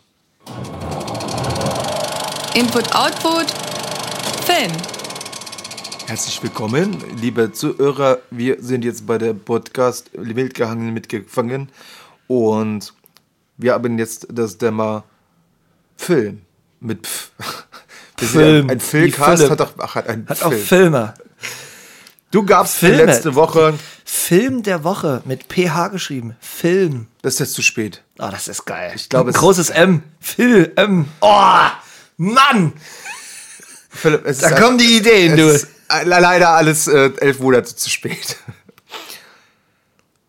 [2.54, 3.50] Input, Output,
[4.46, 5.01] Film.
[6.12, 8.20] Herzlich willkommen, liebe Zuhörer.
[8.32, 11.70] Wir sind jetzt bei der Podcast Wildgehangen mitgefangen
[12.28, 12.94] und
[13.56, 15.06] wir haben jetzt das Thema
[15.96, 16.42] Film
[16.82, 17.32] mit Pf.
[18.18, 20.66] Film, Ein Filmcast hat auch, ach, hat einen Hat auch Film.
[20.66, 21.14] Filme.
[22.32, 23.06] Du gabst Filme.
[23.06, 26.36] letzte Woche, Film der Woche mit PH geschrieben.
[26.42, 27.08] Film.
[27.22, 28.04] das ist jetzt zu spät.
[28.20, 28.92] Oh, das ist geil.
[28.96, 30.04] Ich glaube, ein es- großes M.
[30.20, 31.06] Phil M.
[31.22, 31.68] Oh,
[32.18, 32.74] Mann.
[33.90, 35.48] Philipp, Da kommen die Ideen, du.
[35.48, 35.68] Ist
[36.04, 38.38] leider alles äh, elf Monate zu spät.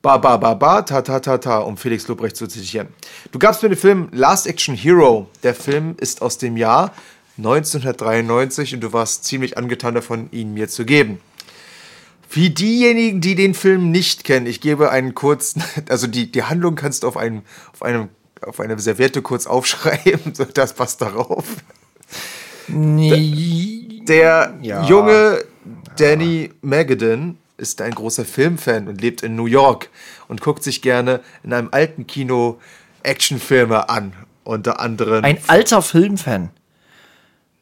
[0.03, 2.89] Ba, ba, ba, ba, ta, ta, ta, ta, um Felix Lobrecht zu zitieren.
[3.31, 5.29] Du gabst mir den Film Last Action Hero.
[5.45, 6.93] Der Film ist aus dem Jahr
[7.39, 11.21] 1993 und du warst ziemlich angetan davon, ihn mir zu geben.
[12.29, 16.75] Für diejenigen, die den Film nicht kennen, ich gebe einen kurzen, also die, die Handlung
[16.75, 17.43] kannst du auf einem,
[17.73, 18.09] auf einem,
[18.41, 21.45] auf einer Serviette kurz aufschreiben, das passt darauf.
[24.09, 24.85] Der Ja.
[24.89, 25.45] junge
[25.97, 29.89] Danny Magadan ist ein großer Filmfan und lebt in New York
[30.29, 32.61] und guckt sich gerne in einem alten Kino
[33.03, 34.13] Actionfilme an.
[34.45, 35.25] Unter anderem.
[35.25, 36.51] Ein alter Filmfan.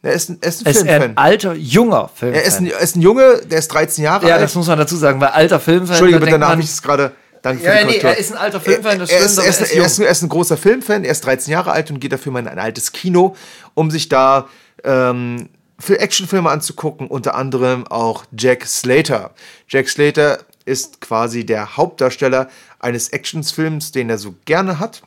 [0.03, 1.03] er ist ein, er ist ein ist Filmfan.
[1.03, 2.41] ein alter, junger Filmfan.
[2.41, 4.43] er, ist ein, er ist ein Junge, der ist 13 Jahre ja, alt.
[4.45, 5.91] das muss man dazu sagen, weil alter Filmfan.
[5.91, 7.13] Entschuldige bitte, denkt da habe ich es gerade.
[7.43, 9.49] Danke für Ja, die nee, er ist ein alter Filmfan, das er, stimmt, ist, er,
[9.49, 11.99] ist, er ist er, er ist ein großer Filmfan, er ist 13 Jahre alt und
[11.99, 13.35] geht dafür mal in ein altes Kino,
[13.75, 14.49] um sich da
[14.85, 15.49] ähm,
[15.81, 19.33] für Actionfilme anzugucken, unter anderem auch Jack Slater.
[19.69, 22.49] Jack Slater ist quasi der Hauptdarsteller
[22.79, 25.03] eines Actionsfilms, den er so gerne hat.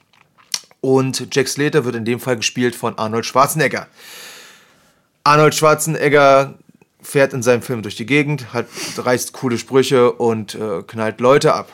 [0.81, 3.87] Und Jack Slater wird in dem Fall gespielt von Arnold Schwarzenegger.
[5.23, 6.55] Arnold Schwarzenegger
[7.01, 8.65] fährt in seinem Film durch die Gegend, hat,
[8.97, 11.69] reißt coole Sprüche und äh, knallt Leute ab.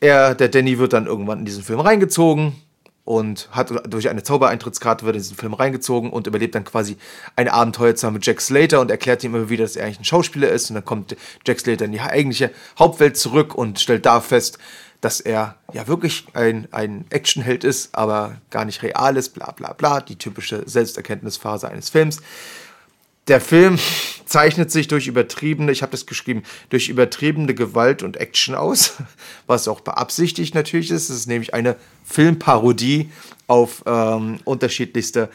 [0.00, 2.54] Er, der Danny, wird dann irgendwann in diesen Film reingezogen
[3.04, 6.96] und hat durch eine Zaubereintrittskarte wird in diesen Film reingezogen und überlebt dann quasi
[7.36, 10.04] ein Abenteuer zusammen mit Jack Slater und erklärt ihm immer wieder, dass er eigentlich ein
[10.04, 10.70] Schauspieler ist.
[10.70, 11.14] Und dann kommt
[11.46, 14.58] Jack Slater in die eigentliche Hauptwelt zurück und stellt da fest,
[15.02, 19.74] dass er ja wirklich ein, ein Actionheld ist, aber gar nicht real ist, bla bla
[19.74, 22.22] bla, die typische Selbsterkenntnisphase eines Films.
[23.28, 23.78] Der Film
[24.26, 28.94] zeichnet sich durch übertriebene, ich habe das geschrieben, durch übertriebene Gewalt und Action aus,
[29.46, 31.10] was auch beabsichtigt natürlich ist.
[31.10, 33.10] Es ist nämlich eine Filmparodie
[33.46, 35.28] auf ähm, unterschiedlichste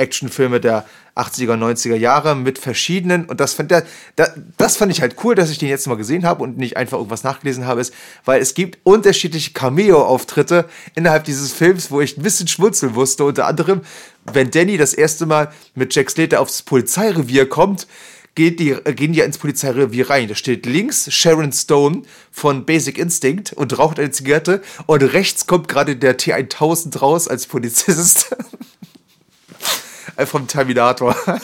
[0.00, 3.84] Actionfilme der 80er, 90er Jahre mit verschiedenen, und das fand, der,
[4.16, 6.76] da, das fand ich halt cool, dass ich den jetzt mal gesehen habe und nicht
[6.76, 7.92] einfach irgendwas nachgelesen habe, ist,
[8.24, 13.24] weil es gibt unterschiedliche Cameo-Auftritte innerhalb dieses Films, wo ich ein bisschen schmunzeln musste.
[13.24, 13.82] Unter anderem,
[14.34, 17.86] wenn Danny das erste Mal mit Jack Slater aufs Polizeirevier kommt,
[18.34, 20.28] geht die, äh, gehen die ja ins Polizeirevier rein.
[20.28, 25.68] Da steht links Sharon Stone von Basic Instinct und raucht eine Zigarette und rechts kommt
[25.68, 28.34] gerade der T1000 raus als Polizist.
[30.16, 31.14] Äh, vom Terminator.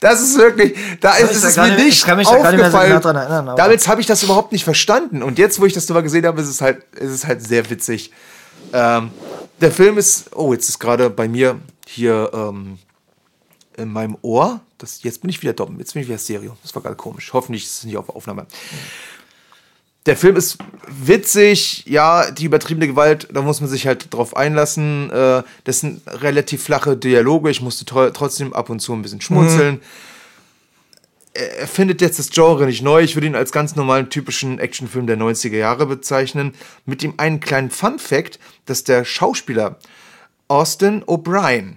[0.00, 3.00] Das ist wirklich, da ist es mir nicht- nicht da aufgefallen.
[3.02, 5.22] genau erinnern, Damals habe ich das überhaupt nicht verstanden.
[5.22, 7.68] Und jetzt, wo ich das nochmal gesehen habe, ist es halt, ist es halt sehr
[7.68, 8.10] witzig.
[8.72, 9.10] Ähm,
[9.60, 12.78] der Film ist, oh, jetzt ist gerade bei mir hier ähm,
[13.76, 14.60] in meinem Ohr.
[14.78, 16.56] Das, jetzt bin ich wieder dumm, jetzt bin ich wieder Stereo.
[16.62, 17.32] Das war gerade komisch.
[17.32, 18.46] Hoffentlich ist es nicht auf Aufnahme.
[20.06, 20.56] Der Film ist
[20.88, 25.10] witzig, ja, die übertriebene Gewalt, da muss man sich halt drauf einlassen.
[25.10, 29.20] Äh, das sind relativ flache Dialoge, ich musste tro trotzdem ab und zu ein bisschen
[29.20, 29.76] schmunzeln.
[29.76, 29.80] Er
[31.32, 35.06] er findet jetzt das Genre nicht neu, ich würde ihn als ganz normalen, typischen Actionfilm
[35.06, 36.54] der 90er Jahre bezeichnen.
[36.86, 39.78] Mit dem einen kleinen Fun-Fact, dass der Schauspieler
[40.48, 41.74] Austin O'Brien,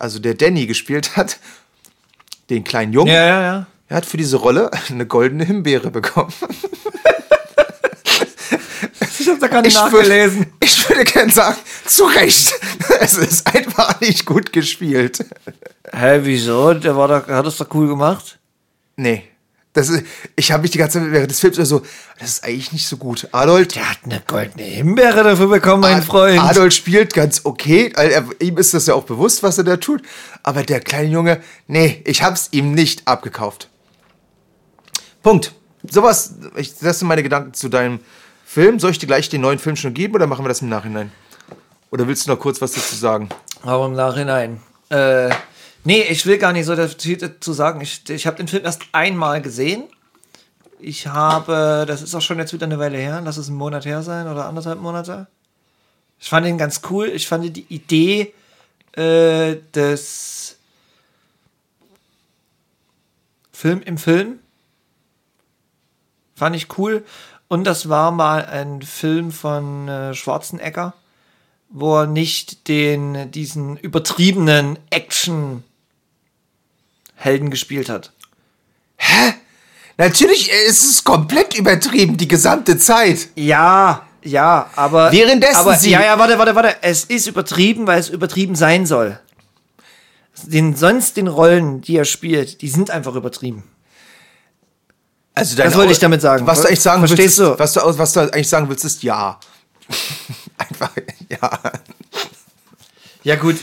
[0.00, 1.38] also der Danny gespielt hat,
[2.50, 3.66] den kleinen Jungen, Ja, ja, ja.
[3.88, 6.32] er hat für diese Rolle eine goldene Himbeere bekommen.
[9.20, 10.38] Ich habe da gar nicht Ich nachgelesen.
[10.38, 12.52] Würde, ich würde gerne sagen, zu Recht.
[13.00, 15.24] Es ist einfach nicht gut gespielt.
[15.92, 16.74] Hä, wieso?
[16.74, 18.37] Der war da, hat das doch cool gemacht.
[18.98, 19.22] Nee.
[19.74, 20.04] Das ist,
[20.34, 21.82] ich habe mich die ganze Zeit während des Films so,
[22.18, 23.28] das ist eigentlich nicht so gut.
[23.30, 26.40] Adolf, Der hat eine goldene Himbeere dafür bekommen, mein Freund.
[26.40, 27.92] Adolf spielt ganz okay.
[27.94, 30.02] Er, ihm ist das ja auch bewusst, was er da tut.
[30.42, 33.68] Aber der kleine Junge, nee, ich hab's ihm nicht abgekauft.
[35.22, 35.54] Punkt.
[35.88, 38.00] Sowas, ich, das sind meine Gedanken zu deinem
[38.44, 38.80] Film.
[38.80, 41.12] Soll ich dir gleich den neuen Film schon geben oder machen wir das im Nachhinein?
[41.92, 43.28] Oder willst du noch kurz was dazu sagen?
[43.62, 44.60] Aber im Nachhinein.
[44.90, 45.30] Äh,
[45.84, 47.80] nee, ich will gar nicht so dazu sagen.
[47.80, 49.84] Ich, ich habe den Film erst einmal gesehen.
[50.80, 53.84] Ich habe, das ist auch schon jetzt wieder eine Weile her, lass es ein Monat
[53.84, 55.26] her sein oder anderthalb Monate.
[56.20, 57.08] Ich fand ihn ganz cool.
[57.08, 58.32] Ich fand die Idee
[58.92, 60.56] äh, des
[63.52, 64.38] Film im Film
[66.36, 67.04] fand ich cool.
[67.48, 70.94] Und das war mal ein Film von äh, Schwarzenegger
[71.68, 74.78] wo er nicht den, diesen übertriebenen
[77.18, 78.12] Action-Helden gespielt hat.
[79.96, 83.28] Natürlich ist es komplett übertrieben, die gesamte Zeit.
[83.34, 85.10] Ja, ja, aber.
[85.12, 86.76] Währenddessen aber, sie- Ja, ja, warte, warte, warte.
[86.82, 89.18] Es ist übertrieben, weil es übertrieben sein soll.
[90.44, 93.64] Den, sonst den Rollen, die er spielt, die sind einfach übertrieben.
[95.34, 96.46] Also Das wollte ich damit sagen.
[96.46, 97.58] Was du eigentlich sagen Verstehst willst, du?
[97.58, 99.38] Was du, was du eigentlich sagen willst, ist ja.
[100.58, 100.90] Einfach,
[101.28, 101.60] ja.
[103.24, 103.56] Ja, gut,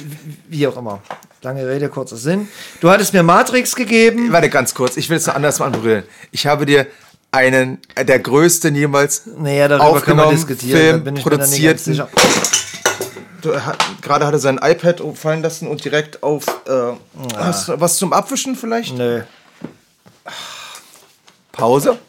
[0.49, 1.01] wie auch immer.
[1.41, 2.47] Lange Rede, kurzer Sinn.
[2.81, 4.31] Du hattest mir Matrix gegeben.
[4.31, 6.03] Warte ganz kurz, ich will es noch anders mal anberühren.
[6.31, 6.87] Ich habe dir
[7.31, 11.03] einen äh, der größten jemals Naja, darüber diskutieren.
[11.03, 12.09] Film, sicher.
[13.41, 16.45] Du, hat, gerade hat er sein iPad fallen lassen und direkt auf.
[16.67, 16.93] Äh,
[17.35, 18.97] hast du was zum Abwischen vielleicht?
[18.97, 19.21] Nö.
[21.51, 21.99] Pause.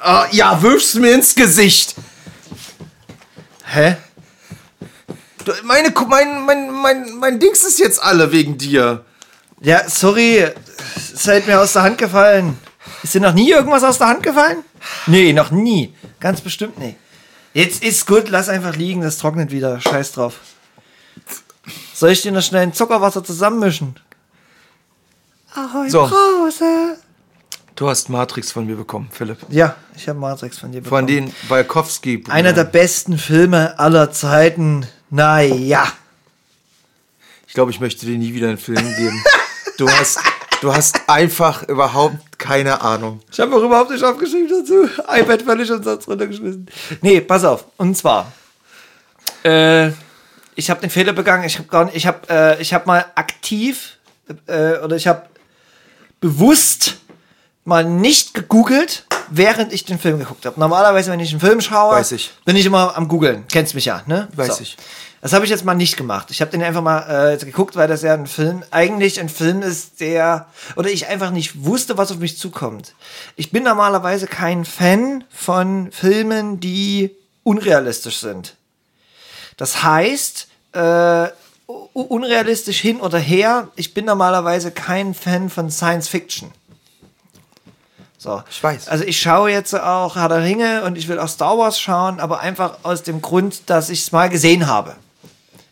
[0.00, 1.94] Ah, ja, wirfst du mir ins Gesicht.
[3.74, 3.96] Hä?
[5.44, 9.04] Du, meine, mein, mein, mein, mein Dings ist jetzt alle wegen dir.
[9.60, 10.48] Ja, sorry,
[10.96, 12.56] es ist halt mir aus der Hand gefallen.
[13.02, 14.58] Ist dir noch nie irgendwas aus der Hand gefallen?
[15.06, 15.92] Nee, noch nie.
[16.20, 16.96] Ganz bestimmt nicht.
[17.52, 19.80] Jetzt ist gut, lass einfach liegen, das trocknet wieder.
[19.80, 20.40] Scheiß drauf.
[21.94, 23.98] Soll ich dir noch schnell ein Zuckerwasser zusammenmischen?
[25.54, 26.06] Ahoi, So.
[26.06, 26.96] Brause.
[27.76, 29.38] Du hast Matrix von mir bekommen, Philipp.
[29.48, 31.00] Ja, ich habe Matrix von dir bekommen.
[31.00, 32.22] Von den Balkowski.
[32.28, 34.86] Einer der besten Filme aller Zeiten.
[35.10, 35.92] Naja.
[37.48, 39.20] Ich glaube, ich möchte dir nie wieder einen Film geben.
[39.76, 40.20] Du hast,
[40.60, 43.20] du hast einfach überhaupt keine Ahnung.
[43.32, 44.88] Ich habe auch überhaupt nicht aufgeschrieben dazu.
[45.12, 46.66] iPad völlig und sonst runtergeschmissen.
[47.00, 47.64] Nee, pass auf.
[47.76, 48.32] Und zwar,
[49.44, 49.88] äh,
[50.54, 51.42] ich habe den Fehler begangen.
[51.42, 53.98] Ich habe gar nicht, ich habe, äh, ich habe mal aktiv
[54.46, 55.26] äh, oder ich habe
[56.20, 56.98] bewusst
[57.64, 60.60] mal nicht gegoogelt, während ich den Film geguckt habe.
[60.60, 62.32] Normalerweise, wenn ich einen Film schaue, Weiß ich.
[62.44, 63.44] bin ich immer am googeln.
[63.50, 64.28] Kennst mich ja, ne?
[64.34, 64.76] Weiß ich.
[65.22, 66.30] Das habe ich jetzt mal nicht gemacht.
[66.30, 69.62] Ich habe den einfach mal äh, geguckt, weil das ja ein Film, eigentlich ein Film
[69.62, 72.94] ist, der, oder ich einfach nicht wusste, was auf mich zukommt.
[73.34, 77.10] Ich bin normalerweise kein Fan von Filmen, die
[77.42, 78.56] unrealistisch sind.
[79.56, 81.28] Das heißt, äh,
[81.94, 83.68] unrealistisch hin oder her.
[83.76, 86.50] Ich bin normalerweise kein Fan von Science Fiction.
[88.24, 88.42] So.
[88.50, 88.88] Ich weiß.
[88.88, 92.20] Also ich schaue jetzt auch Herr der Ringe und ich will auch Star Wars schauen,
[92.20, 94.96] aber einfach aus dem Grund, dass ich es mal gesehen habe.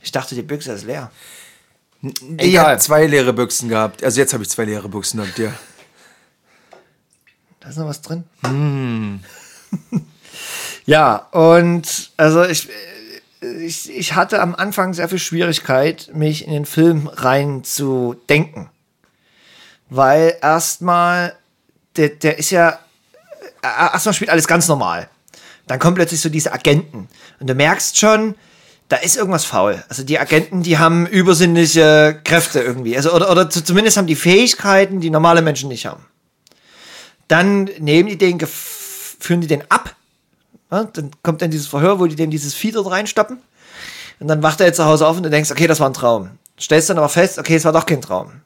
[0.02, 1.10] Ich dachte, die Büchse ist leer.
[2.02, 2.12] Ich
[2.48, 2.66] Egal.
[2.66, 4.04] habe zwei leere Büchsen gehabt.
[4.04, 5.54] Also jetzt habe ich zwei leere Büchsen gehabt, ja.
[7.60, 8.24] Da ist noch was drin.
[10.84, 12.68] ja, und also ich,
[13.40, 18.68] ich, ich hatte am Anfang sehr viel Schwierigkeit, mich in den Film rein zu denken.
[19.88, 21.34] Weil erstmal,
[21.96, 22.78] der, der ist ja,
[23.62, 25.08] äh, erstmal spielt alles ganz normal.
[25.66, 27.08] Dann kommen plötzlich so diese Agenten.
[27.40, 28.34] Und du merkst schon,
[28.88, 29.82] da ist irgendwas faul.
[29.88, 32.96] Also die Agenten, die haben übersinnliche Kräfte irgendwie.
[32.96, 36.04] Also, oder, oder zu- zumindest haben die Fähigkeiten, die normale Menschen nicht haben.
[37.28, 39.94] Dann nehmen die den, führen die den ab.
[40.70, 43.38] Ja, dann kommt dann dieses Verhör, wo die dem dieses Vieh dort reinstappen.
[44.20, 45.94] Und dann wacht er jetzt zu Hause auf und du denkst, okay, das war ein
[45.94, 46.30] Traum.
[46.60, 48.42] Stellst dann aber fest, okay, es war doch kein Traum.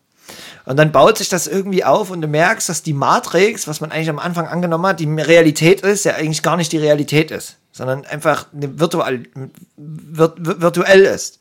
[0.66, 3.92] Und dann baut sich das irgendwie auf und du merkst, dass die Matrix, was man
[3.92, 7.56] eigentlich am Anfang angenommen hat, die Realität ist, ja eigentlich gar nicht die Realität ist,
[7.70, 9.22] sondern einfach eine virtual,
[9.76, 11.38] virt, virtuell ist.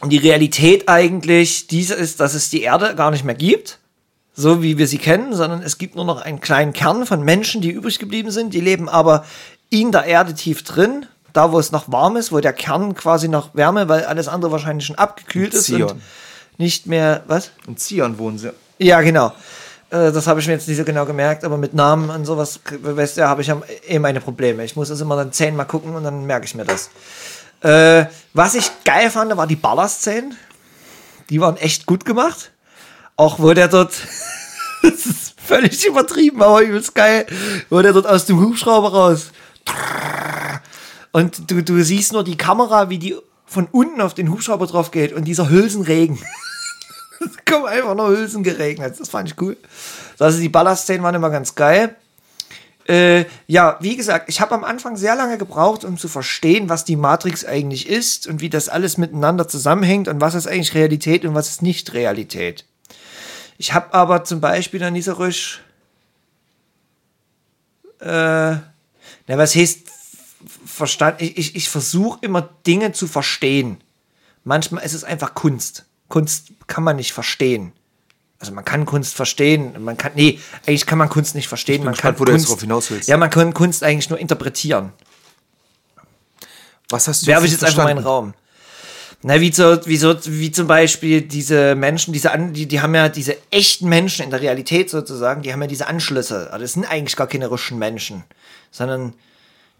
[0.00, 3.80] Und die Realität eigentlich diese ist, dass es die Erde gar nicht mehr gibt,
[4.32, 7.60] so wie wir sie kennen, sondern es gibt nur noch einen kleinen Kern von Menschen,
[7.60, 8.54] die übrig geblieben sind.
[8.54, 9.26] Die leben aber
[9.68, 11.04] in der Erde tief drin,
[11.34, 14.52] da wo es noch warm ist, wo der Kern quasi noch Wärme, weil alles andere
[14.52, 15.90] wahrscheinlich schon abgekühlt ist Zion.
[15.90, 16.02] und
[16.58, 17.52] nicht mehr, was?
[17.66, 18.52] In Zion wohnen sie.
[18.78, 19.32] Ja, genau.
[19.90, 22.60] Äh, Das habe ich mir jetzt nicht so genau gemerkt, aber mit Namen und sowas,
[22.82, 23.52] weißt du, habe ich
[23.86, 24.64] eh meine Probleme.
[24.64, 26.90] Ich muss das immer dann zehnmal gucken und dann merke ich mir das.
[27.62, 30.36] Äh, was ich geil fand, war die Ballerszenen.
[31.30, 32.52] Die waren echt gut gemacht.
[33.16, 33.92] Auch wo der dort,
[34.82, 37.26] das ist völlig übertrieben, aber übelst geil,
[37.70, 39.30] wo der dort aus dem Hubschrauber raus.
[41.12, 43.16] Und du, du siehst nur die Kamera, wie die
[43.46, 46.18] von unten auf den Hubschrauber drauf geht und dieser Hülsenregen.
[47.24, 48.98] Es kommen einfach nur Hülsen geregnet.
[48.98, 49.56] Das fand ich cool.
[50.18, 51.96] Also die Ballerszenen waren immer ganz geil.
[52.88, 56.86] Äh, ja, wie gesagt, ich habe am Anfang sehr lange gebraucht, um zu verstehen, was
[56.86, 61.26] die Matrix eigentlich ist und wie das alles miteinander zusammenhängt und was ist eigentlich Realität
[61.26, 62.64] und was ist nicht Realität.
[63.58, 65.60] Ich habe aber zum Beispiel dann dieser Rüsch,
[68.00, 68.62] äh, na,
[69.26, 69.80] was heißt
[70.64, 71.24] verstanden?
[71.24, 73.82] Ich, ich, ich versuche immer Dinge zu verstehen.
[74.44, 75.84] Manchmal ist es einfach Kunst.
[76.08, 77.72] Kunst kann man nicht verstehen.
[78.38, 81.82] Also man kann Kunst verstehen, man kann, nee, eigentlich kann man Kunst nicht verstehen.
[81.82, 83.08] man gespannt, kann wo du jetzt Kunst, drauf hinaus willst.
[83.08, 84.92] Ja, man kann Kunst eigentlich nur interpretieren.
[86.88, 88.04] Was hast du Werfe ich jetzt jetzt einfach verstanden?
[88.04, 88.34] Raum.
[89.22, 92.94] Na, wie, so, wie, so, wie zum Beispiel diese Menschen, diese an, die, die haben
[92.94, 96.48] ja diese echten Menschen in der Realität sozusagen, die haben ja diese Anschlüsse.
[96.50, 98.22] Aber das sind eigentlich gar keine richtigen Menschen,
[98.70, 99.14] sondern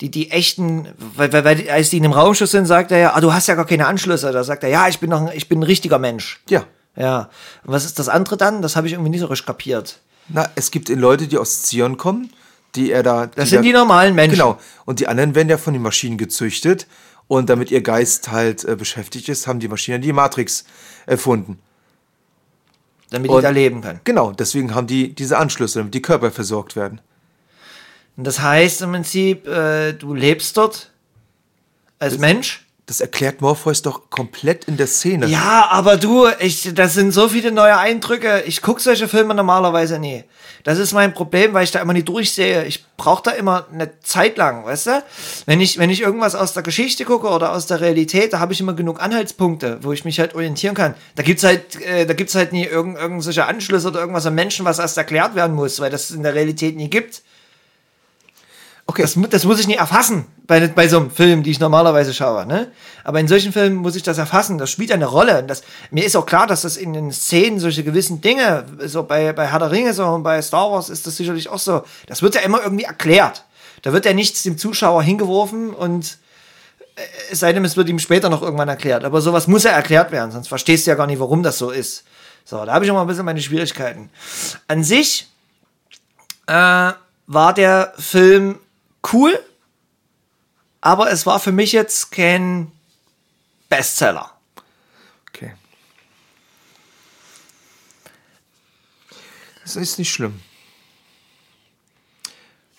[0.00, 3.14] die, die echten, weil, weil, weil als die in dem Raumschiff sind, sagt er ja,
[3.14, 4.30] ah, du hast ja gar keine Anschlüsse.
[4.32, 6.40] Da sagt er, ja, ich bin noch ein, ich bin ein richtiger Mensch.
[6.48, 6.64] Ja.
[6.96, 7.30] Ja.
[7.64, 8.62] Und was ist das andere dann?
[8.62, 10.00] Das habe ich irgendwie nicht so richtig kapiert.
[10.28, 12.30] Na, es gibt Leute, die aus Zion kommen,
[12.74, 13.26] die er da.
[13.26, 14.38] Das sind die normalen Menschen.
[14.38, 14.58] Genau.
[14.84, 16.86] Und die anderen werden ja von den Maschinen gezüchtet.
[17.26, 20.64] Und damit ihr Geist halt äh, beschäftigt ist, haben die Maschinen die Matrix
[21.06, 21.58] erfunden.
[23.10, 24.00] Damit Und- die da leben können.
[24.04, 27.00] Genau, deswegen haben die diese Anschlüsse, damit die Körper versorgt werden.
[28.18, 30.90] Und das heißt im Prinzip, äh, du lebst dort
[32.00, 32.66] als Mensch.
[32.86, 35.26] Das erklärt Morpheus doch komplett in der Szene.
[35.26, 38.42] Ja, aber du, ich, das sind so viele neue Eindrücke.
[38.46, 40.24] Ich gucke solche Filme normalerweise nie.
[40.64, 42.64] Das ist mein Problem, weil ich da immer nie durchsehe.
[42.64, 45.04] Ich brauche da immer eine Zeit lang, weißt du?
[45.46, 48.52] Wenn ich, wenn ich irgendwas aus der Geschichte gucke oder aus der Realität, da habe
[48.52, 50.94] ich immer genug Anhaltspunkte, wo ich mich halt orientieren kann.
[51.14, 54.34] Da gibt's halt, äh, da gibt's halt nie irgend, irgend solche Anschlüsse oder irgendwas am
[54.34, 57.22] Menschen, was erst erklärt werden muss, weil das in der Realität nie gibt.
[58.90, 59.02] Okay.
[59.02, 62.46] Das, das muss ich nie erfassen bei, bei so einem Film, die ich normalerweise schaue.
[62.46, 62.72] Ne?
[63.04, 64.56] Aber in solchen Filmen muss ich das erfassen.
[64.56, 65.40] Das spielt eine Rolle.
[65.40, 69.02] Und das, mir ist auch klar, dass das in den Szenen solche gewissen Dinge, so
[69.02, 71.82] bei, bei Herr der Ringe so und bei Star Wars ist das sicherlich auch so.
[72.06, 73.44] Das wird ja immer irgendwie erklärt.
[73.82, 76.16] Da wird ja nichts dem Zuschauer hingeworfen und
[76.96, 79.04] äh, es sei denn, es wird ihm später noch irgendwann erklärt.
[79.04, 81.70] Aber sowas muss ja erklärt werden, sonst verstehst du ja gar nicht, warum das so
[81.70, 82.04] ist.
[82.46, 84.08] So, da habe ich noch mal ein bisschen meine Schwierigkeiten.
[84.66, 85.28] An sich
[86.46, 86.92] äh,
[87.26, 88.58] war der Film
[89.12, 89.38] cool,
[90.80, 92.70] aber es war für mich jetzt kein
[93.68, 94.32] Bestseller.
[95.28, 95.52] Okay.
[99.62, 100.40] Das ist nicht schlimm.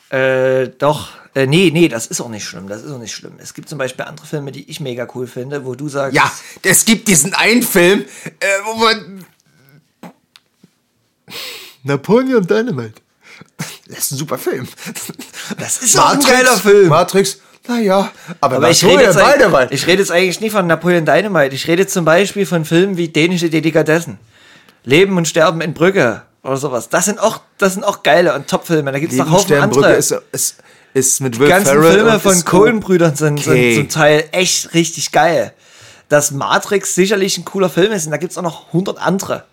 [0.09, 3.33] Äh, doch, äh, nee, nee, das ist auch nicht schlimm, das ist auch nicht schlimm.
[3.37, 6.31] Es gibt zum Beispiel andere Filme, die ich mega cool finde, wo du sagst, Ja,
[6.63, 8.05] es gibt diesen einen Film,
[8.39, 9.25] äh, wo man.
[11.83, 13.01] Napoleon Dynamite.
[13.89, 14.67] Das ist ein super Film.
[15.57, 16.87] das ist doch ein geiler Film.
[16.89, 17.39] Matrix.
[17.67, 19.19] Naja, aber, Aber ich rede, jetzt,
[19.71, 21.53] ich rede jetzt eigentlich nicht von Napoleon Dynamite.
[21.53, 24.17] Ich rede zum Beispiel von Filmen wie Dänische Delikatessen.
[24.85, 26.89] Leben und Sterben in Brügge oder sowas.
[26.89, 28.91] Das sind auch, das sind auch geile und Top-Filme.
[28.91, 29.93] Da gibt es noch Haufen andere.
[29.93, 30.55] ist, ist,
[30.93, 32.45] ist mit Die Will ganzen Ferrell Filme von.
[32.45, 33.75] Coen-Brüdern sind, Okay.
[33.75, 35.53] sind zum Teil echt richtig geil.
[36.07, 39.43] Dass Matrix sicherlich ein cooler Film ist und da gibt es auch noch 100 andere,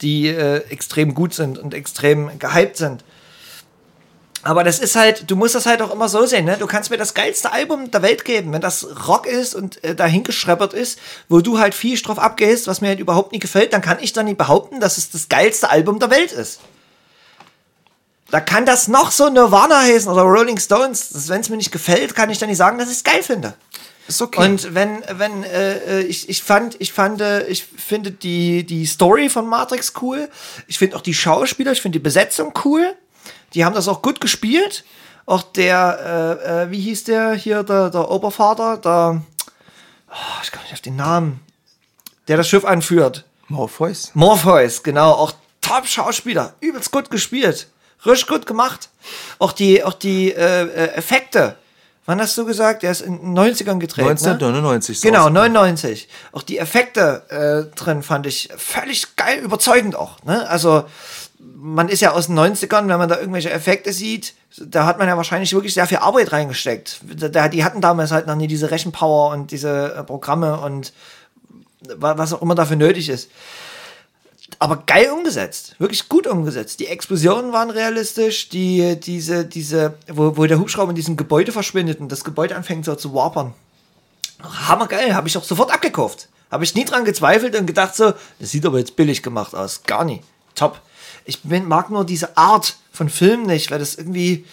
[0.00, 3.04] die äh, extrem gut sind und extrem gehypt sind.
[4.42, 6.56] Aber das ist halt, du musst das halt auch immer so sehen, ne?
[6.58, 9.94] Du kannst mir das geilste Album der Welt geben, wenn das Rock ist und äh,
[9.94, 10.98] dahin geschreppert ist,
[11.28, 14.14] wo du halt viel drauf abgehst, was mir halt überhaupt nicht gefällt, dann kann ich
[14.14, 16.60] doch nicht behaupten, dass es das geilste Album der Welt ist.
[18.30, 21.28] Da kann das noch so Nirvana heißen oder Rolling Stones.
[21.28, 23.54] Wenn es mir nicht gefällt, kann ich dann nicht sagen, dass ich es geil finde.
[24.06, 24.42] Ist okay.
[24.42, 28.86] Und wenn, wenn, äh, äh, ich, ich fand, ich fand, äh, ich finde die, die
[28.86, 30.28] Story von Matrix cool.
[30.66, 32.94] Ich finde auch die Schauspieler, ich finde die Besetzung cool.
[33.54, 34.84] Die haben das auch gut gespielt.
[35.26, 39.22] Auch der, äh, äh, wie hieß der hier, der, der Obervater, der,
[40.10, 41.40] oh, ich komme nicht auf den Namen,
[42.26, 43.24] der das Schiff anführt.
[43.46, 44.10] Morpheus?
[44.14, 47.68] Morpheus, genau, auch Top-Schauspieler, übelst gut gespielt,
[48.04, 48.88] richtig gut gemacht.
[49.38, 51.56] Auch die, auch die äh, äh, Effekte.
[52.06, 52.82] Wann hast du gesagt?
[52.82, 54.04] Der ist in den 90ern gedreht.
[54.04, 54.10] Ne?
[54.10, 54.96] 1999.
[54.96, 55.52] ist Genau, rausgekommen.
[55.52, 56.08] 99.
[56.32, 60.20] Auch die Effekte äh, drin fand ich völlig geil, überzeugend auch.
[60.24, 60.48] Ne?
[60.48, 60.86] Also
[61.62, 65.06] man ist ja aus den 90ern, wenn man da irgendwelche Effekte sieht, da hat man
[65.08, 67.00] ja wahrscheinlich wirklich sehr viel Arbeit reingesteckt.
[67.16, 70.92] Da, die hatten damals halt noch nie diese Rechenpower und diese äh, Programme und
[71.98, 73.30] wa- was auch immer dafür nötig ist.
[74.58, 76.80] Aber geil umgesetzt, wirklich gut umgesetzt.
[76.80, 82.00] Die Explosionen waren realistisch, die, diese, diese, wo, wo der Hubschrauber in diesem Gebäude verschwindet
[82.00, 83.54] und das Gebäude anfängt so zu wapern.
[84.42, 86.28] Hammergeil, habe ich auch sofort abgekauft.
[86.50, 89.82] Habe ich nie dran gezweifelt und gedacht so, das sieht aber jetzt billig gemacht aus.
[89.84, 90.24] Gar nicht.
[90.54, 90.80] Top.
[91.30, 94.44] Ich mag nur diese Art von Film nicht, weil das irgendwie,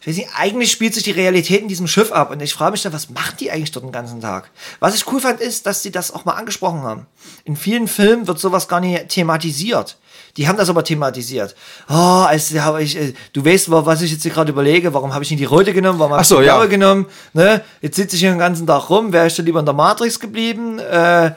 [0.00, 2.72] ich weiß nicht, eigentlich spielt sich die Realität in diesem Schiff ab und ich frage
[2.72, 4.50] mich dann, was macht die eigentlich dort den ganzen Tag?
[4.80, 7.06] Was ich cool fand, ist, dass sie das auch mal angesprochen haben.
[7.44, 9.96] In vielen Filmen wird sowas gar nicht thematisiert.
[10.36, 11.54] Die haben das aber thematisiert.
[11.88, 15.14] Oh, als habe ich, äh, du weißt, wa- was ich jetzt hier gerade überlege, warum
[15.14, 16.56] habe ich nicht die rote genommen, warum habe ich so, die ja.
[16.56, 17.06] blaue genommen?
[17.34, 17.62] Ne?
[17.80, 20.18] Jetzt sitze ich hier den ganzen Tag rum, wäre ich da lieber in der Matrix
[20.18, 20.78] geblieben?
[20.80, 21.32] Äh,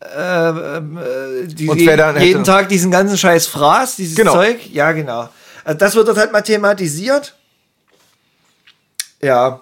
[0.00, 4.32] äh, äh, die, jeden Tag diesen ganzen Scheiß Fraß, dieses Genau.
[4.34, 4.58] Zeug.
[4.72, 5.28] Ja, genau.
[5.64, 7.34] Also das wird dort halt mal thematisiert.
[9.20, 9.60] Ja.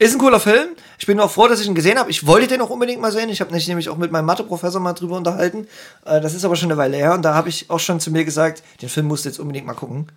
[0.00, 0.70] Ist ein cooler Film.
[0.98, 2.10] Ich bin auch froh, dass ich ihn gesehen habe.
[2.10, 3.28] Ich wollte den auch unbedingt mal sehen.
[3.28, 5.66] Ich habe mich nämlich auch mit meinem Mathe-Professor mal drüber unterhalten.
[6.04, 7.14] Äh, Das ist aber schon eine Weile her.
[7.14, 9.66] Und da habe ich auch schon zu mir gesagt, den Film musst du jetzt unbedingt
[9.66, 10.08] mal gucken.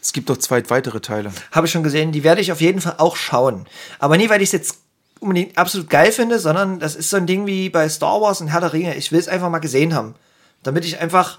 [0.00, 1.32] Es gibt doch zwei weitere Teile.
[1.50, 2.12] Habe ich schon gesehen.
[2.12, 3.66] Die werde ich auf jeden Fall auch schauen.
[3.98, 4.76] Aber nie, weil ich es jetzt
[5.20, 8.48] unbedingt absolut geil finde, sondern das ist so ein Ding wie bei Star Wars und
[8.48, 8.94] Herr der Ringe.
[8.96, 10.14] Ich will es einfach mal gesehen haben.
[10.62, 11.38] Damit ich einfach,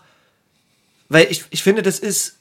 [1.10, 2.36] weil ich, ich finde, das ist,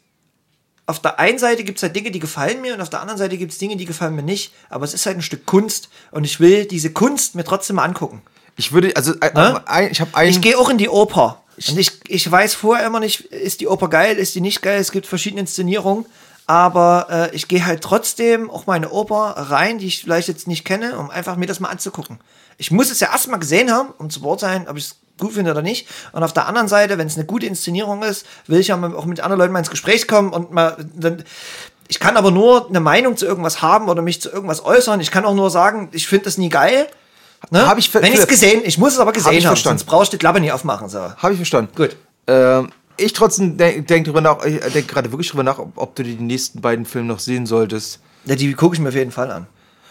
[0.86, 3.18] auf der einen Seite gibt es halt Dinge, die gefallen mir und auf der anderen
[3.18, 4.52] Seite gibt es Dinge, die gefallen mir nicht.
[4.70, 7.84] Aber es ist halt ein Stück Kunst und ich will diese Kunst mir trotzdem mal
[7.84, 8.22] angucken.
[8.56, 9.62] Ich würde, also, äh, Ne?
[9.66, 10.30] ein, ich habe einen.
[10.30, 11.42] Ich gehe auch in die Oper.
[11.68, 14.80] Und ich, ich weiß vorher immer nicht, ist die Oper geil, ist die nicht geil.
[14.80, 16.06] Es gibt verschiedene Inszenierungen.
[16.48, 20.28] Aber äh, ich gehe halt trotzdem auch mal in eine Oper rein, die ich vielleicht
[20.28, 22.20] jetzt nicht kenne, um einfach mir das mal anzugucken.
[22.56, 25.50] Ich muss es ja erstmal gesehen haben, um zu beurteilen, ob ich es gut finde
[25.50, 25.86] oder nicht.
[26.12, 29.04] Und auf der anderen Seite, wenn es eine gute Inszenierung ist, will ich ja auch
[29.04, 31.22] mit anderen Leuten mal ins Gespräch kommen und mal dann.
[31.86, 35.00] Ich kann aber nur eine Meinung zu irgendwas haben oder mich zu irgendwas äußern.
[35.00, 36.86] Ich kann auch nur sagen, ich finde das nie geil.
[37.50, 37.66] Ne?
[37.66, 39.80] Hab ich Wenn ich es gesehen, ich muss es aber gesehen ich haben, verstanden.
[39.80, 40.88] sonst brauchst du die Klappe nie aufmachen.
[40.88, 40.98] So.
[40.98, 41.72] Habe ich verstanden.
[41.76, 41.94] Gut.
[42.26, 45.94] Ähm, ich trotzdem denke denk drüber nach, ich denke gerade wirklich drüber nach, ob, ob
[45.94, 48.00] du die nächsten beiden Filme noch sehen solltest.
[48.24, 49.46] Ja, die gucke ich mir auf jeden Fall an.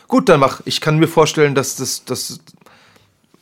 [0.08, 0.62] Gut, dann mach.
[0.66, 2.40] Ich kann mir vorstellen, dass das, das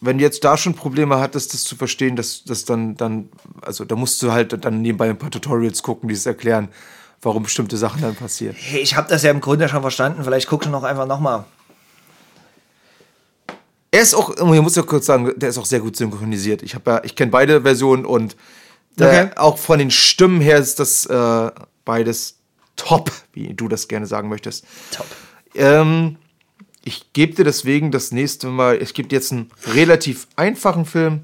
[0.01, 3.29] wenn du jetzt da schon Probleme hattest, das zu verstehen, dass das dann, dann,
[3.61, 6.69] also da musst du halt dann nebenbei ein paar Tutorials gucken, die es erklären,
[7.21, 8.55] warum bestimmte Sachen dann passieren.
[8.57, 10.23] Hey, ich habe das ja im Grunde schon verstanden.
[10.23, 11.45] Vielleicht guckst du noch einfach nochmal.
[13.91, 16.61] Er ist auch, ich muss ja kurz sagen, der ist auch sehr gut synchronisiert.
[16.63, 18.35] Ich ja, ich kenne beide Versionen und
[18.99, 19.31] der, Okay.
[19.37, 21.51] auch von den Stimmen her ist das äh,
[21.85, 22.37] beides
[22.75, 24.65] top, wie du das gerne sagen möchtest.
[24.91, 25.07] Top.
[25.55, 26.17] Ähm,
[26.83, 31.21] ich gebe dir deswegen das nächste Mal, ich gebe dir jetzt einen relativ einfachen Film.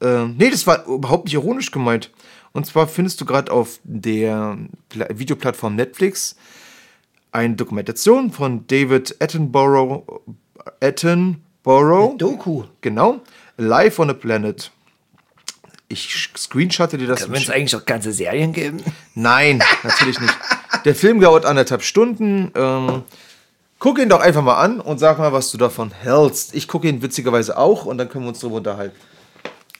[0.00, 2.10] Ähm, nee, das war überhaupt nicht ironisch gemeint.
[2.52, 4.58] Und zwar findest du gerade auf der
[4.88, 6.36] Pla Videoplattform Netflix
[7.32, 10.22] eine Dokumentation von David Attenborough.
[10.80, 12.16] Attenborough.
[12.16, 12.64] Doku.
[12.80, 13.20] Genau.
[13.56, 14.70] Live on a Planet.
[15.88, 17.20] Ich screenshotte dir das.
[17.20, 18.82] Können wir uns eigentlich auch ganze Serien geben?
[19.14, 20.36] Nein, natürlich nicht.
[20.84, 22.50] Der Film dauert anderthalb Stunden.
[22.54, 23.02] Ähm,
[23.78, 26.54] guck ihn doch einfach mal an und sag mal, was du davon hältst.
[26.54, 28.96] Ich gucke ihn witzigerweise auch und dann können wir uns darüber unterhalten.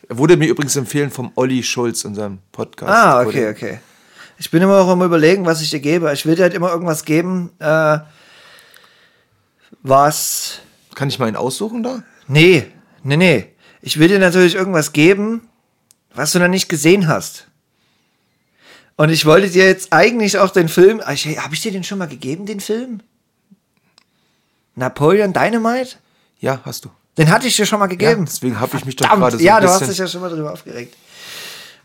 [0.08, 2.92] Er wurde mir übrigens empfehlen vom Olli Schulz in seinem Podcast.
[2.92, 3.80] Ah, okay, okay.
[4.38, 6.12] Ich bin immer auch am überlegen, was ich dir gebe.
[6.12, 7.98] Ich will dir halt immer irgendwas geben, äh,
[9.82, 10.60] was.
[10.94, 12.02] Kann ich mal einen aussuchen da?
[12.28, 12.66] Nee,
[13.02, 13.46] nee, nee.
[13.80, 15.48] Ich will dir natürlich irgendwas geben,
[16.14, 17.46] was du noch nicht gesehen hast.
[18.96, 21.00] Und ich wollte dir jetzt eigentlich auch den Film.
[21.00, 21.14] Habe
[21.54, 23.00] ich dir den schon mal gegeben, den Film?
[24.76, 25.96] Napoleon Dynamite?
[26.38, 26.90] Ja, hast du.
[27.18, 28.22] Den hatte ich dir schon mal gegeben.
[28.22, 30.30] Ja, deswegen habe ich mich doch gerade so Ja, du hast dich ja schon mal
[30.30, 30.96] drüber aufgeregt.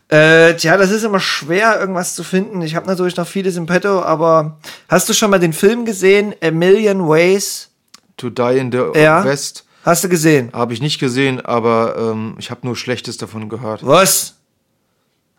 [0.08, 2.62] Äh, tja, das ist immer schwer, irgendwas zu finden.
[2.62, 4.58] Ich habe natürlich noch vieles im Petto, aber
[4.88, 6.34] hast du schon mal den Film gesehen?
[6.42, 7.68] A Million Ways?
[8.16, 9.24] To Die in the Ja.
[9.24, 10.50] West Hast du gesehen?
[10.52, 13.84] habe ich nicht gesehen, aber ähm, ich habe nur Schlechtes davon gehört.
[13.86, 14.36] Was?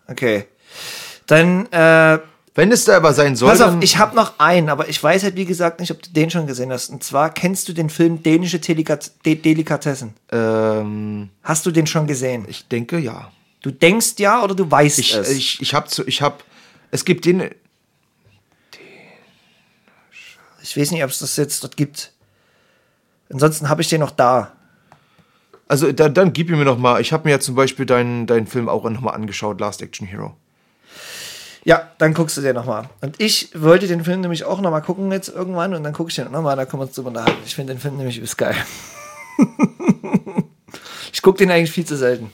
[0.07, 0.45] Okay.
[1.27, 2.19] Dann, äh,
[2.55, 5.01] Wenn es da aber sein soll, pass auf, dann ich habe noch einen, aber ich
[5.01, 6.89] weiß halt, wie gesagt, nicht, ob du den schon gesehen hast.
[6.89, 10.15] Und zwar kennst du den Film Dänische Delikat De Delikatessen?
[10.31, 12.45] ähm, Hast du den schon gesehen?
[12.49, 13.31] ich denke ja.
[13.61, 15.29] Du denkst ja oder du weißt Ich, es?
[15.29, 16.43] ich, ich habe ich hab,
[16.89, 17.51] es gibt den,
[20.63, 22.11] Ich weiß nicht, ob es das jetzt dort gibt.
[23.31, 24.51] Ansonsten habe ich den noch da.
[25.67, 26.99] also da, dann gib ihn mir noch mal.
[27.01, 30.07] Ich habe mir ja zum Beispiel deinen, deinen Film auch noch mal angeschaut, Last Action
[30.07, 30.35] Hero.
[31.63, 32.89] Ja, dann guckst du den nochmal.
[33.01, 36.15] Und ich wollte den Film nämlich auch nochmal gucken jetzt irgendwann und dann gucke ich
[36.15, 37.39] den nochmal, da können wir uns drüber unterhalten.
[37.45, 38.55] Ich finde den Film nämlich übelst geil.
[41.13, 42.31] ich gucke den eigentlich viel zu selten.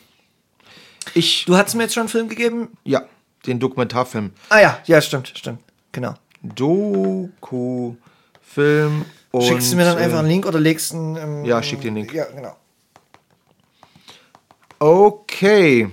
[1.14, 2.69] Ich, Du hast mir jetzt schon einen Film gegeben?
[2.84, 3.03] ja,
[3.45, 4.32] den Dokumentarfilm.
[4.49, 5.60] Ah ja, ja, stimmt, stimmt.
[5.91, 6.14] Genau.
[6.41, 7.95] Doku,
[8.41, 9.44] Film und.
[9.44, 11.16] Schickst du mir dann äh, einfach einen Link oder legst einen.
[11.16, 12.14] Ähm, Ja, schick den Link.
[12.14, 12.56] Ja, genau.
[14.80, 15.90] Okay.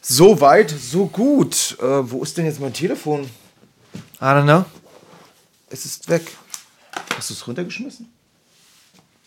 [0.00, 1.76] So weit, so gut.
[1.80, 3.24] Äh, wo ist denn jetzt mein Telefon?
[4.20, 4.64] I don't know.
[5.68, 6.22] Es ist weg.
[7.16, 8.08] Hast du es runtergeschmissen?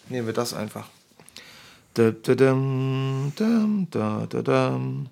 [0.09, 0.87] Nehmen wir das einfach.
[1.93, 5.07] Da, da, dam, dam, da, da, dam.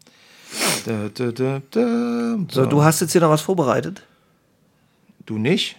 [0.85, 4.03] Da, da, da, dam, So, du hast jetzt hier noch was vorbereitet?
[5.25, 5.77] Du nicht?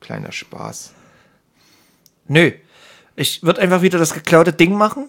[0.00, 0.92] Kleiner Spaß.
[2.28, 2.52] Nö.
[3.16, 5.08] Ich würde einfach wieder das geklaute Ding machen.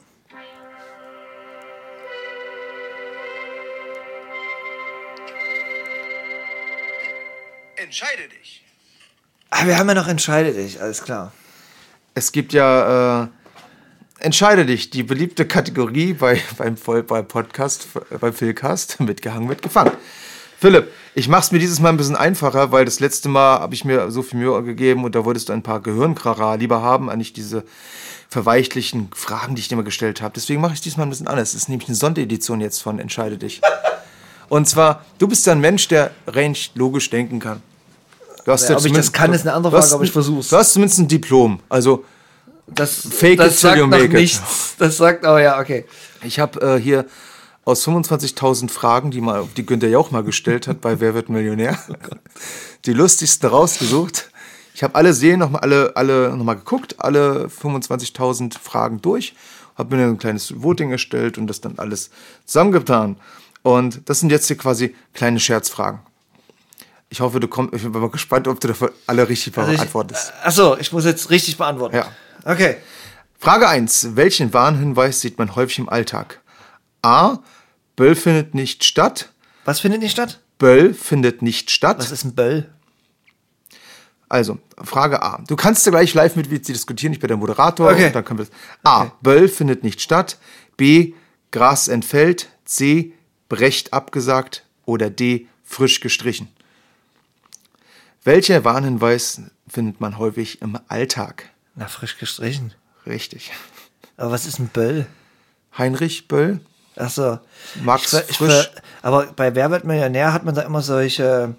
[7.76, 8.64] Entscheide dich.
[9.50, 11.32] Ah, wir haben ja noch entscheidet dich, alles klar.
[12.14, 13.28] Es gibt ja, äh,
[14.20, 19.94] entscheide dich, die beliebte Kategorie bei, beim, Voll- beim Podcast, äh, beim Philcast, mitgehangen, mitgefangen.
[20.60, 23.86] Philipp, ich mach's mir dieses Mal ein bisschen einfacher, weil das letzte Mal habe ich
[23.86, 27.32] mir so viel Mühe gegeben und da wolltest du ein paar Gehirnkrara lieber haben, eigentlich
[27.34, 27.64] diese
[28.30, 30.34] verweichlichen Fragen, die ich dir mal gestellt habe.
[30.36, 31.50] Deswegen mache ich diesmal ein bisschen anders.
[31.50, 33.62] Es ist nämlich eine Sonderedition jetzt von Entscheide dich.
[34.50, 37.62] Und zwar, du bist ja ein Mensch, der recht logisch denken kann.
[38.46, 40.50] Du hast Ja, ob ich das kann, ist eine andere Frage, aber ich versuch's.
[40.50, 41.60] Du hast zumindest ein Diplom.
[41.70, 42.04] Also,
[42.68, 44.14] Das, Fake das it till sagt you make it.
[44.14, 44.76] nichts.
[44.78, 45.86] Das sagt, oh ja, okay.
[46.24, 47.06] Ich habe äh, hier
[47.66, 51.78] aus 25.000 Fragen, die, mal, die Günther Jauch mal gestellt hat bei Wer wird Millionär,
[52.86, 54.32] die lustigsten rausgesucht.
[54.74, 59.36] Ich habe alle Serien noch mal alle, alle noch mal geguckt, alle 25.000 Fragen durch,
[59.78, 62.10] habe mir ein kleines Voting erstellt und das dann alles
[62.46, 63.18] zusammengetan.
[63.62, 66.00] Und das sind jetzt hier quasi kleine Scherzfragen.
[67.10, 67.74] Ich hoffe, du kommst.
[67.74, 70.32] Ich bin mal gespannt, ob du davon alle richtig Also beantwortest.
[70.44, 71.96] Achso, ich muss jetzt richtig beantworten.
[71.96, 72.08] Ja.
[72.46, 72.78] Okay.
[73.40, 74.16] Frage 1.
[74.16, 76.40] Welchen Warnhinweis sieht man häufig im Alltag?
[77.02, 77.40] A.
[77.96, 79.32] Böll findet nicht statt.
[79.66, 80.40] Was findet nicht statt?
[80.58, 82.00] Böll findet nicht statt.
[82.00, 82.70] Was ist ein Böll?
[84.28, 85.42] Also, Frage A.
[85.48, 87.92] Du kannst ja gleich live mit WC diskutieren, ich bin der Moderator.
[87.92, 88.12] Okay.
[88.12, 88.56] Dann können wir das.
[88.84, 89.06] A.
[89.22, 90.38] Böll findet nicht statt.
[90.78, 91.14] B.
[91.52, 92.50] Gras entfällt.
[92.64, 93.14] C.
[93.48, 94.66] Brecht abgesagt.
[94.86, 95.48] Oder D.
[95.64, 96.48] Frisch gestrichen.
[98.24, 101.50] Welcher Warnhinweis findet man häufig im Alltag?
[101.76, 102.74] Na, frisch gestrichen.
[103.06, 103.52] Richtig.
[104.18, 105.08] Aber was ist ein Böll?
[105.78, 106.60] Heinrich Böll?
[106.96, 107.40] Achso.
[107.84, 108.70] Max Ich ich Frisch?
[109.02, 111.56] aber bei Wer wird Millionär hat man da immer solche.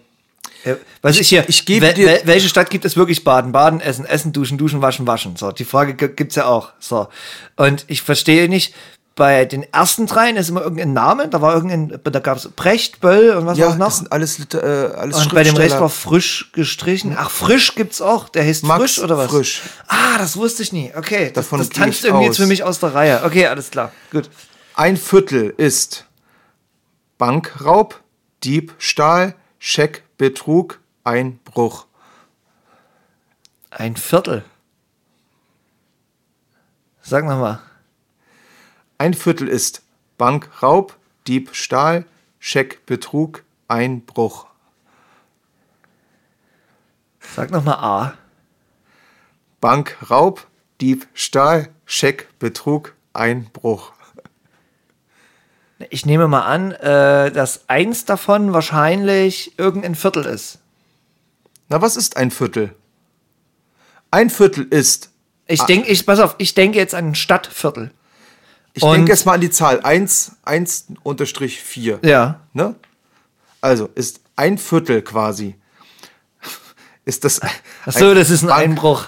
[0.65, 1.49] Äh, was ich hier?
[1.49, 3.51] ich gebe wel- wel- welche Stadt gibt es wirklich Baden?
[3.53, 5.37] Baden, Essen, Essen, Duschen, Duschen, Waschen, Waschen.
[5.37, 6.71] So, die Frage g- gibt's ja auch.
[6.79, 7.09] So.
[7.57, 8.75] Und ich verstehe nicht,
[9.17, 13.31] bei den ersten dreien ist immer irgendein Name, da war irgendein, da gab's Brecht, Böll
[13.31, 13.87] und was Ja, war's noch?
[13.87, 14.57] das sind alles, äh,
[14.97, 17.17] alles Und bei dem Rest war frisch gestrichen.
[17.19, 18.29] Ach, frisch gibt's auch.
[18.29, 19.31] Der heißt Max frisch oder was?
[19.31, 19.63] Frisch.
[19.89, 20.93] Ah, das wusste ich nie.
[20.95, 22.37] Okay, das, Davon das gehe tanzt ich irgendwie aus.
[22.37, 23.23] jetzt für mich aus der Reihe.
[23.25, 23.93] Okay, alles klar.
[24.13, 24.29] Gut.
[24.81, 26.07] Ein Viertel ist
[27.19, 28.03] Bankraub,
[28.43, 31.87] Diebstahl, Scheck, Betrug, Einbruch.
[33.69, 34.43] Ein Viertel.
[37.03, 37.61] Sag nochmal.
[38.97, 39.83] Ein Viertel ist
[40.17, 40.97] Bankraub,
[41.27, 42.07] Diebstahl,
[42.39, 44.47] Scheck, Betrug, Einbruch.
[47.21, 48.15] Sag nochmal A.
[49.61, 50.47] Bankraub,
[50.81, 53.93] Diebstahl, Scheck, Betrug, Einbruch.
[55.89, 60.59] Ich nehme mal an, äh, dass eins davon wahrscheinlich irgendein Viertel ist.
[61.69, 62.75] Na, was ist ein Viertel?
[64.11, 65.11] Ein Viertel ist.
[65.47, 67.93] Ich denke, ich, pass auf, ich denke jetzt an ein Stadtviertel.
[68.75, 72.01] Ich denke jetzt mal an die Zahl 1, 1 unterstrich 4.
[72.03, 72.41] Ja.
[72.53, 72.75] Ne?
[73.61, 75.57] Also ist ein Viertel quasi.
[77.05, 77.41] Ist das.
[77.43, 79.07] Ach so, das ist ein Einbruch.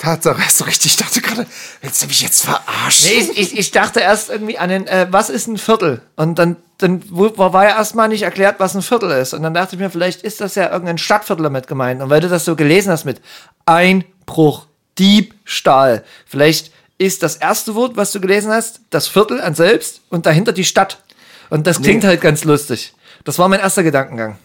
[0.00, 0.92] Tatsache, hast du richtig.
[0.92, 1.46] Ich dachte gerade,
[1.82, 3.10] willst du mich jetzt verarschen?
[3.10, 6.00] Nee, ich, ich, dachte erst irgendwie an den, äh, was ist ein Viertel?
[6.16, 9.34] Und dann, dann war ja erstmal nicht erklärt, was ein Viertel ist.
[9.34, 12.00] Und dann dachte ich mir, vielleicht ist das ja irgendein Stadtviertel damit gemeint.
[12.00, 13.20] Und weil du das so gelesen hast mit
[13.66, 14.66] Einbruch,
[14.98, 20.24] Diebstahl, vielleicht ist das erste Wort, was du gelesen hast, das Viertel an selbst und
[20.24, 21.02] dahinter die Stadt.
[21.50, 22.08] Und das klingt Nee.
[22.08, 22.94] halt ganz lustig.
[23.24, 24.38] Das war mein erster Gedankengang.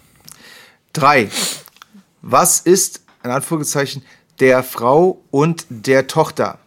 [0.92, 1.30] Drei.
[2.22, 4.04] Was ist, in Anführungszeichen,
[4.40, 6.60] der Frau und der Tochter?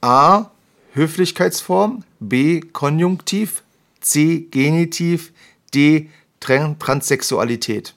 [0.00, 0.50] A.
[0.92, 2.04] Höflichkeitsform.
[2.20, 2.60] B.
[2.60, 3.62] Konjunktiv.
[4.00, 4.46] C.
[4.50, 5.32] Genitiv.
[5.74, 6.10] D.
[6.40, 7.94] Tran Transsexualität.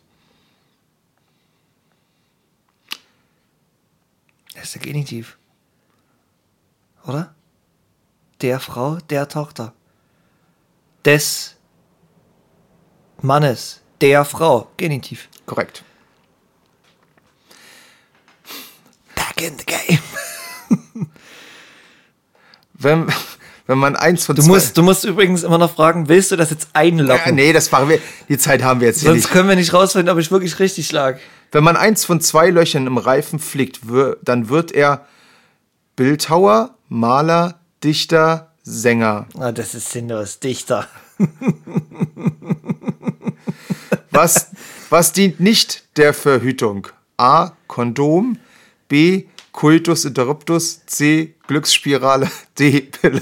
[4.54, 5.38] Das ist der Genitiv.
[7.06, 7.36] Oder?
[8.42, 9.74] Der Frau, der Tochter.
[11.04, 11.56] Des
[13.22, 14.72] Mannes, der Frau.
[14.78, 15.30] Genitiv.
[15.46, 15.84] Korrekt.
[19.36, 21.08] Back in the game.
[22.78, 23.08] Wenn,
[23.68, 24.50] wenn man eins von Du zwei.
[24.50, 27.34] musst, du musst übrigens immer noch fragen, willst du das jetzt ja, einlocken?
[27.36, 28.00] nee, das machen wir.
[28.28, 29.32] Die Zeit haben wir jetzt hier Sonst nicht.
[29.32, 31.18] können wir nicht rausfinden, ob ich wirklich richtig lag.
[31.52, 33.40] Wenn man eins von zwei Löchern im Reifen
[33.84, 35.06] wir- dann wird er
[35.96, 39.28] Bildhauer, Maler, Dichter, Sänger.
[39.40, 40.40] Ah, das ist sinnlos.
[40.40, 40.88] Dichter.
[44.12, 44.52] Was,
[44.90, 46.88] was dient nicht der Verhütung?
[47.18, 47.52] A.
[47.68, 48.38] Kondom.
[48.88, 49.26] B.
[49.52, 50.86] Coitus interruptus.
[50.86, 51.36] C.
[51.48, 52.30] Glücksspirale.
[52.60, 52.82] D.
[52.82, 53.22] Pille.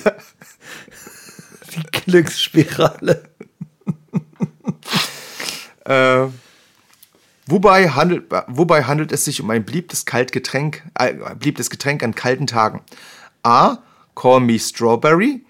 [1.75, 3.29] Die Glücksspirale.
[5.85, 6.27] Äh,
[7.45, 12.47] wobei, handelt, wobei handelt es sich um ein beliebtes, Kaltgetränk, äh, beliebtes Getränk an kalten
[12.47, 12.81] Tagen?
[13.43, 13.79] A.
[14.15, 15.43] Call me Strawberry.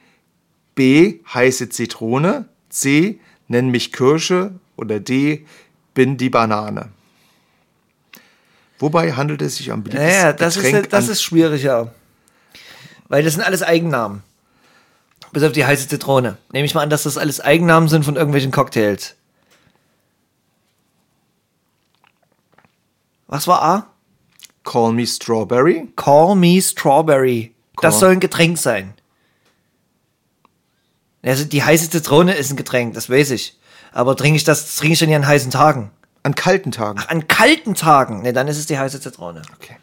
[0.75, 1.19] B.
[1.33, 2.49] Heiße Zitrone.
[2.69, 3.19] C.
[3.47, 4.59] Nenn mich Kirsche.
[4.75, 5.45] Oder D.
[5.93, 6.89] Bin die Banane.
[8.83, 11.93] Wobei handelt es sich um beliebtes Naja, das, Getränk ist, das ist schwieriger.
[13.07, 14.23] Weil das sind alles Eigennamen.
[15.31, 16.37] Bis auf die heiße Zitrone.
[16.51, 19.15] Nehme ich mal an, dass das alles Eigennamen sind von irgendwelchen Cocktails.
[23.27, 23.87] Was war A?
[24.65, 25.87] Call me Strawberry.
[25.95, 27.55] Call me Strawberry.
[27.81, 28.95] Das Call- soll ein Getränk sein.
[31.21, 33.57] Also die heiße Zitrone ist ein Getränk, das weiß ich.
[33.93, 35.89] Aber trinke ich das, das trinke ich an heißen Tagen.
[36.23, 36.99] An kalten Tagen.
[36.99, 39.41] An kalten Tagen, ne, dann ist es die heiße Zitrone.
[39.55, 39.77] Okay.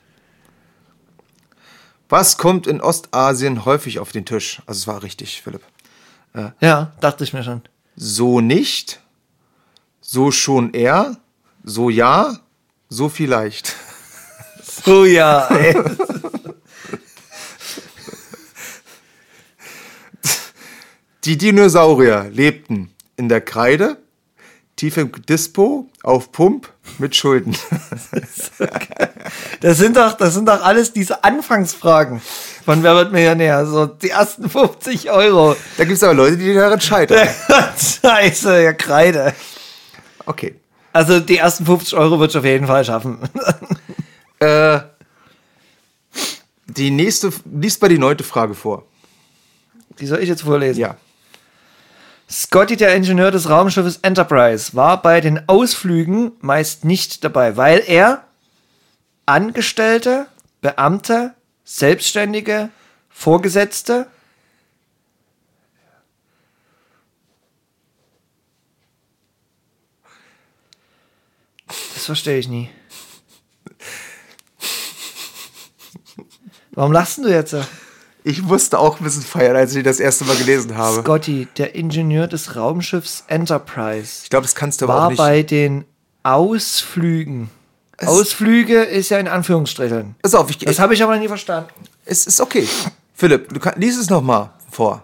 [2.08, 4.62] Was kommt in Ostasien häufig auf den Tisch?
[4.66, 5.62] Also es war richtig, Philipp.
[6.60, 7.62] Ja, dachte ich mir schon.
[7.96, 9.00] So nicht,
[10.00, 11.16] so schon eher,
[11.62, 12.36] so ja,
[12.88, 13.76] so vielleicht.
[14.86, 15.74] Oh ja, ey.
[21.24, 23.98] Die Dinosaurier lebten in der Kreide,
[24.80, 27.54] tief im Dispo, auf Pump, mit Schulden.
[29.60, 32.22] Das sind doch, das sind doch alles diese Anfangsfragen
[32.64, 33.66] von Wer wird Millionär?
[33.66, 35.54] So die ersten 50 Euro.
[35.76, 37.28] Da gibt es aber Leute, die daran scheitern.
[38.02, 39.34] Scheiße, ja, Kreide.
[40.24, 40.56] Okay.
[40.94, 43.18] Also die ersten 50 Euro würde ich auf jeden Fall schaffen.
[44.42, 44.80] Äh,
[46.64, 48.86] die nächste, liest mal die neunte Frage vor.
[49.98, 50.80] Die soll ich jetzt vorlesen.
[50.80, 50.96] Ja.
[52.30, 58.24] Scotty, der Ingenieur des Raumschiffes Enterprise, war bei den Ausflügen meist nicht dabei, weil er
[59.26, 60.26] Angestellte,
[60.60, 61.34] Beamte,
[61.64, 62.70] Selbstständige,
[63.08, 64.06] Vorgesetzte,
[71.94, 72.70] Das verstehe ich nie.
[76.70, 77.54] Warum lachst du jetzt?
[78.22, 81.00] Ich musste auch ein bisschen feiern, als ich das erste Mal gelesen habe.
[81.00, 84.20] Scotty, der Ingenieur des Raumschiffs Enterprise.
[84.24, 85.18] Ich glaube, das kannst du aber auch war nicht.
[85.18, 85.84] bei den
[86.22, 87.48] Ausflügen.
[87.98, 90.16] Ausflüge ist ja in Anführungsstrichen.
[90.22, 91.70] Pass auf, ich, Das habe ich aber nie verstanden.
[92.04, 92.66] es ist okay.
[93.14, 95.02] Philipp, du kann, lies es noch mal vor.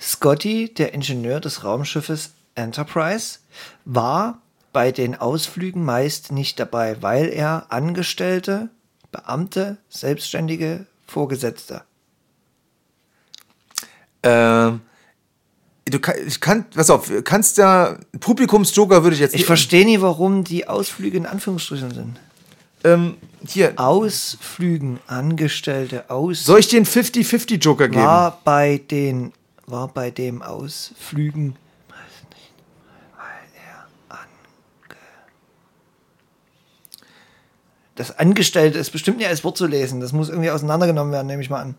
[0.00, 3.38] Scotty, der Ingenieur des Raumschiffes Enterprise,
[3.84, 4.40] war
[4.72, 8.70] bei den Ausflügen meist nicht dabei, weil er Angestellte,
[9.10, 11.82] Beamte, Selbstständige, Vorgesetzte.
[14.22, 14.80] Ähm,
[15.86, 20.00] du kann, ich kann, pass auf, kannst ja, Publikumsjoker würde ich jetzt Ich verstehe nie,
[20.00, 22.20] warum die Ausflüge in Anführungsstrichen sind.
[22.84, 23.16] ähm,
[23.46, 28.02] hier, Ausflügen, Angestellte, aus soll ich einen 50-50 Joker geben?
[28.02, 29.32] war bei den
[29.66, 31.56] war bei dem Ausflügen
[37.98, 40.00] das Angestellte ist bestimmt nicht als Wort zu lesen.
[40.00, 41.74] Das muss irgendwie auseinandergenommen werden, nehme ich mal an.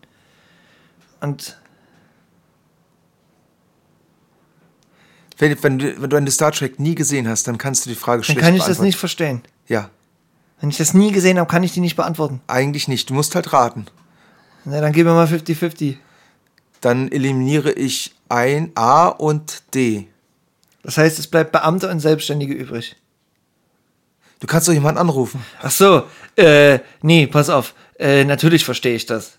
[1.20, 1.56] Und
[5.38, 7.96] Wenn, wenn, du- wenn du eine Star Trek nie gesehen hast, dann kannst du die
[7.96, 9.40] Frage dann schlecht kann ich das nicht verstehen.
[9.68, 9.88] Ja,
[10.60, 12.42] Wenn ich das nie gesehen habe, kann ich die nicht beantworten.
[12.46, 13.08] eigentlich nicht.
[13.08, 13.86] Du musst halt raten.
[14.66, 15.96] Na, dann gib mir mal 50-50.
[16.82, 20.08] Dann eliminiere ich ein A und D.
[20.82, 22.96] Das heißt, es bleibt Beamte und Selbstständige übrig.
[24.40, 25.44] Du kannst doch jemanden anrufen.
[25.62, 26.04] Ach so,
[26.36, 27.74] äh, nee, pass auf.
[27.98, 29.38] Äh, natürlich verstehe ich das.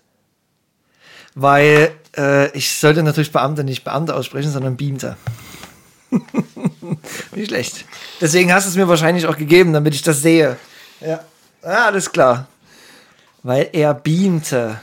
[1.34, 5.16] Weil äh, ich sollte natürlich Beamte nicht Beamte aussprechen, sondern Beamte.
[7.34, 7.84] nicht schlecht.
[8.20, 10.56] Deswegen hast du es mir wahrscheinlich auch gegeben, damit ich das sehe.
[11.00, 11.20] Ja.
[11.62, 12.46] Ah, alles klar.
[13.42, 14.78] Weil er beamte.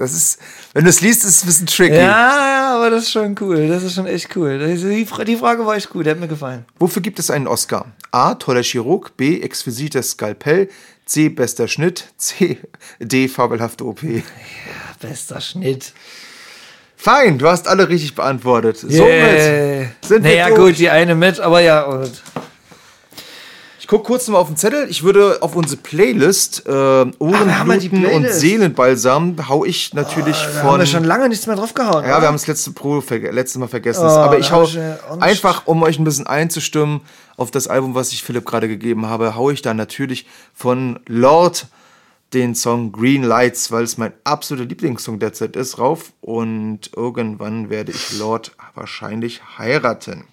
[0.00, 0.38] Das ist,
[0.72, 1.94] wenn du es liest, ist es ein bisschen tricky.
[1.96, 3.68] Ja, ja, aber das ist schon cool.
[3.68, 4.58] Das ist schon echt cool.
[4.58, 6.64] Die, Fra- die Frage war echt gut, die hat mir gefallen.
[6.78, 7.86] Wofür gibt es einen Oscar?
[8.10, 8.34] A.
[8.34, 9.16] Toller Chirurg.
[9.18, 9.40] B.
[9.40, 10.68] Exquisites Skalpell.
[11.04, 11.28] C.
[11.28, 12.06] Bester Schnitt.
[12.16, 12.58] C.
[12.98, 13.28] D.
[13.28, 14.00] Fabelhafte OP.
[15.00, 15.92] Bester Schnitt.
[16.96, 18.82] Fein, du hast alle richtig beantwortet.
[18.84, 18.96] Yeah.
[18.96, 21.82] Somit sind wir naja, gut, die eine mit, aber ja.
[21.82, 22.22] Und
[23.90, 24.88] Ich gucke kurz mal auf den Zettel.
[24.88, 28.30] Ich würde auf unsere Playlist äh, Ohrenbluten und.
[28.30, 30.62] Seelenbalsam hau ich natürlich da von.
[30.62, 32.04] haben wir schon lange nichts mehr drauf gehauen.
[32.04, 34.04] Ja, wir haben das letzte Pro letztes Mal vergessen.
[34.04, 34.78] Oh, aber ich hau ich
[35.18, 37.00] einfach, um euch ein bisschen einzustimmen
[37.36, 41.66] auf das Album, was ich Philipp gerade gegeben habe, hau ich da natürlich von Lord
[42.32, 46.12] den Song Green Lights, weil es mein absoluter Lieblingssong derzeit ist, rauf.
[46.20, 50.26] Und irgendwann werde ich Lord wahrscheinlich heiraten.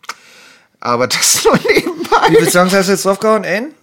[0.80, 2.28] Aber das nur Wie nebenbei.
[2.30, 3.44] viele Songs hast du jetzt draufgehauen?
[3.46, 3.74] Ein?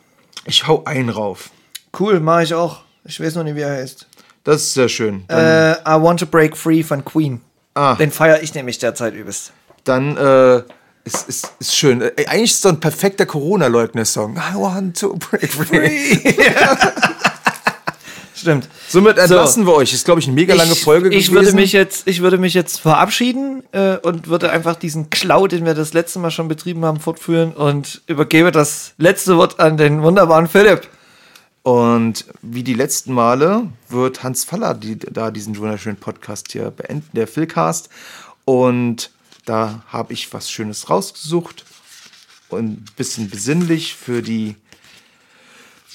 [0.46, 1.50] Ich hau einen rauf.
[1.98, 2.82] Cool, mache ich auch.
[3.04, 4.06] Ich weiß noch nicht, wie er heißt.
[4.44, 5.24] Das ist sehr schön.
[5.28, 7.40] Äh, I Want to Break Free von Queen.
[7.74, 9.52] ah, Den feiere ich nämlich derzeit übelst.
[9.84, 10.62] dann äh,
[11.04, 12.00] ist, ist, ist schön.
[12.02, 14.36] Äh, Eigentlich ist es so ein perfekter Corona-Leugner-Song.
[14.36, 16.18] I want to break free.
[18.34, 18.68] Stimmt.
[18.88, 19.92] Somit entlassen wir euch.
[19.92, 21.34] Ist, glaube ich, eine mega lange ich, Folge ich gewesen.
[21.34, 25.64] würde mich jetzt, ich würde mich jetzt verabschieden äh, und würde einfach diesen Cloud, den
[25.64, 30.02] wir das letzte Mal schon betrieben haben, fortführen und übergebe das letzte Wort an den
[30.02, 30.88] wunderbaren Philipp.
[31.62, 37.08] Und wie die letzten Male wird Hans Faller die, da diesen wunderschönen Podcast hier beenden,
[37.14, 37.88] der Philcast.
[38.44, 39.10] Und
[39.46, 41.64] da habe ich was Schönes rausgesucht.
[42.48, 44.56] Und ein bisschen besinnlich für die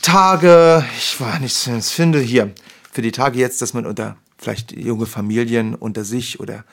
[0.01, 0.85] Tage.
[0.97, 2.53] Ich war nicht das finde hier.
[2.91, 6.63] Für die Tage jetzt, dass man unter vielleicht junge Familien unter sich oder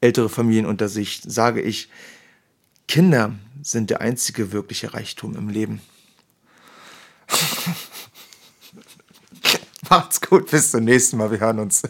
[0.00, 1.88] ältere Familien unter sich, sage ich,
[2.88, 5.80] Kinder sind der einzige wirkliche Reichtum im Leben.
[9.88, 11.30] Macht's gut, bis zum nächsten Mal.
[11.30, 11.82] Wir hören uns.